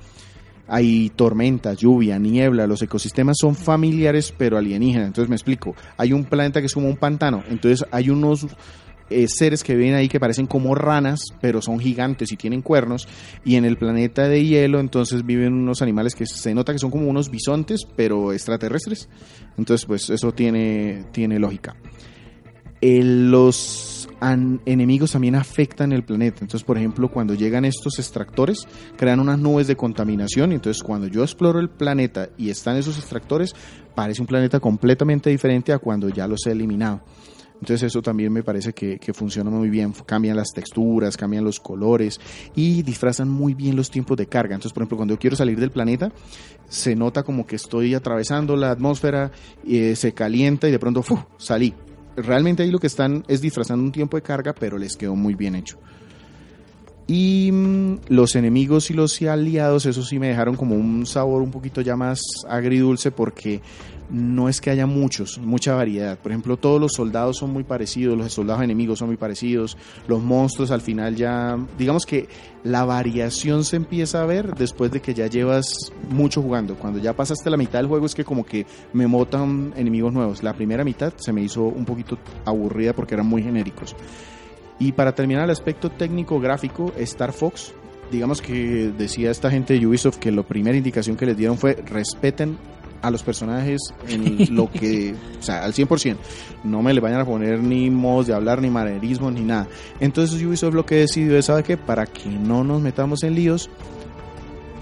Hay 0.68 1.11
tormenta, 1.11 1.74
lluvia, 1.74 2.18
niebla, 2.18 2.66
los 2.66 2.81
ecosistemas 2.83 3.37
son 3.38 3.55
familiares 3.55 4.33
pero 4.37 4.57
alienígenas. 4.57 5.09
Entonces 5.09 5.28
me 5.28 5.37
explico, 5.37 5.74
hay 5.96 6.12
un 6.12 6.24
planeta 6.24 6.61
que 6.61 6.66
es 6.66 6.72
como 6.72 6.88
un 6.88 6.96
pantano, 6.96 7.42
entonces 7.50 7.87
hay 7.90 8.11
unos 8.11 8.46
eh, 9.10 9.26
seres 9.28 9.62
que 9.62 9.74
viven 9.74 9.94
ahí 9.94 10.08
que 10.08 10.20
parecen 10.20 10.46
como 10.46 10.74
ranas, 10.74 11.20
pero 11.40 11.62
son 11.62 11.78
gigantes 11.78 12.32
y 12.32 12.36
tienen 12.36 12.62
cuernos, 12.62 13.08
y 13.44 13.56
en 13.56 13.64
el 13.64 13.76
planeta 13.76 14.28
de 14.28 14.44
hielo 14.44 14.80
entonces 14.80 15.24
viven 15.24 15.52
unos 15.54 15.82
animales 15.82 16.14
que 16.14 16.26
se 16.26 16.54
nota 16.54 16.72
que 16.72 16.78
son 16.78 16.90
como 16.90 17.08
unos 17.08 17.30
bisontes, 17.30 17.86
pero 17.96 18.32
extraterrestres. 18.32 19.08
Entonces 19.58 19.86
pues 19.86 20.10
eso 20.10 20.32
tiene, 20.32 21.04
tiene 21.12 21.38
lógica. 21.38 21.76
Eh, 22.80 23.02
los 23.04 24.08
enemigos 24.66 25.12
también 25.12 25.36
afectan 25.36 25.92
el 25.92 26.02
planeta. 26.02 26.38
Entonces, 26.40 26.64
por 26.64 26.78
ejemplo, 26.78 27.08
cuando 27.08 27.34
llegan 27.34 27.64
estos 27.64 27.98
extractores, 27.98 28.66
crean 28.96 29.20
unas 29.20 29.38
nubes 29.38 29.68
de 29.68 29.76
contaminación. 29.76 30.52
Entonces, 30.52 30.82
cuando 30.82 31.06
yo 31.06 31.22
exploro 31.22 31.60
el 31.60 31.70
planeta 31.70 32.30
y 32.36 32.50
están 32.50 32.76
esos 32.76 32.98
extractores, 32.98 33.54
parece 33.94 34.20
un 34.20 34.26
planeta 34.26 34.58
completamente 34.58 35.30
diferente 35.30 35.72
a 35.72 35.78
cuando 35.78 36.08
ya 36.08 36.26
los 36.26 36.46
he 36.46 36.52
eliminado. 36.52 37.02
Entonces 37.62 37.85
eso 37.85 38.03
también 38.03 38.33
me 38.33 38.42
parece 38.42 38.72
que, 38.72 38.98
que 38.98 39.14
funciona 39.14 39.48
muy 39.48 39.70
bien. 39.70 39.94
Cambian 40.05 40.37
las 40.37 40.48
texturas, 40.53 41.16
cambian 41.16 41.44
los 41.44 41.61
colores 41.61 42.20
y 42.57 42.83
disfrazan 42.83 43.29
muy 43.29 43.55
bien 43.55 43.77
los 43.77 43.88
tiempos 43.88 44.16
de 44.16 44.27
carga. 44.27 44.57
Entonces, 44.57 44.72
por 44.72 44.83
ejemplo, 44.83 44.96
cuando 44.96 45.14
yo 45.14 45.20
quiero 45.20 45.37
salir 45.37 45.61
del 45.61 45.70
planeta, 45.70 46.11
se 46.68 46.96
nota 46.96 47.22
como 47.22 47.46
que 47.46 47.55
estoy 47.55 47.94
atravesando 47.94 48.57
la 48.57 48.72
atmósfera, 48.72 49.31
eh, 49.64 49.94
se 49.94 50.12
calienta 50.12 50.66
y 50.66 50.72
de 50.72 50.81
pronto 50.81 51.05
salí. 51.38 51.72
Realmente 52.16 52.64
ahí 52.64 52.72
lo 52.72 52.81
que 52.81 52.88
están 52.88 53.22
es 53.29 53.40
disfrazando 53.40 53.85
un 53.85 53.92
tiempo 53.92 54.16
de 54.16 54.22
carga, 54.22 54.53
pero 54.53 54.77
les 54.77 54.96
quedó 54.96 55.14
muy 55.14 55.37
bien 55.37 55.55
hecho. 55.55 55.79
Y 57.07 57.51
mm, 57.53 57.98
los 58.09 58.35
enemigos 58.35 58.90
y 58.90 58.94
los 58.94 59.22
aliados, 59.22 59.87
eso 59.87 60.03
sí 60.03 60.18
me 60.18 60.27
dejaron 60.27 60.57
como 60.57 60.75
un 60.75 61.07
sabor 61.07 61.42
un 61.42 61.53
poquito 61.53 61.81
ya 61.81 61.94
más 61.94 62.20
agridulce 62.48 63.12
porque 63.12 63.61
no 64.12 64.51
es 64.51 64.61
que 64.61 64.70
haya 64.70 64.85
muchos, 64.85 65.38
mucha 65.38 65.75
variedad. 65.75 66.18
Por 66.18 66.33
ejemplo, 66.33 66.59
todos 66.59 66.79
los 66.79 66.92
soldados 66.92 67.38
son 67.38 67.51
muy 67.51 67.64
parecidos, 67.64 68.16
los 68.16 68.33
soldados 68.33 68.62
enemigos 68.62 68.98
son 68.98 69.09
muy 69.09 69.16
parecidos, 69.16 69.79
los 70.07 70.22
monstruos 70.22 70.70
al 70.70 70.83
final 70.83 71.16
ya, 71.16 71.59
digamos 71.79 72.05
que 72.05 72.29
la 72.62 72.85
variación 72.85 73.64
se 73.64 73.77
empieza 73.77 74.22
a 74.22 74.27
ver 74.27 74.55
después 74.55 74.92
de 74.92 75.01
que 75.01 75.14
ya 75.14 75.27
llevas 75.29 75.92
mucho 76.11 76.42
jugando. 76.42 76.75
Cuando 76.75 76.98
ya 76.98 77.16
pasaste 77.16 77.48
la 77.48 77.57
mitad 77.57 77.79
del 77.79 77.88
juego 77.88 78.05
es 78.05 78.14
que 78.14 78.22
como 78.22 78.44
que 78.44 78.66
me 78.92 79.07
motan 79.07 79.72
enemigos 79.77 80.12
nuevos. 80.12 80.42
La 80.42 80.53
primera 80.53 80.85
mitad 80.85 81.14
se 81.16 81.33
me 81.33 81.42
hizo 81.42 81.62
un 81.62 81.87
poquito 81.87 82.18
aburrida 82.44 82.92
porque 82.92 83.14
eran 83.14 83.27
muy 83.27 83.42
genéricos. 83.42 83.96
Y 84.79 84.92
para 84.92 85.14
terminar 85.14 85.44
el 85.44 85.51
aspecto 85.51 85.90
técnico 85.90 86.38
gráfico, 86.38 86.92
Star 86.98 87.33
Fox, 87.33 87.72
digamos 88.11 88.42
que 88.42 88.92
decía 88.96 89.31
esta 89.31 89.51
gente 89.51 89.72
de 89.72 89.87
Ubisoft 89.87 90.18
que 90.18 90.31
la 90.31 90.42
primera 90.42 90.77
indicación 90.77 91.16
que 91.16 91.25
les 91.25 91.37
dieron 91.37 91.57
fue 91.57 91.75
respeten 91.75 92.59
a 93.02 93.10
los 93.10 93.22
personajes 93.22 93.80
en 94.08 94.54
lo 94.54 94.70
que, 94.70 95.14
o 95.40 95.42
sea, 95.42 95.64
al 95.64 95.74
100%. 95.74 96.16
No 96.64 96.82
me 96.82 96.94
le 96.94 97.00
vayan 97.00 97.20
a 97.20 97.24
poner 97.24 97.60
ni 97.60 97.90
modos 97.90 98.28
de 98.28 98.34
hablar, 98.34 98.62
ni 98.62 98.70
manerismo, 98.70 99.30
ni 99.30 99.42
nada. 99.42 99.68
Entonces 100.00 100.42
Ubisoft 100.42 100.74
lo 100.74 100.86
que 100.86 100.96
decidió 100.96 101.36
es, 101.36 101.46
¿sabe 101.46 101.62
qué? 101.62 101.76
Para 101.76 102.06
que 102.06 102.28
no 102.28 102.64
nos 102.64 102.80
metamos 102.80 103.22
en 103.24 103.34
líos, 103.34 103.68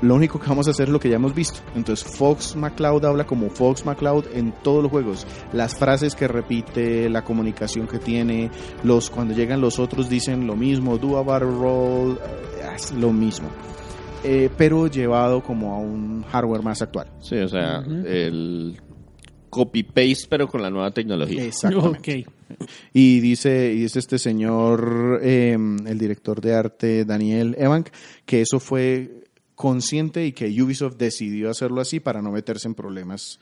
lo 0.03 0.15
único 0.15 0.41
que 0.41 0.49
vamos 0.49 0.67
a 0.67 0.71
hacer 0.71 0.89
es 0.89 0.93
lo 0.93 1.01
que 1.01 1.11
ya 1.11 1.17
hemos 1.17 1.35
visto. 1.35 1.61
Entonces 1.75 2.07
Fox 2.17 2.57
McCloud 2.57 3.05
habla 3.05 3.27
como 3.27 3.51
Fox 3.51 3.85
McCloud 3.85 4.27
en 4.33 4.53
todos 4.63 4.83
los 4.83 4.91
juegos. 4.91 5.27
Las 5.53 5.75
frases 5.75 6.15
que 6.15 6.27
repite, 6.27 7.09
la 7.11 7.23
comunicación 7.23 7.87
que 7.87 7.99
tiene, 7.99 8.51
los 8.83 9.11
cuando 9.11 9.35
llegan 9.35 9.61
los 9.61 9.79
otros 9.79 10.09
dicen 10.09 10.47
lo 10.47 10.57
mismo, 10.57 10.97
do 10.97 11.19
a 11.19 11.23
battle 11.23 11.51
roll, 11.51 12.13
eh, 12.13 12.67
es 12.75 12.93
lo 12.93 13.13
mismo. 13.13 13.49
Eh, 14.23 14.51
pero 14.57 14.87
llevado 14.87 15.43
como 15.43 15.75
a 15.75 15.79
un 15.79 16.23
hardware 16.25 16.63
más 16.63 16.83
actual. 16.83 17.09
Sí, 17.21 17.37
o 17.37 17.49
sea, 17.49 17.79
el 17.79 18.79
copy-paste, 19.49 20.27
pero 20.29 20.47
con 20.47 20.63
la 20.63 20.71
nueva 20.71 20.91
tecnología. 20.91 21.45
Exactamente. 21.45 22.27
Ok. 22.27 22.67
Y 22.93 23.21
dice, 23.21 23.73
y 23.73 23.81
dice 23.81 23.99
este 23.99 24.19
señor, 24.19 25.21
eh, 25.23 25.53
el 25.53 25.99
director 25.99 26.41
de 26.41 26.55
arte 26.55 27.05
Daniel 27.05 27.57
Evank, 27.59 27.89
que 28.25 28.43
eso 28.43 28.61
fue 28.61 29.25
consciente 29.55 30.25
y 30.25 30.33
que 30.33 30.47
Ubisoft 30.63 30.97
decidió 30.97 31.51
hacerlo 31.51 31.81
así 31.81 32.01
para 32.01 32.23
no 32.23 32.31
meterse 32.31 32.67
en 32.67 32.75
problemas 32.75 33.39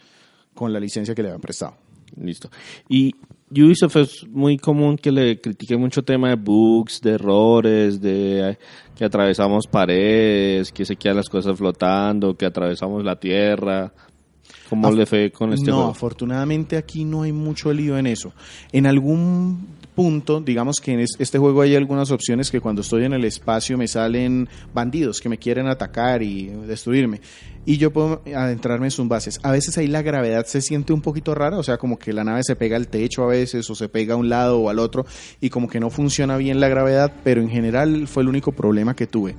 con 0.55 0.73
la 0.73 0.81
licencia 0.81 1.15
que 1.15 1.23
le 1.23 1.29
habían 1.29 1.41
prestado. 1.41 1.77
Listo. 2.17 2.51
Y 2.89 3.15
Ubisoft 3.51 3.97
es 3.97 4.27
muy 4.29 4.59
común 4.59 4.97
que 4.97 5.11
le 5.11 5.41
critique 5.41 5.77
mucho 5.77 6.03
tema 6.03 6.29
de 6.29 6.35
bugs, 6.37 7.01
de 7.01 7.13
errores, 7.13 8.01
de 8.01 8.51
eh, 8.51 8.59
que 8.97 9.05
atravesamos 9.05 9.67
paredes, 9.67 10.71
que 10.73 10.85
se 10.85 10.97
quedan 10.97 11.17
las 11.17 11.29
cosas 11.29 11.57
flotando, 11.57 12.37
que 12.37 12.45
atravesamos 12.47 13.03
la 13.05 13.19
tierra. 13.19 13.93
¿Cómo 14.69 14.89
Af- 14.91 14.95
le 14.97 15.07
fue 15.07 15.31
con 15.31 15.53
este 15.55 15.71
no, 15.71 15.77
juego? 15.77 15.91
afortunadamente 15.91 16.77
aquí 16.77 17.05
no 17.05 17.23
hay 17.23 17.33
mucho 17.33 17.73
lío 17.73 17.97
en 17.97 18.07
eso. 18.07 18.33
En 18.73 18.87
algún 18.87 19.67
punto, 19.99 20.41
digamos 20.41 20.77
que 20.81 20.93
en 20.93 21.01
es- 21.01 21.17
este 21.19 21.39
juego 21.39 21.61
hay 21.63 21.75
algunas 21.75 22.13
opciones 22.13 22.53
que 22.53 22.61
cuando 22.61 22.83
estoy 22.83 23.05
en 23.05 23.15
el 23.15 23.25
espacio 23.25 23.77
me 23.77 23.89
salen 23.89 24.49
bandidos 24.73 25.21
que 25.21 25.29
me 25.29 25.39
quieren 25.39 25.67
atacar 25.67 26.23
y 26.23 26.47
destruirme. 26.47 27.21
Y 27.67 27.79
yo 27.79 27.93
puedo 27.93 28.23
adentrarme 28.33 28.87
en 28.87 28.91
sus 28.93 29.09
bases. 29.09 29.41
A 29.43 29.51
veces 29.51 29.77
ahí 29.77 29.89
la 29.89 30.03
gravedad 30.03 30.47
se 30.47 30.61
siente 30.61 30.93
un 30.93 31.03
poquito 31.03 31.35
rara, 31.35 31.59
o 31.59 31.65
sea, 31.65 31.79
como 31.79 31.99
que 31.99 32.13
la 32.13 32.23
nave 32.23 32.45
se 32.45 32.55
pega 32.55 32.77
al 32.77 32.87
techo 32.87 33.25
a 33.25 33.27
veces 33.27 33.69
o 33.71 33.75
se 33.75 33.89
pega 33.89 34.15
a 34.15 34.17
un 34.17 34.29
lado 34.29 34.61
o 34.61 34.71
al 34.71 34.79
otro 34.79 35.05
y 35.41 35.51
como 35.51 35.69
que 35.69 35.81
no 35.81 35.91
funciona 35.91 36.37
bien 36.37 36.61
la 36.61 36.69
gravedad, 36.69 37.13
pero 37.25 37.41
en 37.43 37.51
general 37.51 38.07
fue 38.07 38.23
el 38.23 38.29
único 38.29 38.53
problema 38.53 38.95
que 38.95 39.09
tuve. 39.09 39.35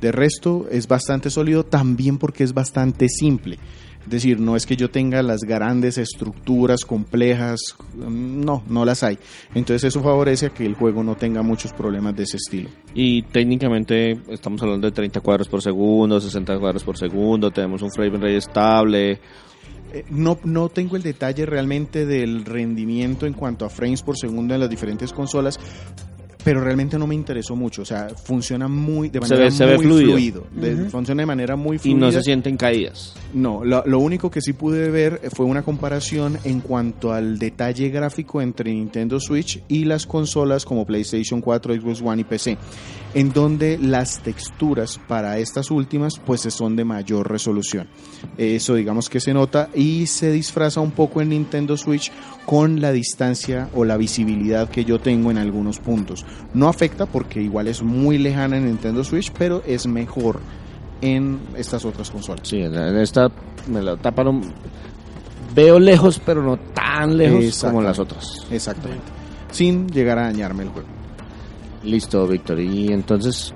De 0.00 0.10
resto 0.10 0.66
es 0.70 0.88
bastante 0.88 1.28
sólido 1.28 1.64
también 1.66 2.16
porque 2.16 2.44
es 2.44 2.54
bastante 2.54 3.08
simple. 3.10 3.58
Es 4.08 4.12
decir, 4.12 4.40
no 4.40 4.56
es 4.56 4.64
que 4.64 4.74
yo 4.74 4.88
tenga 4.88 5.22
las 5.22 5.42
grandes 5.42 5.98
estructuras 5.98 6.86
complejas, 6.86 7.60
mm, 7.94 8.42
no, 8.42 8.62
no 8.66 8.86
las 8.86 9.02
hay. 9.02 9.18
Entonces 9.54 9.84
eso 9.84 10.02
favorece 10.02 10.46
a 10.46 10.48
que 10.48 10.64
el 10.64 10.72
juego 10.72 11.04
no 11.04 11.14
tenga 11.14 11.42
muchos 11.42 11.74
problemas 11.74 12.16
de 12.16 12.22
ese 12.22 12.38
estilo. 12.38 12.70
Y 12.94 13.20
técnicamente 13.24 14.18
estamos 14.30 14.62
hablando 14.62 14.86
de 14.86 14.92
30 14.92 15.20
cuadros 15.20 15.46
por 15.46 15.60
segundo, 15.60 16.18
60 16.18 16.58
cuadros 16.58 16.84
por 16.84 16.96
segundo, 16.96 17.50
tenemos 17.50 17.82
un 17.82 17.90
frame 17.90 18.16
rate 18.16 18.38
estable. 18.38 19.20
Eh, 19.92 20.06
no, 20.08 20.38
no 20.42 20.70
tengo 20.70 20.96
el 20.96 21.02
detalle 21.02 21.44
realmente 21.44 22.06
del 22.06 22.46
rendimiento 22.46 23.26
en 23.26 23.34
cuanto 23.34 23.66
a 23.66 23.68
frames 23.68 24.00
por 24.00 24.16
segundo 24.16 24.54
en 24.54 24.60
las 24.60 24.70
diferentes 24.70 25.12
consolas, 25.12 25.60
pero 26.48 26.62
realmente 26.64 26.98
no 26.98 27.06
me 27.06 27.14
interesó 27.14 27.54
mucho. 27.54 27.82
O 27.82 27.84
sea, 27.84 28.08
funciona 28.08 28.68
muy 28.68 29.10
de 29.10 29.20
Se 29.20 29.20
manera 29.20 29.44
ve- 29.44 29.50
se 29.50 29.66
ve 29.66 29.76
muy 29.76 29.84
fluido. 29.84 30.10
fluido. 30.12 30.46
De- 30.50 30.88
Funciona 30.88 31.20
de 31.22 31.26
manera 31.26 31.56
muy 31.56 31.76
Y 31.76 31.78
fluida. 31.78 31.98
no 31.98 32.10
se 32.12 32.22
sienten 32.22 32.56
caídas. 32.56 33.14
No, 33.34 33.62
lo, 33.62 33.84
lo 33.86 33.98
único 33.98 34.30
que 34.30 34.40
sí 34.40 34.54
pude 34.54 34.88
ver 34.90 35.20
fue 35.34 35.44
una 35.44 35.62
comparación 35.62 36.38
en 36.44 36.60
cuanto 36.60 37.12
al 37.12 37.38
detalle 37.38 37.90
gráfico 37.90 38.40
entre 38.40 38.72
Nintendo 38.72 39.20
Switch 39.20 39.62
y 39.68 39.84
las 39.84 40.06
consolas 40.06 40.64
como 40.64 40.86
PlayStation 40.86 41.42
4, 41.42 41.74
Xbox 41.74 42.00
One 42.00 42.22
y 42.22 42.24
PC, 42.24 42.56
en 43.12 43.30
donde 43.34 43.76
las 43.76 44.20
texturas 44.22 44.98
para 45.06 45.38
estas 45.38 45.70
últimas 45.70 46.18
pues 46.24 46.40
son 46.40 46.76
de 46.76 46.86
mayor 46.86 47.30
resolución. 47.30 47.88
Eso 48.38 48.74
digamos 48.74 49.10
que 49.10 49.20
se 49.20 49.34
nota 49.34 49.68
y 49.74 50.06
se 50.06 50.32
disfraza 50.32 50.80
un 50.80 50.92
poco 50.92 51.20
en 51.20 51.28
Nintendo 51.28 51.76
Switch 51.76 52.10
con 52.46 52.80
la 52.80 52.92
distancia 52.92 53.68
o 53.74 53.84
la 53.84 53.98
visibilidad 53.98 54.70
que 54.70 54.84
yo 54.86 54.98
tengo 54.98 55.30
en 55.30 55.36
algunos 55.36 55.78
puntos. 55.80 56.24
No 56.54 56.68
afecta 56.68 57.06
porque 57.06 57.42
igual 57.42 57.68
es 57.68 57.82
muy 57.82 58.18
lejana 58.18 58.56
en 58.56 58.66
Nintendo 58.66 59.04
Switch, 59.04 59.32
pero 59.36 59.62
es 59.66 59.86
mejor 59.86 60.40
en 61.00 61.38
estas 61.56 61.84
otras 61.84 62.10
consolas. 62.10 62.48
Sí, 62.48 62.60
en 62.60 62.74
esta 62.74 63.30
me 63.68 63.82
la 63.82 63.96
taparon. 63.96 64.42
Veo 65.54 65.78
lejos, 65.78 66.20
pero 66.24 66.42
no 66.42 66.56
tan 66.56 67.16
lejos 67.16 67.62
como 67.62 67.82
las 67.82 67.98
otras. 67.98 68.46
Exactamente. 68.50 69.04
Sin 69.50 69.88
llegar 69.88 70.18
a 70.18 70.24
dañarme 70.24 70.64
el 70.64 70.68
juego. 70.70 70.88
Listo, 71.84 72.26
Víctor. 72.26 72.60
Y 72.60 72.92
entonces 72.92 73.52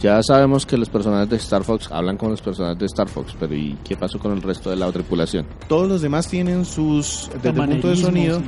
ya 0.00 0.22
sabemos 0.22 0.66
que 0.66 0.76
los 0.76 0.88
personajes 0.88 1.30
de 1.30 1.36
Star 1.36 1.64
Fox 1.64 1.88
hablan 1.90 2.16
con 2.16 2.30
los 2.30 2.42
personajes 2.42 2.78
de 2.78 2.86
Star 2.86 3.08
Fox, 3.08 3.34
pero 3.38 3.54
¿y 3.54 3.78
qué 3.84 3.96
pasó 3.96 4.18
con 4.18 4.32
el 4.32 4.42
resto 4.42 4.70
de 4.70 4.76
la 4.76 4.90
tripulación? 4.92 5.46
Todos 5.68 5.88
los 5.88 6.02
demás 6.02 6.28
tienen 6.28 6.64
sus. 6.64 7.30
Desde 7.42 7.60
el 7.60 7.68
punto 7.68 7.88
de 7.88 7.96
sonido. 7.96 8.42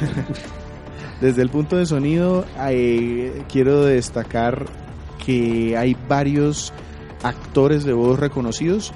Desde 1.20 1.42
el 1.42 1.48
punto 1.48 1.76
de 1.76 1.86
sonido, 1.86 2.44
eh, 2.68 3.42
quiero 3.50 3.84
destacar 3.84 4.66
que 5.24 5.76
hay 5.76 5.96
varios 6.08 6.72
actores 7.22 7.84
de 7.84 7.92
voz 7.92 8.18
reconocidos. 8.18 8.92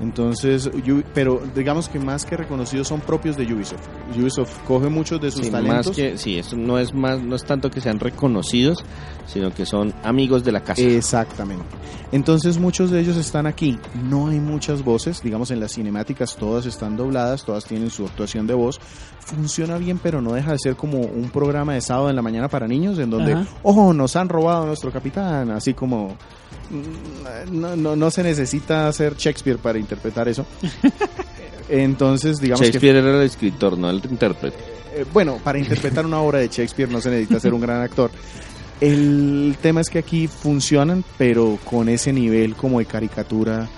Entonces, 0.00 0.68
pero 1.14 1.40
digamos 1.54 1.88
que 1.88 2.00
más 2.00 2.24
que 2.26 2.36
reconocidos 2.36 2.88
son 2.88 3.00
propios 3.00 3.36
de 3.36 3.44
Ubisoft. 3.54 3.86
Ubisoft 4.18 4.58
coge 4.66 4.88
muchos 4.88 5.20
de 5.20 5.30
sus 5.30 5.46
Sí, 5.46 5.52
talentos. 5.52 5.86
más 5.86 5.96
que, 5.96 6.18
sí, 6.18 6.36
esto 6.36 6.56
no 6.56 6.80
es 6.80 6.92
más, 6.92 7.22
no 7.22 7.36
es 7.36 7.44
tanto 7.44 7.70
que 7.70 7.80
sean 7.80 8.00
reconocidos, 8.00 8.84
sino 9.26 9.54
que 9.54 9.64
son 9.64 9.94
amigos 10.02 10.42
de 10.42 10.50
la 10.50 10.62
casa. 10.62 10.82
Exactamente. 10.82 11.64
Entonces 12.10 12.58
muchos 12.58 12.90
de 12.90 13.00
ellos 13.00 13.16
están 13.16 13.46
aquí. 13.46 13.78
No 14.08 14.26
hay 14.28 14.40
muchas 14.40 14.82
voces, 14.82 15.22
digamos 15.22 15.52
en 15.52 15.60
las 15.60 15.72
cinemáticas 15.72 16.34
todas 16.36 16.66
están 16.66 16.96
dobladas, 16.96 17.44
todas 17.44 17.64
tienen 17.64 17.90
su 17.90 18.04
actuación 18.04 18.48
de 18.48 18.54
voz. 18.54 18.80
Funciona 19.24 19.78
bien, 19.78 19.98
pero 20.02 20.20
no 20.20 20.32
deja 20.34 20.52
de 20.52 20.58
ser 20.58 20.76
como 20.76 21.00
un 21.00 21.30
programa 21.30 21.74
de 21.74 21.80
sábado 21.80 22.10
en 22.10 22.16
la 22.16 22.22
mañana 22.22 22.48
para 22.48 22.68
niños 22.68 22.98
en 22.98 23.10
donde, 23.10 23.32
Ajá. 23.32 23.46
ojo, 23.62 23.94
nos 23.94 24.14
han 24.16 24.28
robado 24.28 24.64
a 24.64 24.66
nuestro 24.66 24.92
capitán, 24.92 25.50
así 25.50 25.72
como 25.72 26.16
mm, 26.70 27.58
no, 27.58 27.74
no, 27.74 27.96
no 27.96 28.10
se 28.10 28.22
necesita 28.22 28.92
ser 28.92 29.16
Shakespeare 29.16 29.58
para 29.58 29.78
interpretar 29.78 30.28
eso. 30.28 30.44
Entonces, 31.68 32.38
digamos 32.38 32.60
que 32.60 32.66
Shakespeare 32.66 32.96
era 32.96 33.16
el 33.16 33.22
escritor, 33.22 33.78
no 33.78 33.88
el 33.88 34.02
intérprete. 34.10 34.56
eh, 34.94 35.04
bueno, 35.12 35.38
para 35.42 35.58
interpretar 35.58 36.04
una 36.04 36.20
obra 36.20 36.38
de 36.40 36.48
Shakespeare 36.48 36.90
no 36.90 37.00
se 37.00 37.10
necesita 37.10 37.40
ser 37.40 37.54
un 37.54 37.60
gran 37.60 37.80
actor. 37.80 38.10
El 38.80 39.56
tema 39.62 39.80
es 39.80 39.88
que 39.88 39.98
aquí 39.98 40.26
funcionan, 40.26 41.04
pero 41.16 41.58
con 41.64 41.88
ese 41.88 42.12
nivel 42.12 42.54
como 42.54 42.78
de 42.80 42.86
caricatura 42.86 43.68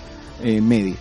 eh, 0.43 0.59
media. 0.59 0.95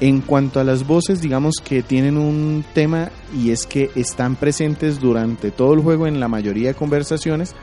En 0.00 0.20
cuanto 0.20 0.60
a 0.60 0.64
las 0.64 0.86
voces, 0.86 1.20
digamos 1.20 1.56
que 1.64 1.82
tienen 1.82 2.18
un 2.18 2.64
tema 2.74 3.10
y 3.32 3.50
es 3.50 3.66
que 3.66 3.90
están 3.94 4.36
presentes 4.36 5.00
durante 5.00 5.50
todo 5.50 5.74
el 5.74 5.80
juego 5.80 6.06
en 6.06 6.20
la 6.20 6.28
mayoría 6.28 6.68
de 6.68 6.74
conversaciones, 6.74 7.54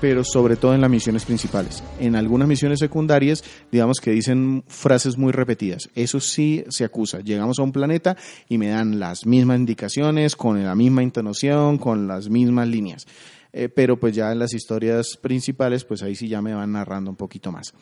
pero 0.00 0.22
sobre 0.24 0.56
todo 0.56 0.74
en 0.74 0.80
las 0.80 0.90
misiones 0.90 1.24
principales. 1.24 1.82
En 1.98 2.14
algunas 2.14 2.46
misiones 2.46 2.78
secundarias, 2.78 3.42
digamos 3.72 3.98
que 4.00 4.12
dicen 4.12 4.64
frases 4.68 5.18
muy 5.18 5.32
repetidas. 5.32 5.90
Eso 5.94 6.20
sí 6.20 6.64
se 6.68 6.84
acusa. 6.84 7.20
Llegamos 7.20 7.58
a 7.58 7.62
un 7.62 7.72
planeta 7.72 8.16
y 8.48 8.58
me 8.58 8.68
dan 8.68 9.00
las 9.00 9.26
mismas 9.26 9.58
indicaciones, 9.58 10.36
con 10.36 10.62
la 10.62 10.74
misma 10.74 11.02
intonación, 11.02 11.78
con 11.78 12.06
las 12.06 12.28
mismas 12.28 12.68
líneas. 12.68 13.06
Eh, 13.52 13.68
pero 13.68 13.98
pues 13.98 14.14
ya 14.14 14.30
en 14.30 14.38
las 14.38 14.54
historias 14.54 15.16
principales, 15.20 15.84
pues 15.84 16.02
ahí 16.02 16.14
sí 16.14 16.28
ya 16.28 16.42
me 16.42 16.54
van 16.54 16.72
narrando 16.72 17.10
un 17.10 17.16
poquito 17.16 17.50
más. 17.50 17.74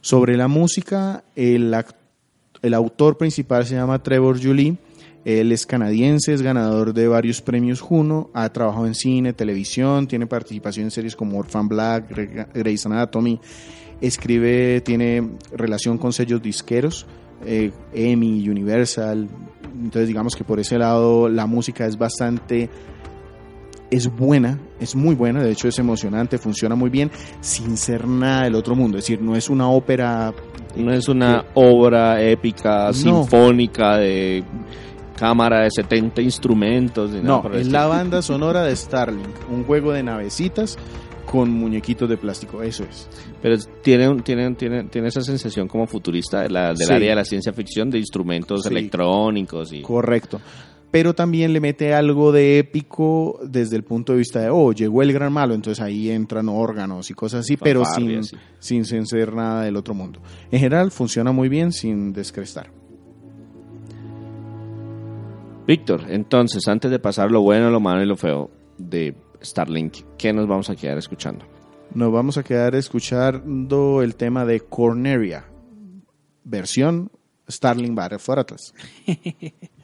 Sobre 0.00 0.36
la 0.36 0.48
música, 0.48 1.24
el, 1.36 1.74
el 2.62 2.74
autor 2.74 3.18
principal 3.18 3.66
se 3.66 3.74
llama 3.74 4.02
Trevor 4.02 4.42
Julie. 4.42 4.76
Él 5.24 5.52
es 5.52 5.66
canadiense, 5.66 6.32
es 6.32 6.40
ganador 6.42 6.94
de 6.94 7.06
varios 7.06 7.42
premios 7.42 7.80
Juno, 7.80 8.30
ha 8.32 8.48
trabajado 8.48 8.86
en 8.86 8.94
cine, 8.94 9.32
televisión, 9.34 10.06
tiene 10.06 10.26
participación 10.26 10.84
en 10.84 10.90
series 10.90 11.14
como 11.14 11.38
Orphan 11.38 11.68
Black, 11.68 12.08
Gre- 12.10 12.46
Grey's 12.54 12.86
Anatomy, 12.86 13.38
escribe, 14.00 14.80
tiene 14.80 15.28
relación 15.52 15.98
con 15.98 16.12
sellos 16.14 16.40
disqueros, 16.40 17.06
eh, 17.44 17.70
Emmy, 17.92 18.48
Universal, 18.48 19.28
entonces 19.74 20.08
digamos 20.08 20.34
que 20.34 20.44
por 20.44 20.58
ese 20.58 20.78
lado 20.78 21.28
la 21.28 21.46
música 21.46 21.84
es 21.86 21.98
bastante 21.98 22.70
es 23.90 24.06
buena, 24.14 24.56
es 24.78 24.94
muy 24.94 25.16
buena, 25.16 25.42
de 25.42 25.50
hecho 25.50 25.66
es 25.66 25.78
emocionante, 25.80 26.38
funciona 26.38 26.76
muy 26.76 26.90
bien, 26.90 27.10
sin 27.40 27.76
ser 27.76 28.06
nada 28.06 28.44
del 28.44 28.54
otro 28.54 28.76
mundo, 28.76 28.96
es 28.98 29.04
decir, 29.04 29.20
no 29.20 29.34
es 29.36 29.50
una 29.50 29.68
ópera 29.68 30.32
No 30.76 30.92
es 30.92 31.08
una 31.08 31.44
obra 31.54 32.22
épica, 32.22 32.86
No. 32.86 32.92
sinfónica 32.92 33.96
de 33.98 34.44
cámara 35.20 35.60
de 35.60 35.70
70 35.70 36.22
instrumentos. 36.22 37.10
ni 37.12 37.20
No, 37.20 37.48
es 37.54 37.68
la 37.68 37.86
banda 37.86 38.22
sonora 38.22 38.62
de 38.64 38.74
Starlink, 38.74 39.28
un 39.50 39.64
juego 39.64 39.92
de 39.92 40.02
navecitas 40.02 40.76
con 41.26 41.50
muñequitos 41.52 42.08
de 42.08 42.16
plástico, 42.16 42.60
eso 42.62 42.82
es. 42.90 43.08
Pero 43.40 43.56
tiene, 43.82 44.20
tiene, 44.22 44.52
tiene, 44.56 44.84
tiene 44.84 45.08
esa 45.08 45.20
sensación 45.20 45.68
como 45.68 45.86
futurista 45.86 46.40
de 46.42 46.50
la, 46.50 46.68
del 46.68 46.78
Sí. 46.88 46.92
área 46.92 47.10
de 47.10 47.14
la 47.16 47.24
ciencia 47.24 47.52
ficción, 47.52 47.88
de 47.90 47.98
instrumentos 47.98 48.62
Sí. 48.64 48.68
electrónicos. 48.70 49.72
y 49.72 49.82
Correcto. 49.82 50.40
Pero 50.90 51.14
también 51.14 51.52
le 51.52 51.60
mete 51.60 51.94
algo 51.94 52.32
de 52.32 52.58
épico 52.58 53.38
desde 53.44 53.76
el 53.76 53.84
punto 53.84 54.10
de 54.12 54.18
vista 54.18 54.40
de, 54.40 54.50
oh, 54.50 54.72
llegó 54.72 55.02
el 55.02 55.12
gran 55.12 55.32
malo, 55.32 55.54
entonces 55.54 55.80
ahí 55.80 56.10
entran 56.10 56.48
órganos 56.48 57.10
y 57.10 57.14
cosas 57.14 57.40
así, 57.42 57.56
pero 57.56 57.84
sin, 57.84 58.24
sí. 58.24 58.36
sin, 58.58 58.84
sin 58.84 59.06
ser 59.06 59.32
nada 59.32 59.62
del 59.62 59.76
otro 59.76 59.94
mundo. 59.94 60.18
En 60.50 60.58
general 60.58 60.90
funciona 60.90 61.30
muy 61.30 61.48
bien 61.48 61.70
sin 61.70 62.12
descrestar. 62.12 62.72
Víctor, 65.70 66.06
entonces, 66.08 66.66
antes 66.66 66.90
de 66.90 66.98
pasar 66.98 67.30
lo 67.30 67.42
bueno, 67.42 67.70
lo 67.70 67.78
malo 67.78 68.02
y 68.02 68.06
lo 68.06 68.16
feo 68.16 68.50
de 68.76 69.14
Starlink, 69.40 69.98
¿qué 70.18 70.32
nos 70.32 70.48
vamos 70.48 70.68
a 70.68 70.74
quedar 70.74 70.98
escuchando? 70.98 71.44
Nos 71.94 72.12
vamos 72.12 72.36
a 72.38 72.42
quedar 72.42 72.74
escuchando 72.74 74.02
el 74.02 74.16
tema 74.16 74.44
de 74.44 74.62
Corneria, 74.62 75.44
versión 76.42 77.12
Starling 77.48 77.94
Battle 77.94 78.18
for 78.18 78.44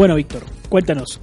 Bueno, 0.00 0.14
Víctor, 0.14 0.44
cuéntanos. 0.70 1.20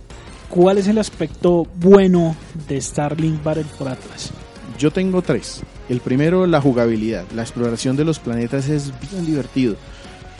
¿cuál 0.50 0.78
es 0.78 0.88
el 0.88 1.00
aspecto 1.00 1.66
bueno 1.78 2.36
de 2.70 2.80
Starlink 2.80 3.42
Battle 3.44 3.64
for 3.64 3.88
Atlas? 3.88 4.30
Yo 4.78 4.92
tengo 4.92 5.24
tres. 5.24 5.64
El 5.90 6.00
primero, 6.00 6.46
la 6.46 6.62
jugabilidad. 6.62 7.26
La 7.34 7.42
exploración 7.42 7.98
de 7.98 8.06
los 8.06 8.20
planetas 8.20 8.70
es 8.70 8.94
bien 9.10 9.26
divertido. 9.26 9.78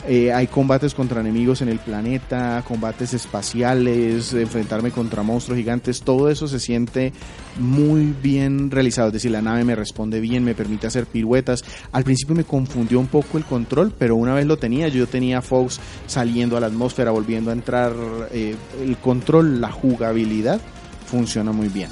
Eh, 0.06 0.32
hay 0.32 0.46
combates 0.46 0.94
contra 0.94 1.20
enemigos 1.20 1.60
en 1.60 1.68
el 1.68 1.80
planeta, 1.80 2.62
combates 2.66 3.14
espaciales, 3.14 4.32
enfrentarme 4.32 4.92
contra 4.92 5.22
monstruos 5.22 5.58
gigantes, 5.58 6.02
todo 6.02 6.30
eso 6.30 6.46
se 6.46 6.60
siente 6.60 7.12
muy 7.58 8.14
bien 8.22 8.70
realizado. 8.70 9.08
Es 9.08 9.14
decir, 9.14 9.32
la 9.32 9.42
nave 9.42 9.64
me 9.64 9.74
responde 9.74 10.20
bien, 10.20 10.44
me 10.44 10.54
permite 10.54 10.86
hacer 10.86 11.06
piruetas. 11.06 11.64
Al 11.90 12.04
principio 12.04 12.36
me 12.36 12.44
confundió 12.44 13.00
un 13.00 13.08
poco 13.08 13.38
el 13.38 13.44
control, 13.44 13.92
pero 13.98 14.14
una 14.14 14.34
vez 14.34 14.46
lo 14.46 14.56
tenía, 14.56 14.88
yo 14.88 15.06
tenía 15.08 15.42
Fox 15.42 15.80
saliendo 16.06 16.56
a 16.56 16.60
la 16.60 16.68
atmósfera, 16.68 17.10
volviendo 17.10 17.50
a 17.50 17.54
entrar. 17.54 17.92
Eh, 18.30 18.54
el 18.80 18.96
control, 18.98 19.60
la 19.60 19.72
jugabilidad 19.72 20.60
funciona 21.06 21.50
muy 21.50 21.68
bien. 21.68 21.90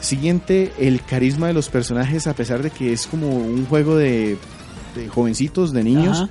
Siguiente, 0.00 0.72
el 0.78 1.02
carisma 1.02 1.48
de 1.48 1.54
los 1.54 1.68
personajes, 1.68 2.26
a 2.26 2.34
pesar 2.34 2.62
de 2.62 2.70
que 2.70 2.92
es 2.92 3.06
como 3.06 3.28
un 3.28 3.66
juego 3.66 3.96
de, 3.96 4.36
de 4.94 5.08
jovencitos, 5.08 5.72
de 5.72 5.84
niños. 5.84 6.28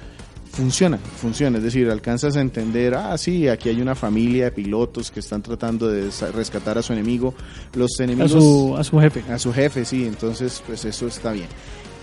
Funciona, 0.54 0.98
funciona, 0.98 1.58
es 1.60 1.64
decir, 1.64 1.90
alcanzas 1.90 2.36
a 2.36 2.42
entender, 2.42 2.94
ah, 2.94 3.18
sí, 3.18 3.48
aquí 3.48 3.70
hay 3.70 3.82
una 3.82 3.96
familia 3.96 4.46
de 4.46 4.52
pilotos 4.52 5.10
que 5.10 5.22
están 5.22 5.42
tratando 5.42 5.88
de 5.88 6.10
rescatar 6.34 6.78
a 6.78 6.82
su 6.82 6.92
enemigo, 6.92 7.34
los 7.74 7.92
A 8.00 8.04
enemigos 8.04 8.32
su, 8.32 8.76
a 8.78 8.84
su 8.84 9.00
jefe. 9.00 9.24
a 9.32 9.40
su 9.40 9.54
jefe, 9.54 9.86
sí, 9.86 10.06
entonces 10.06 10.62
pues 10.68 10.84
eso 10.84 11.08
está 11.08 11.32
bien. 11.32 11.48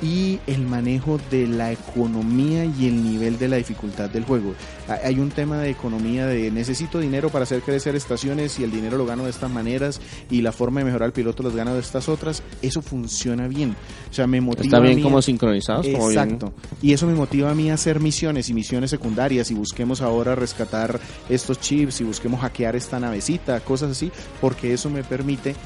Y 0.00 0.38
el 0.46 0.62
manejo 0.64 1.18
de 1.30 1.48
la 1.48 1.72
economía 1.72 2.64
y 2.64 2.86
el 2.86 3.02
nivel 3.02 3.36
de 3.36 3.48
la 3.48 3.56
dificultad 3.56 4.08
del 4.08 4.24
juego. 4.24 4.54
Ha- 4.88 5.06
Hay 5.08 5.18
un 5.18 5.30
tema 5.30 5.58
de 5.58 5.70
economía 5.70 6.26
de 6.26 6.52
necesito 6.52 7.00
dinero 7.00 7.30
para 7.30 7.42
hacer 7.42 7.62
crecer 7.62 7.96
estaciones 7.96 8.60
y 8.60 8.64
el 8.64 8.70
dinero 8.70 8.96
lo 8.96 9.06
gano 9.06 9.24
de 9.24 9.30
estas 9.30 9.50
maneras 9.50 10.00
y 10.30 10.40
la 10.42 10.52
forma 10.52 10.80
de 10.80 10.86
mejorar 10.86 11.08
el 11.08 11.12
piloto 11.12 11.42
los 11.42 11.54
gano 11.56 11.74
de 11.74 11.80
estas 11.80 12.08
otras. 12.08 12.44
Eso 12.62 12.80
funciona 12.80 13.48
bien. 13.48 13.74
O 14.10 14.14
sea, 14.14 14.28
me 14.28 14.40
motiva 14.40 14.64
Está 14.64 14.76
a 14.76 14.80
bien 14.80 14.96
mí 14.96 15.02
como 15.02 15.18
a- 15.18 15.22
sincronizados. 15.22 15.84
bien- 15.86 16.00
Exacto. 16.00 16.52
Y 16.80 16.92
eso 16.92 17.06
me 17.08 17.14
motiva 17.14 17.50
a 17.50 17.54
mí 17.54 17.70
a 17.70 17.74
hacer 17.74 17.98
misiones 17.98 18.48
y 18.50 18.54
misiones 18.54 18.90
secundarias 18.90 19.50
y 19.50 19.54
busquemos 19.54 20.00
ahora 20.00 20.36
rescatar 20.36 21.00
estos 21.28 21.58
chips 21.60 22.00
y 22.00 22.04
busquemos 22.04 22.40
hackear 22.40 22.76
esta 22.76 23.00
navecita, 23.00 23.58
cosas 23.60 23.90
así, 23.90 24.12
porque 24.40 24.72
eso 24.72 24.90
me 24.90 25.02
permite 25.02 25.56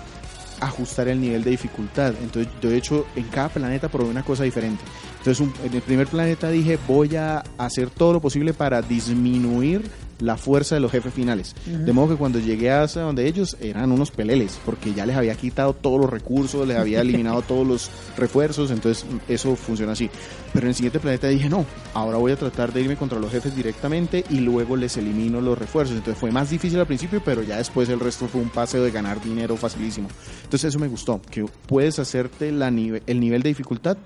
ajustar 0.65 1.09
el 1.09 1.21
nivel 1.21 1.43
de 1.45 1.51
dificultad. 1.51 2.15
Entonces, 2.23 2.53
yo 2.63 2.71
de 2.71 2.77
hecho, 2.77 3.07
en 3.17 3.25
cada 3.25 3.49
planeta 3.49 3.89
probé 3.89 4.11
una 4.11 4.23
cosa 4.23 4.45
diferente. 4.45 4.83
Entonces, 5.19 5.41
un- 5.41 5.53
en 5.65 5.75
el 5.75 5.83
primer 5.83 6.07
planeta 6.07 6.49
dije, 6.51 6.79
voy 6.89 7.17
a 7.17 7.43
hacer 7.59 7.91
todo 7.91 8.13
lo 8.15 8.21
posible 8.21 8.55
para 8.55 8.81
disminuir 8.83 9.83
la 10.23 10.37
fuerza 10.37 10.77
de 10.77 10.81
los 10.81 10.93
jefes 10.93 11.13
finales. 11.13 11.55
De 11.67 11.93
modo 11.93 12.11
que 12.11 12.15
cuando 12.17 12.39
llegué 12.39 12.71
hasta 12.71 13.01
donde 13.01 13.27
ellos 13.27 13.57
eran 13.61 13.91
unos 13.91 14.11
peleles, 14.13 14.59
porque 14.65 14.95
ya 14.95 15.05
les 15.05 15.17
había 15.17 15.35
quitado 15.35 15.73
todos 15.75 16.01
los 16.01 16.09
recursos, 16.09 16.67
les 16.67 16.77
había 16.77 17.01
eliminado 17.03 17.43
todos 17.43 17.67
los 17.67 17.91
refuerzos, 18.17 18.71
entonces 18.71 19.05
eso 19.29 19.57
funciona 19.57 19.93
así. 19.93 20.09
Pero 20.53 20.67
en 20.67 20.69
el 20.69 20.75
siguiente 20.75 21.01
planeta 21.01 21.27
dije, 21.29 21.49
no, 21.49 21.67
ahora 21.95 22.19
voy 22.19 22.33
a 22.33 22.37
tratar 22.37 22.73
de 22.73 22.83
irme 22.83 22.97
contra 22.97 23.19
los 23.19 23.33
jefes 23.33 23.57
directamente 23.57 24.25
y 24.31 24.39
luego 24.41 24.77
les 24.77 24.97
elimino 24.97 25.41
los 25.41 25.59
refuerzos. 25.59 25.97
Entonces 25.97 26.21
fue 26.21 26.31
más 26.31 26.51
difícil 26.51 26.79
al 26.79 26.87
principio, 26.87 27.21
pero 27.25 27.43
ya 27.43 27.57
después 27.59 27.89
el 27.89 27.99
resto 27.99 28.29
fue 28.29 28.41
un 28.41 28.49
paseo 28.51 28.85
de 28.85 28.91
ganar 28.93 29.21
dinero 29.23 29.57
facilísimo. 29.57 30.09
Entonces 30.45 30.69
eso 30.69 30.79
me 30.79 30.89
gustó, 30.89 31.21
que 31.31 31.45
puedes 31.67 31.99
hacerte 31.99 32.53
la 32.53 32.71
nive- 32.71 33.03
el 33.07 33.19
nivel 33.19 33.43
de 33.43 33.49
dificultad 33.49 33.97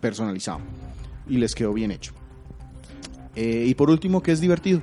personalizado 0.00 0.58
y 1.28 1.36
les 1.38 1.54
quedó 1.54 1.72
bien 1.72 1.92
hecho. 1.92 2.12
Eh, 3.34 3.64
y 3.68 3.74
por 3.74 3.88
último, 3.90 4.22
que 4.22 4.32
es 4.32 4.40
divertido. 4.40 4.82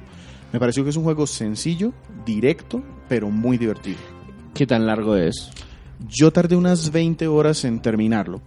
Me 0.51 0.59
pareció 0.59 0.83
que 0.83 0.89
es 0.89 0.95
un 0.95 1.03
juego 1.03 1.27
sencillo, 1.27 1.93
directo, 2.25 2.81
pero 3.07 3.29
muy 3.29 3.57
divertido. 3.57 3.99
¿Qué 4.53 4.65
tan 4.65 4.85
largo 4.85 5.15
es? 5.15 5.51
Yo 6.07 6.31
tardé 6.31 6.55
unas 6.55 6.91
20 6.91 7.27
horas 7.27 7.65
en 7.65 7.81
terminarlo. 7.81 8.41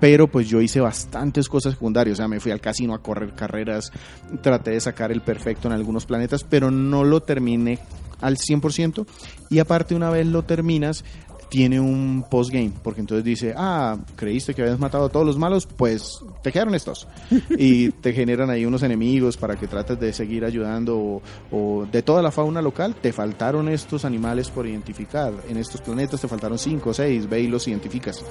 Pero 0.00 0.26
pues 0.26 0.48
yo 0.48 0.62
hice 0.62 0.80
bastantes 0.80 1.50
cosas 1.50 1.74
secundarias, 1.74 2.14
o 2.14 2.16
sea, 2.16 2.28
me 2.28 2.40
fui 2.40 2.50
al 2.50 2.62
casino 2.62 2.94
a 2.94 3.02
correr 3.02 3.34
carreras, 3.34 3.92
traté 4.40 4.70
de 4.70 4.80
sacar 4.80 5.12
el 5.12 5.20
perfecto 5.20 5.68
en 5.68 5.74
algunos 5.74 6.06
planetas, 6.06 6.44
pero 6.44 6.70
no 6.70 7.04
lo 7.04 7.20
terminé 7.20 7.78
al 8.22 8.38
100%. 8.38 9.06
Y 9.50 9.58
aparte 9.58 9.94
una 9.94 10.08
vez 10.08 10.26
lo 10.26 10.44
terminas, 10.44 11.04
tiene 11.48 11.80
un 11.80 12.24
postgame, 12.28 12.72
porque 12.82 13.00
entonces 13.00 13.24
dice, 13.24 13.54
ah, 13.56 13.96
creíste 14.16 14.54
que 14.54 14.62
habías 14.62 14.78
matado 14.78 15.06
a 15.06 15.08
todos 15.08 15.24
los 15.24 15.38
malos, 15.38 15.66
pues 15.66 16.20
te 16.42 16.52
quedaron 16.52 16.74
estos. 16.74 17.06
y 17.50 17.90
te 17.90 18.12
generan 18.12 18.50
ahí 18.50 18.64
unos 18.64 18.82
enemigos 18.82 19.36
para 19.36 19.56
que 19.56 19.66
trates 19.66 19.98
de 20.00 20.12
seguir 20.12 20.44
ayudando 20.44 20.98
o, 20.98 21.22
o 21.50 21.86
de 21.86 22.02
toda 22.02 22.22
la 22.22 22.30
fauna 22.30 22.60
local, 22.62 22.94
te 22.96 23.12
faltaron 23.12 23.68
estos 23.68 24.04
animales 24.04 24.50
por 24.50 24.66
identificar. 24.66 25.32
En 25.48 25.56
estos 25.56 25.80
planetas 25.80 26.20
te 26.20 26.28
faltaron 26.28 26.58
5 26.58 26.90
o 26.90 26.94
6, 26.94 27.28
ve 27.28 27.40
y 27.40 27.48
los 27.48 27.66
identificas. 27.68 28.24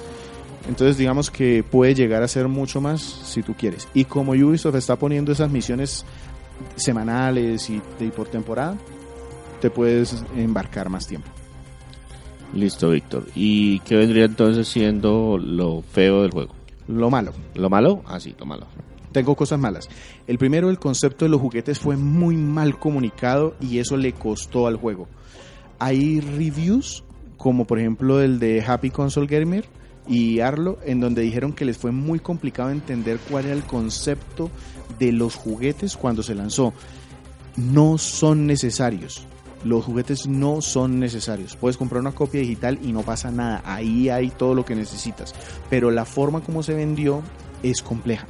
Entonces 0.68 0.98
digamos 0.98 1.30
que 1.30 1.62
puede 1.62 1.94
llegar 1.94 2.22
a 2.22 2.28
ser 2.28 2.48
mucho 2.48 2.80
más 2.80 3.00
si 3.00 3.42
tú 3.42 3.54
quieres. 3.54 3.88
Y 3.94 4.04
como 4.04 4.32
Ubisoft 4.32 4.74
está 4.76 4.96
poniendo 4.96 5.32
esas 5.32 5.50
misiones 5.50 6.04
semanales 6.74 7.70
y, 7.70 7.80
y 8.00 8.08
por 8.08 8.28
temporada, 8.28 8.76
te 9.60 9.70
puedes 9.70 10.24
embarcar 10.36 10.88
más 10.88 11.06
tiempo. 11.06 11.30
Listo, 12.56 12.90
Víctor. 12.90 13.26
¿Y 13.34 13.80
qué 13.80 13.96
vendría 13.96 14.24
entonces 14.24 14.66
siendo 14.66 15.36
lo 15.38 15.82
feo 15.82 16.22
del 16.22 16.30
juego? 16.30 16.54
Lo 16.88 17.10
malo, 17.10 17.32
¿Lo 17.54 17.68
malo? 17.68 18.02
Ah, 18.06 18.18
sí, 18.18 18.34
lo 18.38 18.46
malo. 18.46 18.66
tengo 19.12 19.34
cosas 19.34 19.58
malas. 19.58 19.88
El 20.26 20.38
primero, 20.38 20.70
el 20.70 20.78
concepto 20.78 21.24
de 21.24 21.30
los 21.30 21.40
juguetes 21.40 21.78
fue 21.78 21.96
muy 21.96 22.36
mal 22.36 22.78
comunicado 22.78 23.56
y 23.60 23.78
eso 23.78 23.96
le 23.96 24.12
costó 24.12 24.66
al 24.66 24.76
juego. 24.76 25.06
Hay 25.78 26.20
reviews, 26.20 27.04
como 27.36 27.66
por 27.66 27.78
ejemplo 27.78 28.22
el 28.22 28.38
de 28.38 28.62
Happy 28.66 28.90
Console 28.90 29.26
Gamer 29.26 29.66
y 30.08 30.40
Arlo, 30.40 30.78
en 30.84 31.00
donde 31.00 31.22
dijeron 31.22 31.52
que 31.52 31.64
les 31.64 31.76
fue 31.76 31.92
muy 31.92 32.20
complicado 32.20 32.70
entender 32.70 33.18
cuál 33.30 33.46
era 33.46 33.54
el 33.54 33.64
concepto 33.64 34.50
de 34.98 35.12
los 35.12 35.34
juguetes 35.34 35.96
cuando 35.96 36.22
se 36.22 36.34
lanzó. 36.34 36.72
No 37.56 37.98
son 37.98 38.46
necesarios. 38.46 39.26
Los 39.66 39.84
juguetes 39.84 40.28
no 40.28 40.60
son 40.60 41.00
necesarios. 41.00 41.56
Puedes 41.56 41.76
comprar 41.76 42.00
una 42.00 42.12
copia 42.12 42.40
digital 42.40 42.78
y 42.82 42.92
no 42.92 43.02
pasa 43.02 43.32
nada. 43.32 43.62
Ahí 43.64 44.08
hay 44.08 44.30
todo 44.30 44.54
lo 44.54 44.64
que 44.64 44.76
necesitas. 44.76 45.34
Pero 45.68 45.90
la 45.90 46.04
forma 46.04 46.40
como 46.40 46.62
se 46.62 46.74
vendió 46.74 47.22
es 47.64 47.82
compleja. 47.82 48.26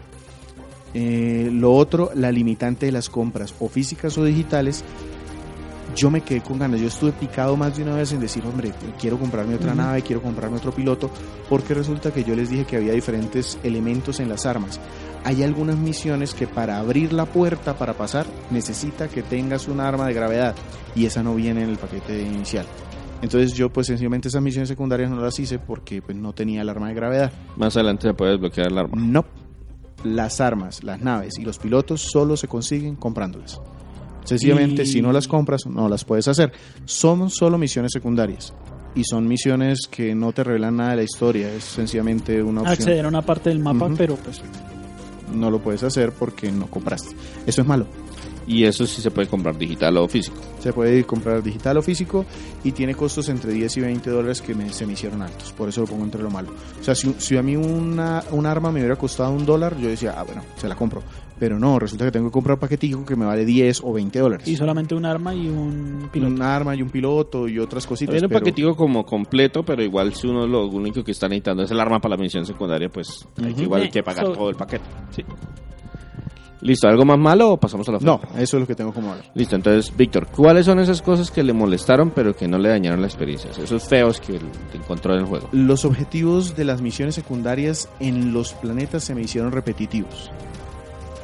Eh, 0.95 1.51
lo 1.53 1.75
otro, 1.75 2.11
la 2.15 2.33
limitante 2.33 2.87
de 2.87 2.93
las 2.93 3.11
compras, 3.11 3.55
o 3.61 3.69
físicas 3.69 4.17
o 4.17 4.25
digitales. 4.25 4.83
Yo 5.95 6.11
me 6.11 6.23
quedé 6.23 6.41
con 6.41 6.59
ganas. 6.59 6.81
Yo 6.81 6.89
estuve 6.89 7.13
picado 7.13 7.55
más 7.55 7.77
de 7.77 7.83
una 7.83 7.95
vez 7.95 8.13
en 8.13 8.21
decir, 8.21 8.43
hombre, 8.47 8.73
quiero 8.99 9.19
comprarme 9.19 9.57
otra 9.57 9.75
nave, 9.75 10.01
quiero 10.01 10.23
comprarme 10.23 10.57
otro 10.57 10.73
piloto, 10.73 11.11
porque 11.51 11.75
resulta 11.75 12.13
que 12.13 12.25
yo 12.25 12.35
les 12.35 12.49
dije 12.49 12.65
que 12.65 12.77
había 12.77 12.93
diferentes 12.93 13.59
elementos 13.63 14.21
en 14.21 14.31
las 14.31 14.47
armas. 14.47 14.81
Hay 15.27 15.43
algunas 15.43 15.77
misiones 15.77 16.35
que 16.35 16.47
para 16.47 16.79
abrir 16.79 17.13
la 17.13 17.27
puerta 17.27 17.77
para 17.77 17.95
pasar 17.95 18.27
necesita 18.53 19.09
que 19.09 19.25
tengas 19.25 19.67
un 19.67 19.81
arma 19.81 20.07
de 20.07 20.15
gravedad 20.15 20.55
y 20.95 21.05
esa 21.05 21.21
no 21.25 21.35
viene 21.35 21.65
en 21.65 21.71
el 21.71 21.79
paquete 21.79 22.23
inicial. 22.23 22.65
Entonces 23.23 23.53
yo 23.55 23.69
pues 23.73 23.89
sencillamente 23.89 24.29
esas 24.29 24.41
misiones 24.41 24.69
secundarias 24.69 25.11
no 25.11 25.21
las 25.21 25.37
hice 25.41 25.59
porque 25.59 26.01
pues 26.01 26.17
no 26.17 26.33
tenía 26.33 26.63
el 26.63 26.69
arma 26.69 26.89
de 26.91 26.95
gravedad. 26.95 27.33
Más 27.57 27.75
adelante 27.77 28.07
se 28.07 28.15
puede 28.15 28.33
desbloquear 28.33 28.69
el 28.71 28.79
arma. 28.79 28.97
No. 28.97 29.25
Las 30.05 30.41
armas, 30.41 30.85
las 30.85 31.01
naves 31.01 31.37
y 31.41 31.43
los 31.45 31.59
pilotos 31.59 32.03
solo 32.03 32.37
se 32.37 32.47
consiguen 32.47 32.95
comprándolas. 32.95 33.61
Sencillamente, 34.23 34.83
Y- 34.83 34.87
si 34.87 35.03
no 35.03 35.11
las 35.13 35.27
compras, 35.27 35.67
no 35.67 35.89
las 35.89 36.05
puedes 36.05 36.29
hacer. 36.29 36.53
Son 36.85 37.31
solo 37.31 37.59
misiones 37.59 37.91
secundarias. 37.91 38.55
Y 38.95 39.03
son 39.05 39.27
misiones 39.27 39.81
que 39.91 40.15
no 40.15 40.33
te 40.33 40.45
revelan 40.45 40.77
nada 40.77 40.91
de 40.91 40.97
la 40.97 41.03
historia. 41.03 41.53
Es 41.53 41.65
sencillamente 41.65 42.41
una 42.43 42.61
opción. 42.63 42.79
Acceder 42.79 43.05
a 43.05 43.09
una 43.09 43.23
parte 43.23 43.51
del 43.51 43.59
mapa, 43.59 43.91
pero 43.97 44.15
pues 44.17 44.41
No 45.33 45.51
lo 45.51 45.61
puedes 45.61 45.83
hacer 45.83 46.13
porque 46.13 46.51
no 46.53 46.67
compraste. 46.69 47.15
Eso 47.47 47.63
es 47.63 47.67
malo. 47.67 47.87
Y 48.49 48.63
eso 48.63 48.87
sí 48.87 49.03
se 49.03 49.11
puede 49.11 49.27
comprar 49.27 49.59
digital 49.59 49.97
o 49.97 50.07
físico. 50.07 50.37
Se 50.61 50.73
puede 50.73 51.03
comprar 51.05 51.43
digital 51.43 51.79
o 51.79 51.83
físico 51.83 52.25
y 52.63 52.71
tiene 52.71 52.95
costos 52.95 53.29
entre 53.29 53.53
10 53.53 53.77
y 53.77 53.81
20 53.81 54.09
dólares 54.09 54.41
que 54.41 54.55
me- 54.55 54.73
se 54.73 54.87
me 54.87 54.93
hicieron 54.93 55.21
altos. 55.23 55.53
Por 55.53 55.69
eso 55.69 55.81
lo 55.81 55.89
pongo 55.89 56.05
entre 56.05 56.23
lo 56.23 56.31
malo. 56.31 56.51
O 56.81 56.85
sea, 56.85 56.95
si, 56.95 57.13
si 57.19 57.37
a 57.37 57.43
mí 57.43 57.57
una, 57.57 58.23
un 58.31 58.47
arma 58.47 58.71
me 58.71 58.79
hubiera 58.79 58.95
costado 58.97 59.33
un 59.33 59.45
dólar, 59.45 59.77
yo 59.79 59.89
decía, 59.89 60.15
ah, 60.17 60.23
bueno, 60.23 60.43
se 60.57 60.69
la 60.69 60.77
compro. 60.77 61.03
Pero 61.39 61.59
no, 61.59 61.79
resulta 61.79 62.07
que 62.07 62.11
tengo 62.13 62.29
que 62.29 62.33
comprar 62.33 62.55
un 62.55 62.61
paquetico 62.61 63.05
que 63.05 63.15
me 63.15 63.27
vale 63.27 63.45
10 63.45 63.83
o 63.85 63.93
20 63.93 64.19
dólares. 64.19 64.49
y 64.49 64.57
solamente 64.57 64.95
un 64.95 65.05
arma 65.05 65.35
y 65.35 65.49
un 65.49 66.09
piloto. 66.11 66.33
Un 66.35 66.41
arma 66.43 66.75
y 66.75 66.81
un 66.81 66.89
piloto 66.89 67.47
y 67.47 67.59
otras 67.59 67.87
cositas. 67.87 68.15
Viene 68.15 68.27
un 68.27 68.31
pero- 68.31 68.41
paquetico 68.41 68.75
como 68.75 69.05
completo, 69.05 69.63
pero 69.63 69.83
igual 69.83 70.15
si 70.15 70.27
uno 70.27 70.47
lo 70.47 70.67
único 70.67 71.05
que 71.05 71.11
está 71.11 71.29
necesitando 71.29 71.63
es 71.65 71.71
el 71.71 71.79
arma 71.79 72.01
para 72.01 72.17
la 72.17 72.23
misión 72.23 72.47
secundaria, 72.47 72.89
pues 72.89 73.27
hay 73.45 73.53
que 73.53 73.63
igual 73.65 73.83
hay 73.83 73.91
que 73.91 74.03
pagar 74.03 74.25
so- 74.25 74.33
todo 74.33 74.49
el 74.49 74.57
paquete. 74.57 74.85
Sí. 75.11 75.23
Listo, 76.63 76.89
¿algo 76.89 77.05
más 77.05 77.19
malo 77.19 77.51
o 77.53 77.57
pasamos 77.61 77.87
a 77.91 77.93
la 77.93 77.99
No, 78.01 78.19
foto? 78.19 78.33
eso 78.39 78.57
es 78.57 78.61
lo 78.63 78.67
que 78.67 78.75
tengo 78.75 78.91
como 78.93 79.09
malo. 79.11 79.21
Listo, 79.35 79.55
entonces, 79.57 79.95
Víctor, 79.95 80.27
¿cuáles 80.35 80.65
son 80.65 80.79
esas 80.81 81.03
cosas 81.03 81.31
que 81.31 81.43
le 81.43 81.53
molestaron 81.53 82.11
pero 82.11 82.35
que 82.35 82.49
no 82.49 82.59
le 82.59 82.71
dañaron 82.71 83.03
la 83.03 83.07
experiencia? 83.07 83.51
Esos 83.63 83.85
feos 83.85 84.21
que, 84.21 84.39
que 84.73 84.79
encontró 84.79 85.13
en 85.13 85.21
el 85.21 85.27
juego. 85.27 85.51
Los 85.53 85.85
objetivos 85.85 86.57
de 86.57 86.65
las 86.65 86.81
misiones 86.81 87.15
secundarias 87.15 87.91
en 88.01 88.33
los 88.33 88.55
planetas 88.55 89.05
se 89.05 89.15
me 89.15 89.21
hicieron 89.21 89.53
repetitivos. 89.53 90.31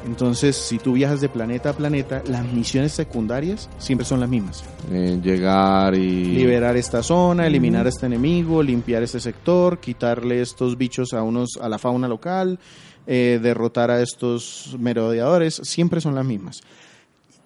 Entonces, 0.04 0.56
si 0.56 0.78
tú 0.78 0.92
viajas 0.92 1.20
de 1.20 1.28
planeta 1.28 1.70
a 1.70 1.72
planeta, 1.74 2.22
las 2.26 2.44
misiones 2.52 2.92
secundarias 2.92 3.68
siempre 3.78 4.04
son 4.04 4.20
las 4.20 4.28
mismas. 4.28 4.64
Eh, 4.90 5.20
llegar 5.22 5.94
y... 5.94 6.24
Liberar 6.24 6.76
esta 6.76 7.02
zona, 7.02 7.46
eliminar 7.46 7.86
a 7.86 7.88
este 7.88 8.06
enemigo, 8.06 8.62
limpiar 8.62 9.02
este 9.02 9.20
sector, 9.20 9.78
quitarle 9.78 10.40
estos 10.40 10.76
bichos 10.76 11.12
a 11.12 11.22
unos 11.22 11.58
a 11.60 11.68
la 11.68 11.78
fauna 11.78 12.08
local, 12.08 12.58
eh, 13.06 13.38
derrotar 13.42 13.90
a 13.90 14.02
estos 14.02 14.76
merodeadores, 14.78 15.60
siempre 15.62 16.00
son 16.00 16.14
las 16.14 16.24
mismas. 16.24 16.62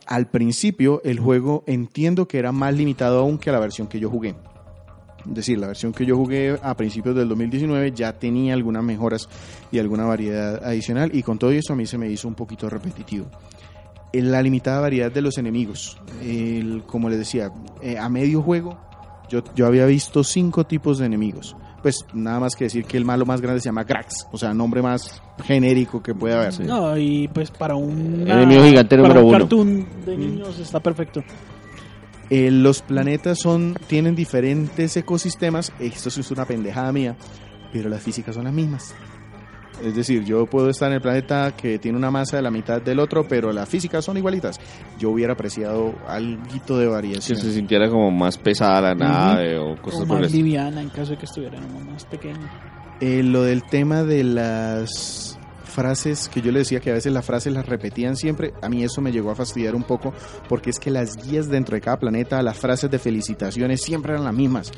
Al 0.07 0.29
principio, 0.29 1.03
el 1.05 1.19
juego 1.19 1.65
entiendo 1.67 2.29
que 2.29 2.39
era 2.39 2.53
más 2.53 2.75
limitado 2.75 3.19
aún 3.19 3.39
que 3.39 3.51
la 3.51 3.59
versión 3.59 3.87
que 3.89 3.99
yo 3.99 4.09
jugué. 4.09 4.35
Es 5.29 5.35
decir, 5.35 5.59
la 5.59 5.67
versión 5.69 5.93
que 5.93 6.07
yo 6.07 6.17
jugué 6.17 6.59
a 6.63 6.75
principios 6.77 7.15
del 7.17 7.29
2019 7.29 7.93
ya 7.93 8.13
tenía 8.13 8.55
algunas 8.55 8.83
mejoras 8.85 9.29
y 9.73 9.79
alguna 9.79 10.05
variedad 10.05 10.65
adicional 10.65 11.11
y 11.15 11.23
con 11.23 11.39
todo 11.39 11.51
eso 11.51 11.73
a 11.73 11.77
mí 11.77 11.87
se 11.87 11.99
me 11.99 12.09
hizo 12.11 12.29
un 12.29 12.35
poquito 12.35 12.69
repetitivo. 12.71 13.27
En 14.13 14.31
la 14.33 14.41
limitada 14.41 14.81
variedad 14.81 15.11
de 15.13 15.21
los 15.21 15.37
enemigos, 15.37 15.99
el- 16.23 16.85
como 16.87 17.09
les 17.11 17.19
decía, 17.19 17.51
eh, 17.83 17.99
a 17.99 18.09
medio 18.09 18.41
juego 18.43 18.79
yo, 19.29 19.43
yo 19.57 19.67
había 19.67 19.85
visto 19.87 20.23
cinco 20.25 20.65
tipos 20.65 20.99
de 20.99 21.07
enemigos. 21.07 21.57
Pues 21.83 22.05
nada 22.15 22.41
más 22.41 22.55
que 22.57 22.65
decir 22.65 22.85
que 22.85 22.97
el 22.97 23.05
malo 23.05 23.27
más 23.27 23.41
grande 23.41 23.61
se 23.61 23.67
llama 23.69 23.85
Grax, 23.85 24.27
o 24.33 24.39
sea, 24.39 24.55
nombre 24.55 24.83
más 24.83 25.21
genérico 25.45 26.03
que 26.03 26.15
puede 26.15 26.35
haber. 26.35 26.65
No, 26.67 26.97
y 26.97 27.29
pues 27.29 27.51
para 27.51 27.75
un 27.77 28.25
Enemigo 28.27 28.65
gigante 28.65 28.97
para 28.97 29.09
número 29.09 29.21
un 29.21 29.29
uno. 29.29 29.39
cartoon 29.39 29.87
de 30.05 30.17
niños 30.17 30.59
está 30.59 30.81
perfecto. 30.81 31.23
Eh, 32.31 32.51
los 32.51 32.83
planetas 32.83 33.39
son 33.39 33.77
tienen 33.87 34.15
diferentes 34.17 34.97
ecosistemas, 34.97 35.73
esto 35.79 36.09
es 36.09 36.31
una 36.31 36.45
pendejada 36.45 36.93
mía, 36.93 37.17
pero 37.73 37.89
las 37.89 38.03
físicas 38.03 38.35
son 38.35 38.45
las 38.45 38.53
mismas. 38.53 38.95
Es 39.85 39.95
decir, 39.95 40.25
yo 40.25 40.47
puedo 40.47 40.71
estar 40.71 40.89
en 40.89 40.95
el 40.95 41.01
planeta 41.03 41.55
que 41.55 41.79
tiene 41.79 41.99
una 41.99 42.11
masa 42.11 42.37
de 42.37 42.43
la 42.43 42.51
mitad 42.51 42.81
del 42.81 42.99
otro, 42.99 43.29
pero 43.29 43.53
las 43.53 43.69
físicas 43.69 44.05
son 44.05 44.17
igualitas. 44.17 44.59
Yo 44.99 45.11
hubiera 45.11 45.35
apreciado 45.35 45.95
algo 46.09 46.43
de 46.79 46.87
Que 46.87 46.87
variación. 46.91 47.39
se 47.39 47.53
sintiera 47.53 47.89
como 47.91 48.11
más 48.11 48.39
pesada 48.39 48.81
la 48.81 48.95
nave 48.95 49.59
o 49.59 49.77
cosas 49.81 50.01
O 50.01 50.07
por 50.07 50.17
el 50.17 50.23
más 50.23 50.33
liviana 50.33 50.81
en 50.81 50.89
caso 50.89 51.11
de 51.13 51.19
que 51.19 51.27
estuviera 51.27 51.61
más 51.61 52.07
pequeño. 52.07 52.49
Eh, 53.01 53.23
lo 53.23 53.43
del 53.43 53.65
tema 53.65 54.03
de 54.03 54.25
las 54.25 55.36
frases 55.77 56.29
que 56.29 56.41
yo 56.41 56.51
le 56.51 56.61
decía 56.61 56.81
que 56.81 56.91
a 56.91 56.95
veces 56.95 57.13
las 57.13 57.25
frases 57.25 57.53
las 57.53 57.67
repetían 57.67 58.17
siempre, 58.17 58.53
a 58.63 58.69
mí 58.69 58.83
eso 58.83 59.01
me 59.03 59.13
llegó 59.13 59.31
a 59.31 59.35
fastidiar 59.35 59.75
un 59.77 59.83
poco 59.85 60.13
porque 60.49 60.71
es 60.71 60.79
que 60.79 60.91
las 60.91 61.15
guías 61.17 61.49
dentro 61.49 61.75
de 61.77 61.83
cada 61.83 61.99
planeta, 61.99 62.43
las 62.43 62.57
frases 62.57 62.91
de 62.91 62.99
felicitaciones 62.99 63.83
siempre 63.83 64.13
eran 64.15 64.25
las 64.25 64.35
mismas. 64.35 64.73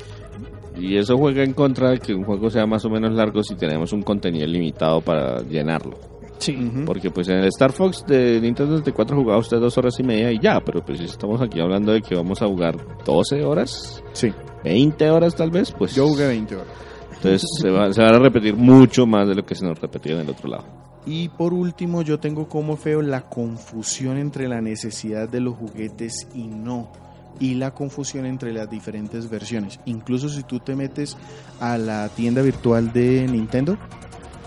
Y 0.77 0.97
eso 0.97 1.17
juega 1.17 1.43
en 1.43 1.53
contra 1.53 1.89
de 1.91 1.99
que 1.99 2.13
un 2.13 2.23
juego 2.23 2.49
sea 2.49 2.65
más 2.65 2.85
o 2.85 2.89
menos 2.89 3.13
largo 3.13 3.41
si 3.43 3.55
tenemos 3.55 3.91
un 3.93 4.03
contenido 4.03 4.45
limitado 4.45 5.01
para 5.01 5.41
llenarlo. 5.41 5.97
Sí. 6.37 6.55
Porque 6.85 7.09
pues 7.11 7.27
en 7.27 7.39
el 7.39 7.45
Star 7.47 7.71
Fox 7.73 8.05
de 8.07 8.39
Nintendo 8.39 8.77
64 8.77 9.17
jugaba 9.17 9.39
usted 9.39 9.57
dos 9.59 9.77
horas 9.77 9.99
y 9.99 10.03
media 10.03 10.31
y 10.31 10.39
ya, 10.39 10.61
pero 10.61 10.81
pues 10.85 10.99
si 10.99 11.05
estamos 11.05 11.41
aquí 11.41 11.59
hablando 11.59 11.91
de 11.91 12.01
que 12.01 12.15
vamos 12.15 12.41
a 12.41 12.47
jugar 12.47 12.77
12 13.05 13.43
horas, 13.43 14.01
Sí, 14.13 14.31
20 14.63 15.09
horas 15.09 15.35
tal 15.35 15.49
vez, 15.51 15.71
pues 15.77 15.95
yo 15.95 16.07
jugué 16.07 16.27
20 16.27 16.55
horas. 16.55 16.67
entonces 17.15 17.43
se, 17.61 17.69
va- 17.69 17.91
se 17.91 18.01
van 18.01 18.15
a 18.15 18.19
repetir 18.19 18.55
mucho 18.55 19.05
más 19.05 19.27
de 19.27 19.35
lo 19.35 19.43
que 19.45 19.53
se 19.55 19.65
nos 19.65 19.77
repetía 19.81 20.13
en 20.13 20.19
el 20.21 20.29
otro 20.29 20.47
lado. 20.49 20.63
Y 21.09 21.29
por 21.29 21.55
último, 21.55 22.03
yo 22.03 22.19
tengo 22.19 22.47
como 22.47 22.77
feo 22.77 23.01
la 23.01 23.21
confusión 23.21 24.17
entre 24.17 24.47
la 24.47 24.61
necesidad 24.61 25.27
de 25.27 25.39
los 25.39 25.55
juguetes 25.55 26.27
y 26.35 26.43
no. 26.45 26.91
Y 27.39 27.55
la 27.55 27.71
confusión 27.73 28.27
entre 28.27 28.53
las 28.53 28.69
diferentes 28.69 29.27
versiones. 29.27 29.79
Incluso 29.85 30.29
si 30.29 30.43
tú 30.43 30.59
te 30.59 30.75
metes 30.75 31.17
a 31.59 31.79
la 31.79 32.09
tienda 32.09 32.43
virtual 32.43 32.93
de 32.93 33.25
Nintendo, 33.27 33.75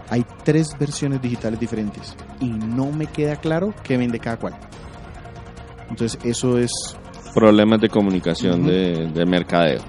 hay 0.09 0.25
tres 0.45 0.69
versiones 0.79 1.21
digitales 1.21 1.59
diferentes. 1.59 2.15
Y 2.39 2.47
no 2.51 2.93
me 2.93 3.07
queda 3.09 3.35
claro 3.35 3.75
qué 3.83 3.97
vende 3.97 4.21
cada 4.21 4.37
cual. 4.37 4.55
Entonces, 5.91 6.17
eso 6.25 6.59
es 6.59 6.71
Problemas 7.35 7.81
de 7.81 7.89
comunicación 7.89 8.65
de, 8.65 9.11
de 9.13 9.27
mercadeo. 9.27 9.81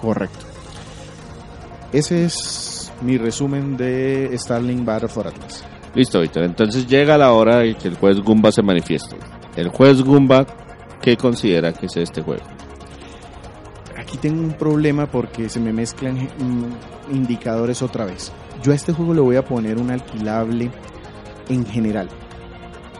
correcto. 0.00 0.46
Ese 1.92 2.24
es 2.24 2.90
mi 3.02 3.18
resumen 3.18 3.76
de 3.76 4.30
Starling 4.38 4.86
Battle 4.86 5.08
for 5.08 5.26
Atlas. 5.26 5.62
Listo, 5.94 6.20
Víctor. 6.20 6.44
Entonces 6.44 6.86
llega 6.86 7.18
la 7.18 7.32
hora 7.32 7.58
de 7.58 7.74
que 7.74 7.88
el 7.88 7.96
juez 7.96 8.18
Goomba 8.20 8.50
se 8.50 8.62
manifieste. 8.62 9.16
El 9.56 9.68
juez 9.68 10.02
Goomba, 10.02 10.46
¿qué 11.02 11.16
considera 11.16 11.72
que 11.72 11.86
es 11.86 11.96
este 11.96 12.22
juego? 12.22 12.42
Aquí 13.98 14.16
tengo 14.16 14.42
un 14.42 14.54
problema 14.54 15.06
porque 15.06 15.48
se 15.48 15.60
me 15.60 15.72
mezclan 15.72 16.16
mm, 16.16 17.14
indicadores 17.14 17.82
otra 17.82 18.06
vez. 18.06 18.32
Yo 18.62 18.72
a 18.72 18.74
este 18.74 18.92
juego 18.92 19.12
le 19.12 19.20
voy 19.20 19.36
a 19.36 19.44
poner 19.44 19.78
un 19.78 19.90
alquilable 19.90 20.70
en 21.48 21.66
general. 21.66 22.08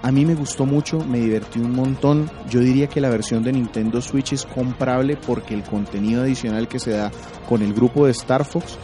A 0.03 0.11
mí 0.11 0.27
me 0.27 0.35
gustó 0.35 0.67
mucho, 0.67 0.99
me 0.99 1.21
divertí 1.21 1.61
un 1.61 1.75
montón. 1.75 2.29
Yo 2.51 2.61
diría 2.61 2.89
que 2.89 3.01
la 3.01 3.09
versión 3.09 3.43
de 3.45 3.53
Nintendo 3.53 4.03
Switch 4.03 4.33
es 4.33 4.45
comprable 4.45 5.17
porque 5.17 5.55
el 5.55 5.63
contenido 5.63 6.23
adicional 6.23 6.67
que 6.67 6.81
se 6.81 6.91
da 6.91 7.11
con 7.49 7.63
el 7.63 7.73
grupo 7.73 8.07
de 8.07 8.11
Star 8.11 8.45
Fox 8.45 8.79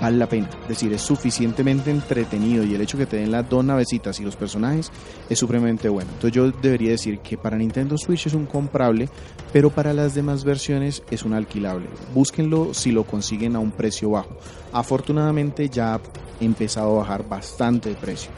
vale 0.00 0.16
la 0.16 0.28
pena. 0.28 0.48
Es 0.62 0.68
decir, 0.68 0.92
es 0.92 1.02
suficientemente 1.02 1.90
entretenido 1.90 2.64
y 2.64 2.74
el 2.74 2.80
hecho 2.80 2.98
que 2.98 3.06
te 3.06 3.16
den 3.16 3.30
las 3.30 3.48
dos 3.48 3.64
navecitas 3.64 4.20
y 4.20 4.24
los 4.24 4.36
personajes 4.36 4.90
es 5.28 5.38
supremamente 5.38 5.88
bueno. 5.88 6.10
Entonces 6.12 6.32
yo 6.32 6.50
debería 6.50 6.90
decir 6.90 7.20
que 7.20 7.36
para 7.36 7.56
Nintendo 7.56 7.96
Switch 7.98 8.26
es 8.26 8.34
un 8.34 8.46
comprable, 8.46 9.08
pero 9.52 9.70
para 9.70 9.92
las 9.92 10.14
demás 10.14 10.44
versiones 10.44 11.02
es 11.10 11.24
un 11.24 11.32
alquilable. 11.32 11.86
Búsquenlo 12.14 12.74
si 12.74 12.92
lo 12.92 13.04
consiguen 13.04 13.56
a 13.56 13.60
un 13.60 13.70
precio 13.70 14.10
bajo. 14.10 14.36
Afortunadamente 14.72 15.68
ya 15.68 15.94
ha 15.94 16.00
empezado 16.40 16.96
a 16.96 16.98
bajar 16.98 17.28
bastante 17.28 17.90
de 17.90 17.94
precio. 17.94 18.30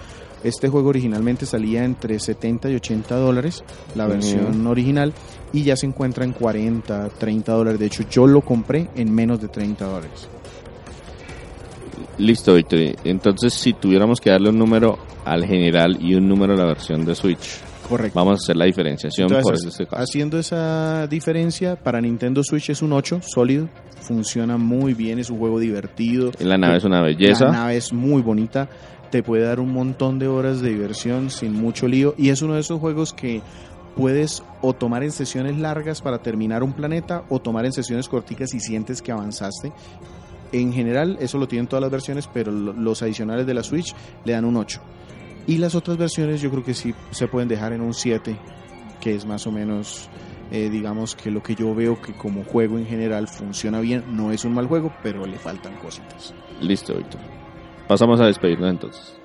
Este 0.45 0.69
juego 0.69 0.91
originalmente 0.91 1.47
salía 1.47 1.85
entre 1.85 2.19
70 2.21 2.71
y 2.71 2.77
80 2.77 3.17
dólares, 3.17 3.65
la 3.97 4.07
versión 4.07 4.65
original, 4.69 5.13
y 5.53 5.65
ya 5.65 5.77
se 5.77 5.87
encuentra 5.87 6.25
en 6.25 6.33
40, 6.33 7.09
30 7.09 7.53
dólares. 7.53 7.81
De 7.81 7.87
hecho, 7.87 8.05
yo 8.09 8.27
lo 8.27 8.43
compré 8.43 8.89
en 8.95 9.13
menos 9.13 9.41
de 9.41 9.49
30 9.49 9.85
dólares. 9.85 10.29
Listo, 12.19 12.55
Víctor. 12.55 12.81
Entonces, 13.05 13.55
si 13.55 13.73
tuviéramos 13.73 14.21
que 14.21 14.31
darle 14.31 14.51
un 14.51 14.59
número 14.59 14.99
al 15.25 15.45
general 15.47 15.99
y 16.01 16.15
un 16.15 16.29
número 16.29 16.55
a 16.55 16.57
la 16.57 16.65
versión 16.67 17.05
de 17.05 17.15
Switch, 17.15 17.61
Correcto. 17.89 18.19
vamos 18.19 18.33
a 18.33 18.43
hacer 18.43 18.57
la 18.57 18.65
diferenciación 18.65 19.29
por 19.29 19.55
ese 19.55 19.87
caso. 19.87 19.97
haciendo 20.03 20.39
esa 20.39 21.07
diferencia, 21.07 21.77
para 21.77 22.01
Nintendo 22.01 22.43
Switch 22.43 22.71
es 22.71 22.83
un 22.83 22.93
8, 22.93 23.21
sólido, 23.23 23.69
funciona 24.01 24.57
muy 24.59 24.95
bien, 24.95 25.19
es 25.19 25.31
un 25.31 25.39
juego 25.39 25.61
divertido. 25.61 26.33
La 26.41 26.59
nave 26.59 26.79
es 26.79 26.85
una 26.85 26.97
La 27.01 27.07
belleza. 27.07 27.51
nave 27.51 27.77
es 27.77 27.93
muy 27.93 28.21
bonita, 28.21 28.69
te 29.11 29.23
puede 29.23 29.45
dar 29.45 29.61
un 29.61 29.73
montón 29.73 30.19
de 30.19 30.27
horas 30.29 30.61
de 30.61 30.71
diversión 30.71 31.31
sin 31.31 31.53
mucho 31.55 31.87
lío 31.87 32.15
y 32.19 32.31
es 32.31 32.43
uno 32.43 32.55
de 32.55 32.61
esos 32.61 32.81
juegos 32.81 33.13
que 33.13 33.41
puedes 33.97 34.43
o 34.61 34.75
tomar 34.75 35.03
en 35.03 35.13
sesiones 35.13 35.57
largas 35.59 36.03
para 36.03 36.19
terminar 36.19 36.63
un 36.63 36.73
planeta 36.73 37.25
o 37.31 37.41
tomar 37.41 37.65
en 37.65 37.73
sesiones 37.73 38.09
corticas 38.09 38.51
si 38.51 38.61
sientes 38.61 39.03
que 39.03 39.13
avanzaste. 39.13 39.73
En 40.53 40.73
general, 40.73 41.19
eso 41.21 41.39
lo 41.39 41.47
tienen 41.49 41.67
todas 41.67 41.83
las 41.83 41.91
versiones, 41.91 42.29
pero 42.33 42.51
lo- 42.51 42.73
los 42.73 43.03
adicionales 43.03 43.47
de 43.47 43.55
la 43.55 43.63
Switch 43.63 43.95
le 44.25 44.33
dan 44.33 44.45
un 44.45 44.57
8. 44.57 44.81
Y 45.47 45.59
las 45.59 45.75
otras 45.75 45.97
versiones 45.97 46.41
yo 46.41 46.51
creo 46.51 46.65
que 46.65 46.75
sí 46.75 46.95
se 47.11 47.27
pueden 47.29 47.49
dejar 47.49 47.73
en 47.73 47.81
un 47.81 47.95
7, 47.95 48.37
que 49.01 49.15
es 49.15 49.25
más 49.27 49.47
o 49.47 49.53
menos, 49.53 50.09
eh, 50.51 50.69
digamos 50.71 51.15
que 51.15 51.31
lo 51.31 51.43
que 51.43 51.55
yo 51.55 51.75
veo 51.75 52.01
que 52.01 52.13
como 52.13 52.45
juego 52.45 52.79
en 52.79 52.87
general 52.87 53.29
funciona 53.29 53.81
bien. 53.81 54.05
No 54.11 54.31
es 54.33 54.45
un 54.45 54.53
mal 54.55 54.67
juego, 54.67 54.93
pero 55.03 55.25
le 55.27 55.39
faltan 55.39 55.75
cositas. 55.77 56.35
Listo, 56.61 56.95
Víctor. 56.97 57.21
Pasamos 57.87 58.21
a 58.21 58.27
despedirnos 58.27 58.71
entonces. 58.71 59.19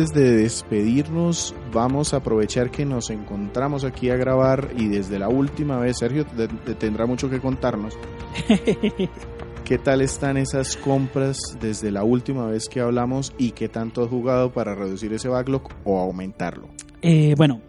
Antes 0.00 0.14
de 0.14 0.34
despedirnos, 0.34 1.54
vamos 1.74 2.14
a 2.14 2.18
aprovechar 2.18 2.70
que 2.70 2.86
nos 2.86 3.10
encontramos 3.10 3.84
aquí 3.84 4.08
a 4.08 4.16
grabar 4.16 4.70
y 4.78 4.88
desde 4.88 5.18
la 5.18 5.28
última 5.28 5.78
vez, 5.78 5.98
Sergio 5.98 6.24
te- 6.24 6.48
te 6.48 6.74
tendrá 6.74 7.04
mucho 7.04 7.28
que 7.28 7.38
contarnos. 7.38 7.98
¿Qué 9.64 9.76
tal 9.76 10.00
están 10.00 10.38
esas 10.38 10.78
compras 10.78 11.36
desde 11.60 11.90
la 11.90 12.02
última 12.02 12.46
vez 12.46 12.66
que 12.70 12.80
hablamos 12.80 13.34
y 13.36 13.50
qué 13.50 13.68
tanto 13.68 14.02
has 14.02 14.08
jugado 14.08 14.50
para 14.54 14.74
reducir 14.74 15.12
ese 15.12 15.28
backlog 15.28 15.68
o 15.84 15.98
aumentarlo? 15.98 16.70
Eh, 17.02 17.34
bueno, 17.36 17.60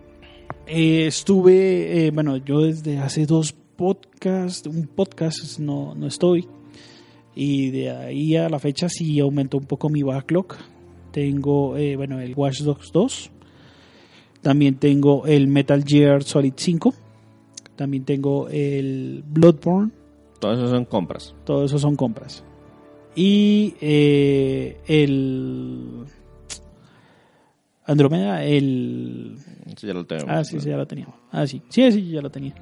eh, 0.68 1.08
estuve, 1.08 2.08
eh, 2.08 2.12
bueno, 2.12 2.38
yo 2.38 2.62
desde 2.62 2.98
hace 3.00 3.26
dos 3.26 3.52
podcasts, 3.76 4.66
un 4.68 4.88
podcast 4.88 5.60
no, 5.60 5.96
no 5.96 6.08
estoy. 6.08 6.48
Y 7.36 7.72
de 7.72 7.92
ahí 7.92 8.38
a 8.38 8.48
la 8.48 8.60
fecha 8.60 8.88
sí 8.88 9.20
aumentó 9.20 9.58
un 9.58 9.66
poco 9.66 9.90
mi 9.90 10.02
backlog. 10.02 10.56
Tengo, 11.12 11.78
eh, 11.78 11.96
bueno, 11.96 12.20
el 12.20 12.34
Watch 12.36 12.62
Dogs 12.62 12.92
2. 12.92 13.32
También 14.42 14.76
tengo 14.76 15.26
el 15.28 15.48
Metal 15.48 15.84
Gear 15.86 16.24
Solid 16.24 16.54
5. 16.56 16.94
También 17.76 18.04
tengo 18.06 18.48
el 18.50 19.24
Bloodborne. 19.28 19.92
Todos 20.40 20.58
esos 20.58 20.72
son 20.72 20.86
compras. 20.86 21.36
Todo 21.46 21.66
eso 21.66 21.78
son 21.78 21.96
compras. 21.96 22.44
Y 23.16 23.76
eh, 23.82 24.78
el 24.88 26.06
Andromeda, 27.86 28.44
el... 28.44 29.36
Eso 29.68 29.88
ya 29.88 29.94
lo 29.94 30.06
tengo. 30.06 30.26
Ah, 30.28 30.44
sí, 30.44 30.60
sí, 30.60 30.70
ya 30.70 30.78
lo 30.78 30.86
tenía. 30.88 31.08
Ah, 31.32 31.46
sí, 31.46 31.62
sí, 31.70 31.92
sí, 31.92 32.10
ya 32.10 32.22
lo 32.22 32.30
tenía. 32.30 32.54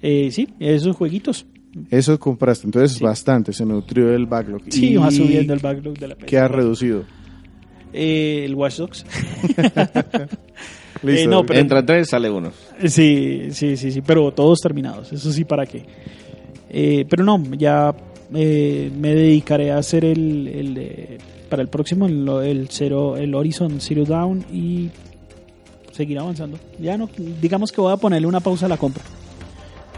Eh, 0.00 0.30
sí, 0.30 0.48
esos 0.58 0.96
jueguitos. 0.96 1.46
Eso 1.90 2.18
compraste, 2.18 2.66
entonces 2.66 2.98
Sí. 2.98 3.04
bastante, 3.04 3.52
se 3.52 3.64
nutrió 3.64 4.12
el 4.14 4.26
backlog. 4.26 4.62
Sí, 4.70 4.92
¿Y 4.92 4.96
va 4.96 5.10
subiendo 5.10 5.52
el 5.52 5.60
backlog 5.60 5.96
de 5.98 6.08
la 6.08 6.14
¿Qué 6.16 6.38
ha 6.38 6.48
reducido? 6.48 7.04
Eh, 7.92 8.42
el 8.44 8.54
Watch 8.54 8.76
Dogs. 8.76 9.04
Listo. 11.02 11.22
Eh, 11.22 11.26
no, 11.26 11.44
pero- 11.46 11.60
Entra 11.60 11.84
tres, 11.84 12.08
sale 12.08 12.30
uno. 12.30 12.52
Sí, 12.86 13.48
sí, 13.52 13.76
sí, 13.76 13.90
sí, 13.90 14.00
pero 14.02 14.32
todos 14.32 14.60
terminados, 14.60 15.12
eso 15.12 15.32
sí, 15.32 15.44
¿para 15.44 15.64
qué? 15.66 15.82
Eh, 16.68 17.04
pero 17.08 17.24
no, 17.24 17.42
ya 17.56 17.94
eh, 18.34 18.90
me 18.96 19.14
dedicaré 19.14 19.72
a 19.72 19.78
hacer 19.78 20.04
el, 20.04 20.46
el 20.48 20.74
de- 20.74 21.18
para 21.48 21.62
el 21.62 21.68
próximo, 21.68 22.06
el, 22.06 22.28
el, 22.44 22.68
Zero- 22.68 23.16
el 23.16 23.34
Horizon 23.34 23.80
Zero 23.80 24.04
Down 24.04 24.44
y 24.52 24.90
seguir 25.92 26.18
avanzando. 26.18 26.58
Ya 26.78 26.96
no, 26.96 27.08
digamos 27.40 27.72
que 27.72 27.80
voy 27.80 27.92
a 27.92 27.96
ponerle 27.96 28.26
una 28.28 28.40
pausa 28.40 28.66
a 28.66 28.68
la 28.68 28.76
compra. 28.76 29.02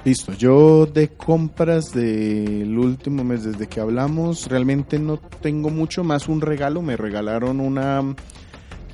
Listo, 0.04 0.32
yo 0.32 0.86
de 0.86 1.08
compras 1.10 1.92
del 1.92 2.76
último 2.76 3.22
mes 3.22 3.44
desde 3.44 3.68
que 3.68 3.78
hablamos 3.80 4.48
realmente 4.48 4.98
no 4.98 5.16
tengo 5.18 5.70
mucho 5.70 6.02
más 6.02 6.28
un 6.28 6.40
regalo, 6.40 6.82
me 6.82 6.96
regalaron 6.96 7.60
una 7.60 8.02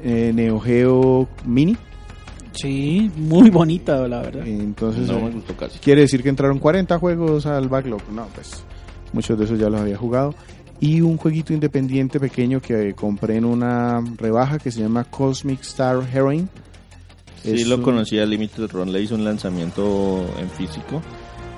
eh, 0.02 0.32
Neo 0.34 0.60
Geo 0.60 1.28
Mini, 1.46 1.76
Sí, 2.52 3.10
muy 3.16 3.50
bonita, 3.50 4.06
la 4.08 4.20
verdad. 4.22 4.46
entonces 4.46 5.06
No 5.06 5.18
eh, 5.18 5.22
me 5.24 5.30
gustó 5.30 5.56
casi. 5.56 5.78
quiere 5.78 6.02
decir 6.02 6.22
que 6.22 6.28
entraron 6.28 6.58
40 6.58 6.98
juegos 6.98 7.46
al 7.46 7.68
backlog, 7.68 8.02
no, 8.12 8.26
pues 8.34 8.62
muchos 9.14 9.38
de 9.38 9.46
esos 9.46 9.58
ya 9.58 9.70
los 9.70 9.80
había 9.80 9.96
jugado 9.96 10.34
y 10.80 11.00
un 11.00 11.16
jueguito 11.16 11.54
independiente 11.54 12.20
pequeño 12.20 12.60
que 12.60 12.92
compré 12.94 13.36
en 13.36 13.46
una 13.46 14.02
rebaja 14.18 14.58
que 14.58 14.70
se 14.70 14.80
llama 14.80 15.04
Cosmic 15.04 15.60
Star 15.62 16.00
Heroine. 16.12 16.48
Sí, 17.42 17.64
lo 17.64 17.76
un- 17.76 17.82
conocía 17.82 18.24
Limited 18.26 18.70
Run, 18.70 18.92
le 18.92 19.00
hizo 19.02 19.14
un 19.14 19.24
lanzamiento 19.24 20.24
en 20.38 20.48
físico, 20.50 21.00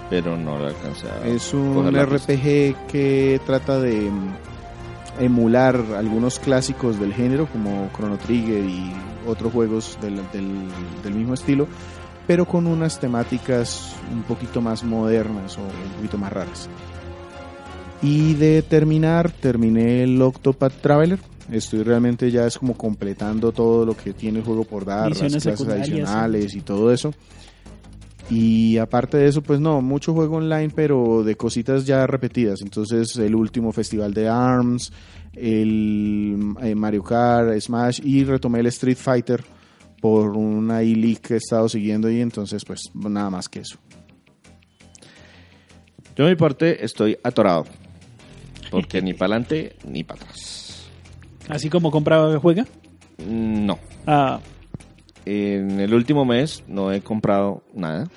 pero 0.09 0.37
no 0.37 0.59
lo 0.59 0.67
alcancé 0.67 1.07
a 1.09 1.27
Es 1.27 1.53
un. 1.55 1.95
RPG 1.95 2.87
que 2.89 3.41
trata 3.47 3.79
de 3.81 4.11
emular 5.19 5.77
algunos 5.99 6.39
clásicos 6.39 6.99
del 6.99 7.13
género 7.13 7.47
como 7.47 7.91
Chrono 7.97 8.17
Trigger 8.19 8.65
y 8.65 8.93
otros 9.27 9.53
juegos 9.53 9.99
del, 10.01 10.17
del- 10.33 10.69
del 11.03 11.15
mismo 11.15 11.35
estilo, 11.35 11.67
pero 12.27 12.47
con 12.47 12.67
unas 12.67 12.99
temáticas 13.01 13.95
un 14.13 14.23
poquito 14.23 14.61
más 14.61 14.83
modernas 14.85 15.59
o 15.59 15.63
un 15.63 15.93
poquito 15.97 16.17
más 16.17 16.33
raras. 16.33 16.69
Y 18.03 18.35
de 18.35 18.63
terminar, 18.63 19.31
terminé 19.31 20.03
el 20.05 20.21
Octopath 20.23 20.73
Traveler. 20.81 21.19
Estoy 21.51 21.83
realmente 21.83 22.31
ya 22.31 22.47
es 22.47 22.59
como 22.59 22.75
completando 22.75 23.53
todo 23.53 23.85
lo 23.85 23.97
que 23.97 24.13
tiene 24.13 24.39
el 24.39 24.45
juego 24.45 24.65
por 24.65 24.85
dar, 24.85 25.11
Misiones 25.11 25.45
las 25.45 25.57
clases 25.57 25.69
adicionales 25.69 26.55
y 26.55 26.61
todo 26.61 26.93
eso. 26.93 27.13
Y 28.31 28.79
aparte 28.79 29.17
de 29.17 29.27
eso, 29.27 29.43
pues 29.43 29.59
no, 29.59 29.83
mucho 29.83 30.15
juego 30.15 30.37
online, 30.37 30.71
pero 30.75 31.25
de 31.25 31.35
cositas 31.35 31.85
ya 31.85 32.07
repetidas. 32.07 32.61
Entonces, 32.63 33.17
el 33.17 33.35
último 33.35 33.73
festival 33.73 34.15
de 34.15 34.29
ARMS, 34.29 34.93
el 35.35 36.55
eh, 36.63 36.75
Mario 36.77 37.03
Kart, 37.03 37.61
Smash 37.61 38.01
y 38.05 38.23
retomé 38.23 38.61
el 38.61 38.67
Street 38.67 38.97
Fighter 38.97 39.43
por 40.01 40.37
una 40.37 40.83
e-league 40.83 41.21
que 41.21 41.35
he 41.35 41.39
estado 41.39 41.69
siguiendo 41.69 42.09
y 42.09 42.21
entonces, 42.21 42.65
pues 42.65 42.91
nada 42.95 43.31
más 43.31 43.49
que 43.49 43.61
eso. 43.61 43.79
Yo, 46.17 46.25
de 46.25 46.31
mi 46.31 46.37
parte, 46.37 46.85
estoy 46.85 47.19
atorado. 47.23 47.65
Porque 48.71 49.03
ni 49.03 49.13
para 49.13 49.35
adelante 49.35 49.77
ni 49.85 50.05
para 50.05 50.23
atrás. 50.23 50.60
Así 51.49 51.69
como 51.69 51.91
compra 51.91 52.39
juega. 52.39 52.67
No. 53.27 53.79
Ah, 54.07 54.41
En 55.25 55.81
el 55.81 55.93
último 55.95 56.25
mes 56.25 56.65
no 56.69 56.93
he 56.93 57.01
comprado 57.01 57.63
nada. 57.75 58.09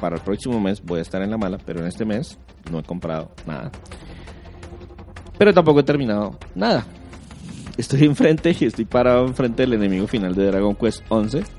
Para 0.00 0.16
el 0.16 0.22
próximo 0.22 0.60
mes 0.60 0.82
voy 0.82 0.98
a 0.98 1.02
estar 1.02 1.22
en 1.22 1.30
la 1.30 1.38
mala, 1.38 1.58
pero 1.64 1.80
en 1.80 1.86
este 1.86 2.04
mes 2.04 2.38
no 2.70 2.78
he 2.78 2.82
comprado 2.82 3.30
nada. 3.46 3.70
Pero 5.38 5.52
tampoco 5.52 5.80
he 5.80 5.84
terminado 5.84 6.38
nada. 6.54 6.84
Estoy 7.76 8.04
enfrente 8.06 8.54
y 8.58 8.64
estoy 8.66 8.84
parado 8.84 9.26
enfrente 9.26 9.62
del 9.62 9.74
enemigo 9.74 10.06
final 10.06 10.34
de 10.34 10.46
Dragon 10.46 10.74
Quest 10.74 11.02
11, 11.08 11.42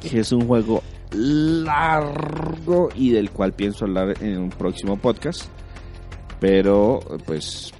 que 0.00 0.20
es 0.20 0.32
un 0.32 0.46
juego 0.46 0.82
largo 1.12 2.88
y 2.94 3.10
del 3.10 3.30
cual 3.30 3.52
pienso 3.52 3.84
hablar 3.84 4.14
en 4.22 4.38
un 4.38 4.50
próximo 4.50 4.96
podcast. 4.96 5.46
Pero 6.40 7.00
pues 7.26 7.72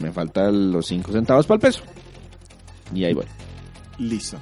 me 0.00 0.10
faltan 0.12 0.72
los 0.72 0.86
5 0.86 1.12
centavos 1.12 1.46
para 1.46 1.56
el 1.56 1.60
peso. 1.60 1.80
Y 2.94 3.04
ahí 3.04 3.14
voy. 3.14 3.26
Listo. 3.98 4.38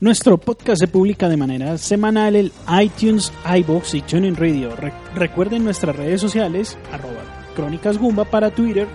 Nuestro 0.00 0.38
podcast 0.38 0.80
se 0.80 0.88
publica 0.88 1.28
de 1.28 1.36
manera 1.36 1.76
semanal 1.76 2.34
en 2.36 2.50
iTunes, 2.80 3.30
iBox 3.58 3.94
y 3.94 4.00
TuneIn 4.00 4.34
Radio. 4.36 4.74
Re- 4.74 4.94
recuerden 5.14 5.62
nuestras 5.64 5.94
redes 5.94 6.22
sociales, 6.22 6.78
arroba 6.90 7.20
Crónicas 7.54 7.98
Gumba 7.98 8.24
para 8.24 8.50
Twitter 8.50 8.88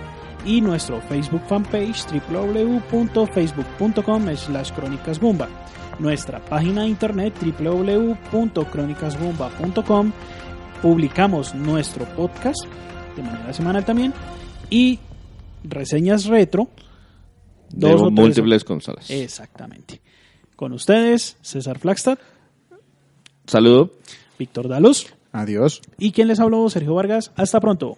y 0.46 0.62
nuestro 0.62 1.00
Facebook 1.02 1.44
fanpage 1.48 2.06
www.facebook.com 2.30 4.36
slash 4.36 4.72
Crónicas 4.72 5.20
Gumba. 5.20 5.48
Nuestra 6.00 6.44
página 6.44 6.82
de 6.82 6.88
internet 6.90 7.34
www.crónicasgumba.com 7.60 10.12
Publicamos 10.82 11.56
nuestro 11.56 12.06
podcast 12.16 12.66
de 13.16 13.24
manera 13.24 13.54
semanal 13.54 13.86
también 13.86 14.14
y 14.70 15.00
reseñas 15.70 16.26
retro. 16.26 16.70
De 17.70 17.89
dos 17.89 18.01
o 18.01 18.05
tres- 18.05 18.13
múltiples 18.13 18.63
consolas. 18.63 19.09
Exactamente. 19.09 20.01
Con 20.55 20.72
ustedes, 20.74 21.38
César 21.41 21.80
Flagstad, 21.80 22.18
Saludo. 23.47 23.91
Víctor 24.39 24.68
Dalos 24.68 25.07
Adiós. 25.32 25.82
y 25.97 26.11
quien 26.11 26.28
les 26.28 26.39
habló, 26.39 26.70
Sergio 26.70 26.93
Vargas. 26.95 27.32
Hasta 27.36 27.59
pronto. 27.59 27.97